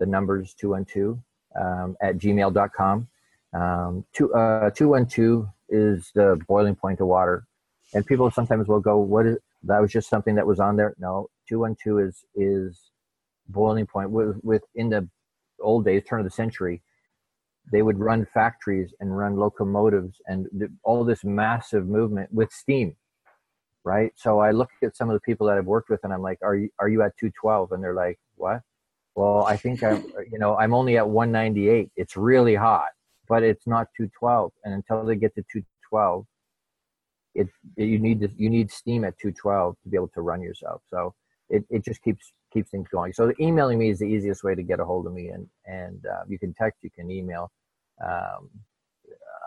the 0.00 0.06
numbers 0.06 0.54
two 0.54 0.70
one 0.70 0.84
two 0.84 1.22
um, 1.60 1.96
at 2.02 2.18
gmail.com. 2.18 3.08
Um, 3.52 4.04
two 4.12 4.34
uh, 4.34 4.70
two 4.70 4.88
one 4.88 5.06
two 5.06 5.48
is 5.68 6.10
the 6.14 6.40
boiling 6.48 6.74
point 6.74 7.00
of 7.00 7.06
water, 7.06 7.46
and 7.94 8.04
people 8.06 8.30
sometimes 8.30 8.68
will 8.68 8.80
go, 8.80 8.98
"What 8.98 9.26
is 9.26 9.38
that? 9.64 9.80
Was 9.80 9.92
just 9.92 10.08
something 10.08 10.34
that 10.34 10.46
was 10.46 10.60
on 10.60 10.76
there?" 10.76 10.94
No, 10.98 11.28
two 11.48 11.60
one 11.60 11.76
two 11.82 11.98
is 11.98 12.24
is 12.34 12.90
boiling 13.48 13.86
point 13.86 14.10
with, 14.10 14.62
in 14.74 14.88
the 14.88 15.08
old 15.60 15.84
days, 15.84 16.02
turn 16.04 16.20
of 16.20 16.24
the 16.24 16.30
century, 16.30 16.82
they 17.72 17.82
would 17.82 17.98
run 17.98 18.26
factories 18.32 18.92
and 19.00 19.16
run 19.16 19.36
locomotives 19.36 20.20
and 20.26 20.46
all 20.82 21.04
this 21.04 21.24
massive 21.24 21.86
movement 21.86 22.32
with 22.32 22.52
steam, 22.52 22.96
right? 23.84 24.12
So 24.16 24.40
I 24.40 24.50
look 24.50 24.70
at 24.82 24.96
some 24.96 25.08
of 25.08 25.14
the 25.14 25.20
people 25.20 25.46
that 25.46 25.56
I've 25.56 25.66
worked 25.66 25.88
with, 25.88 26.00
and 26.04 26.12
I'm 26.12 26.22
like, 26.22 26.38
"Are 26.42 26.56
you 26.56 26.70
are 26.78 26.88
you 26.88 27.02
at 27.02 27.16
212?" 27.16 27.72
And 27.72 27.82
they're 27.82 27.94
like, 27.94 28.18
"What?" 28.36 28.60
Well, 29.14 29.44
I 29.46 29.56
think 29.56 29.82
I'm, 29.82 30.04
you 30.30 30.38
know, 30.38 30.56
I'm 30.56 30.74
only 30.74 30.96
at 30.96 31.08
198. 31.08 31.90
It's 31.96 32.16
really 32.16 32.54
hot, 32.54 32.88
but 33.28 33.42
it's 33.42 33.66
not 33.66 33.88
212. 33.96 34.52
And 34.64 34.74
until 34.74 35.04
they 35.04 35.16
get 35.16 35.34
to 35.36 35.42
212, 35.52 36.26
it, 37.36 37.48
it 37.76 37.84
you 37.84 37.98
need 37.98 38.20
to, 38.20 38.30
you 38.36 38.50
need 38.50 38.70
steam 38.70 39.04
at 39.04 39.18
212 39.18 39.76
to 39.82 39.88
be 39.88 39.96
able 39.96 40.08
to 40.08 40.20
run 40.20 40.40
yourself. 40.40 40.82
So 40.88 41.14
it, 41.48 41.64
it 41.70 41.84
just 41.84 42.02
keeps 42.02 42.32
keeps 42.52 42.70
things 42.70 42.88
going. 42.88 43.12
So 43.12 43.32
emailing 43.40 43.78
me 43.78 43.90
is 43.90 43.98
the 43.98 44.06
easiest 44.06 44.44
way 44.44 44.54
to 44.54 44.62
get 44.62 44.80
a 44.80 44.84
hold 44.84 45.06
of 45.06 45.12
me, 45.12 45.28
and 45.28 45.46
and 45.66 46.04
uh, 46.06 46.22
you 46.28 46.38
can 46.38 46.54
text, 46.54 46.82
you 46.82 46.90
can 46.90 47.10
email. 47.10 47.50
Um, 48.04 48.50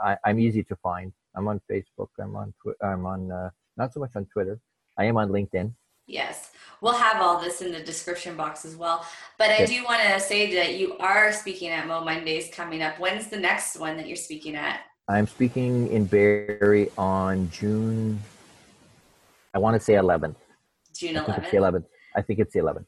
I, 0.03 0.17
am 0.25 0.39
easy 0.39 0.63
to 0.63 0.75
find. 0.77 1.11
I'm 1.35 1.47
on 1.47 1.59
Facebook. 1.69 2.09
I'm 2.19 2.35
on. 2.35 2.53
Twi- 2.61 2.79
I'm 2.81 3.05
on. 3.05 3.31
Uh, 3.31 3.49
not 3.77 3.93
so 3.93 3.99
much 3.99 4.11
on 4.15 4.25
Twitter. 4.25 4.59
I 4.97 5.05
am 5.05 5.17
on 5.17 5.29
LinkedIn. 5.29 5.73
Yes, 6.07 6.51
we'll 6.81 6.93
have 6.93 7.21
all 7.21 7.39
this 7.39 7.61
in 7.61 7.71
the 7.71 7.79
description 7.79 8.35
box 8.35 8.65
as 8.65 8.75
well. 8.75 9.05
But 9.37 9.49
I 9.49 9.65
do 9.65 9.83
want 9.83 10.01
to 10.01 10.19
say 10.19 10.53
that 10.55 10.77
you 10.77 10.97
are 10.97 11.31
speaking 11.31 11.69
at 11.69 11.87
Mo 11.87 12.03
Mondays 12.03 12.49
coming 12.53 12.81
up. 12.81 12.99
When's 12.99 13.27
the 13.27 13.37
next 13.37 13.79
one 13.79 13.97
that 13.97 14.07
you're 14.07 14.15
speaking 14.15 14.55
at? 14.55 14.81
I'm 15.07 15.27
speaking 15.27 15.89
in 15.89 16.05
Barrie 16.05 16.91
on 16.97 17.49
June. 17.49 18.19
I 19.53 19.59
want 19.59 19.75
to 19.75 19.79
say 19.79 19.93
11th. 19.93 20.35
June 20.93 21.15
11th. 21.15 21.49
11th. 21.51 21.85
I 22.15 22.21
think 22.21 22.39
it's 22.39 22.53
the 22.53 22.59
11th. 22.59 22.85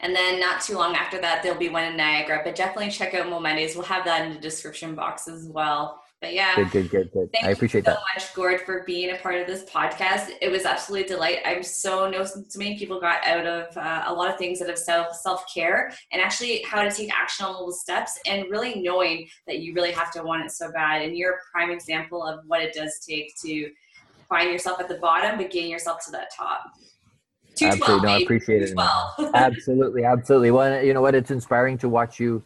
And 0.00 0.14
then 0.14 0.40
not 0.40 0.60
too 0.60 0.76
long 0.76 0.96
after 0.96 1.20
that, 1.20 1.42
there'll 1.42 1.58
be 1.58 1.68
one 1.68 1.84
in 1.84 1.96
Niagara. 1.96 2.40
But 2.44 2.56
definitely 2.56 2.90
check 2.90 3.14
out 3.14 3.28
Mo 3.28 3.38
Mondays. 3.38 3.76
We'll 3.76 3.84
have 3.84 4.04
that 4.04 4.26
in 4.26 4.34
the 4.34 4.40
description 4.40 4.94
box 4.94 5.28
as 5.28 5.46
well. 5.46 6.02
But 6.24 6.32
yeah, 6.32 6.56
good, 6.56 6.70
good, 6.70 6.88
good, 6.88 7.12
good. 7.12 7.32
Thank 7.34 7.44
I 7.44 7.50
appreciate 7.50 7.82
you 7.82 7.92
so 7.92 7.98
that. 7.98 8.00
much, 8.14 8.32
Gord, 8.32 8.62
for 8.62 8.82
being 8.86 9.10
a 9.10 9.18
part 9.18 9.38
of 9.38 9.46
this 9.46 9.62
podcast. 9.64 10.30
It 10.40 10.50
was 10.50 10.64
absolutely 10.64 11.04
a 11.04 11.08
delight. 11.10 11.40
I'm 11.44 11.62
so 11.62 12.08
know 12.08 12.24
so 12.24 12.42
many 12.56 12.78
people 12.78 12.98
got 12.98 13.22
out 13.26 13.44
of 13.44 13.76
uh, 13.76 14.04
a 14.06 14.14
lot 14.14 14.30
of 14.30 14.38
things 14.38 14.58
that 14.60 14.68
have 14.68 14.78
self 14.78 15.14
self 15.16 15.44
care 15.52 15.92
and 16.12 16.22
actually 16.22 16.62
how 16.62 16.80
to 16.80 16.90
take 16.90 17.14
actionable 17.14 17.70
steps 17.72 18.18
and 18.26 18.46
really 18.48 18.80
knowing 18.80 19.28
that 19.46 19.58
you 19.58 19.74
really 19.74 19.92
have 19.92 20.10
to 20.12 20.22
want 20.22 20.46
it 20.46 20.50
so 20.50 20.72
bad. 20.72 21.02
And 21.02 21.14
you're 21.14 21.32
a 21.32 21.38
prime 21.52 21.70
example 21.70 22.24
of 22.26 22.40
what 22.46 22.62
it 22.62 22.72
does 22.72 23.04
take 23.06 23.34
to 23.42 23.70
find 24.26 24.50
yourself 24.50 24.80
at 24.80 24.88
the 24.88 24.94
bottom, 24.94 25.36
but 25.36 25.50
getting 25.50 25.70
yourself 25.70 26.02
to 26.06 26.10
that 26.12 26.28
top. 26.34 26.62
Absolutely, 27.60 28.06
no, 28.06 28.14
I 28.14 28.18
appreciate 28.20 28.62
it. 28.62 28.74
absolutely, 29.34 30.04
absolutely. 30.04 30.52
Well, 30.52 30.82
you 30.82 30.94
know 30.94 31.02
what? 31.02 31.14
It's 31.14 31.30
inspiring 31.30 31.76
to 31.78 31.88
watch 31.90 32.18
you, 32.18 32.42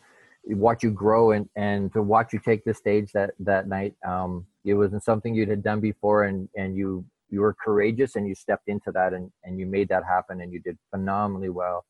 watch 0.57 0.83
you 0.83 0.91
grow, 0.91 1.33
and 1.33 1.49
and 1.57 1.93
to 1.93 2.03
watch 2.03 2.33
you 2.33 2.41
take 2.45 2.65
the 2.65 2.75
stage 2.75 3.13
that 3.13 3.31
that 3.41 3.69
night. 3.69 3.95
Um, 4.07 4.47
it 4.65 4.75
wasn't 4.75 5.05
something 5.05 5.35
you 5.35 5.47
had 5.47 5.63
done 5.63 5.81
before, 5.81 6.25
and 6.25 6.49
and 6.57 6.77
you 6.77 7.05
you 7.31 7.41
were 7.41 7.55
courageous 7.55 8.17
and 8.17 8.27
you 8.27 8.35
stepped 8.35 8.69
into 8.69 8.91
that 8.93 9.13
and 9.13 9.31
and 9.45 9.59
you 9.59 9.67
made 9.67 9.89
that 9.89 10.05
happen 10.05 10.41
and 10.41 10.53
you 10.53 10.61
did 10.61 10.79
phenomenally 10.91 11.51
well. 11.51 11.85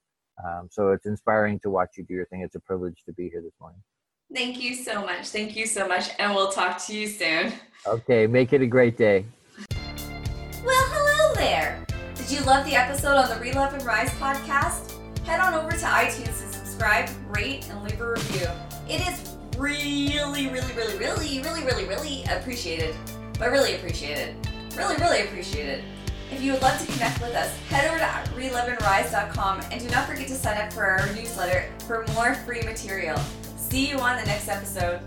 Um, 0.44 0.68
so 0.70 0.90
it's 0.90 1.06
inspiring 1.06 1.59
to 1.61 1.70
watch 1.70 1.90
you 1.96 2.04
do 2.04 2.14
your 2.14 2.26
thing. 2.26 2.42
It's 2.42 2.54
a 2.54 2.61
privilege 2.61 3.02
to 3.06 3.12
be 3.12 3.28
here 3.28 3.42
this 3.42 3.54
morning. 3.61 3.80
Thank 4.34 4.61
you 4.61 4.74
so 4.74 5.04
much. 5.04 5.28
Thank 5.28 5.56
you 5.56 5.66
so 5.66 5.88
much. 5.88 6.11
And 6.18 6.34
we'll 6.34 6.52
talk 6.52 6.84
to 6.86 6.96
you 6.96 7.06
soon. 7.06 7.52
Okay, 7.86 8.26
make 8.26 8.52
it 8.52 8.61
a 8.61 8.66
great 8.66 8.96
day. 8.96 9.24
Well, 10.64 10.84
hello 10.90 11.34
there. 11.34 11.84
Did 12.14 12.30
you 12.30 12.40
love 12.42 12.66
the 12.66 12.74
episode 12.74 13.16
on 13.16 13.28
the 13.28 13.36
Relove 13.36 13.72
and 13.72 13.82
Rise 13.84 14.11
podcast? 14.11 14.92
Head 15.24 15.40
on 15.40 15.54
over 15.54 15.70
to 15.70 15.76
iTunes 15.76 16.52
to 16.52 16.57
subscribe, 16.79 17.11
rate, 17.35 17.68
and 17.70 17.83
leave 17.83 18.01
a 18.01 18.09
review. 18.09 18.47
It 18.89 19.01
is 19.01 19.37
really, 19.57 20.47
really, 20.47 20.72
really, 20.76 20.97
really, 20.97 21.41
really, 21.41 21.64
really, 21.64 21.85
really 21.87 22.24
appreciated. 22.31 22.95
But 23.37 23.51
really 23.51 23.74
appreciated. 23.74 24.37
Really, 24.76 24.95
really 24.97 25.22
appreciated. 25.22 25.83
If 26.31 26.41
you 26.41 26.53
would 26.53 26.62
love 26.62 26.79
to 26.79 26.93
connect 26.93 27.20
with 27.20 27.35
us, 27.35 27.53
head 27.68 27.89
over 27.89 27.99
to 27.99 28.31
reloveandrise.com 28.37 29.62
and 29.72 29.81
do 29.81 29.91
not 29.91 30.07
forget 30.07 30.29
to 30.29 30.35
sign 30.35 30.61
up 30.61 30.72
for 30.72 30.85
our 30.85 31.12
newsletter 31.14 31.68
for 31.89 32.07
more 32.14 32.35
free 32.35 32.62
material. 32.62 33.18
See 33.57 33.89
you 33.89 33.99
on 33.99 34.16
the 34.16 34.26
next 34.26 34.47
episode. 34.47 35.01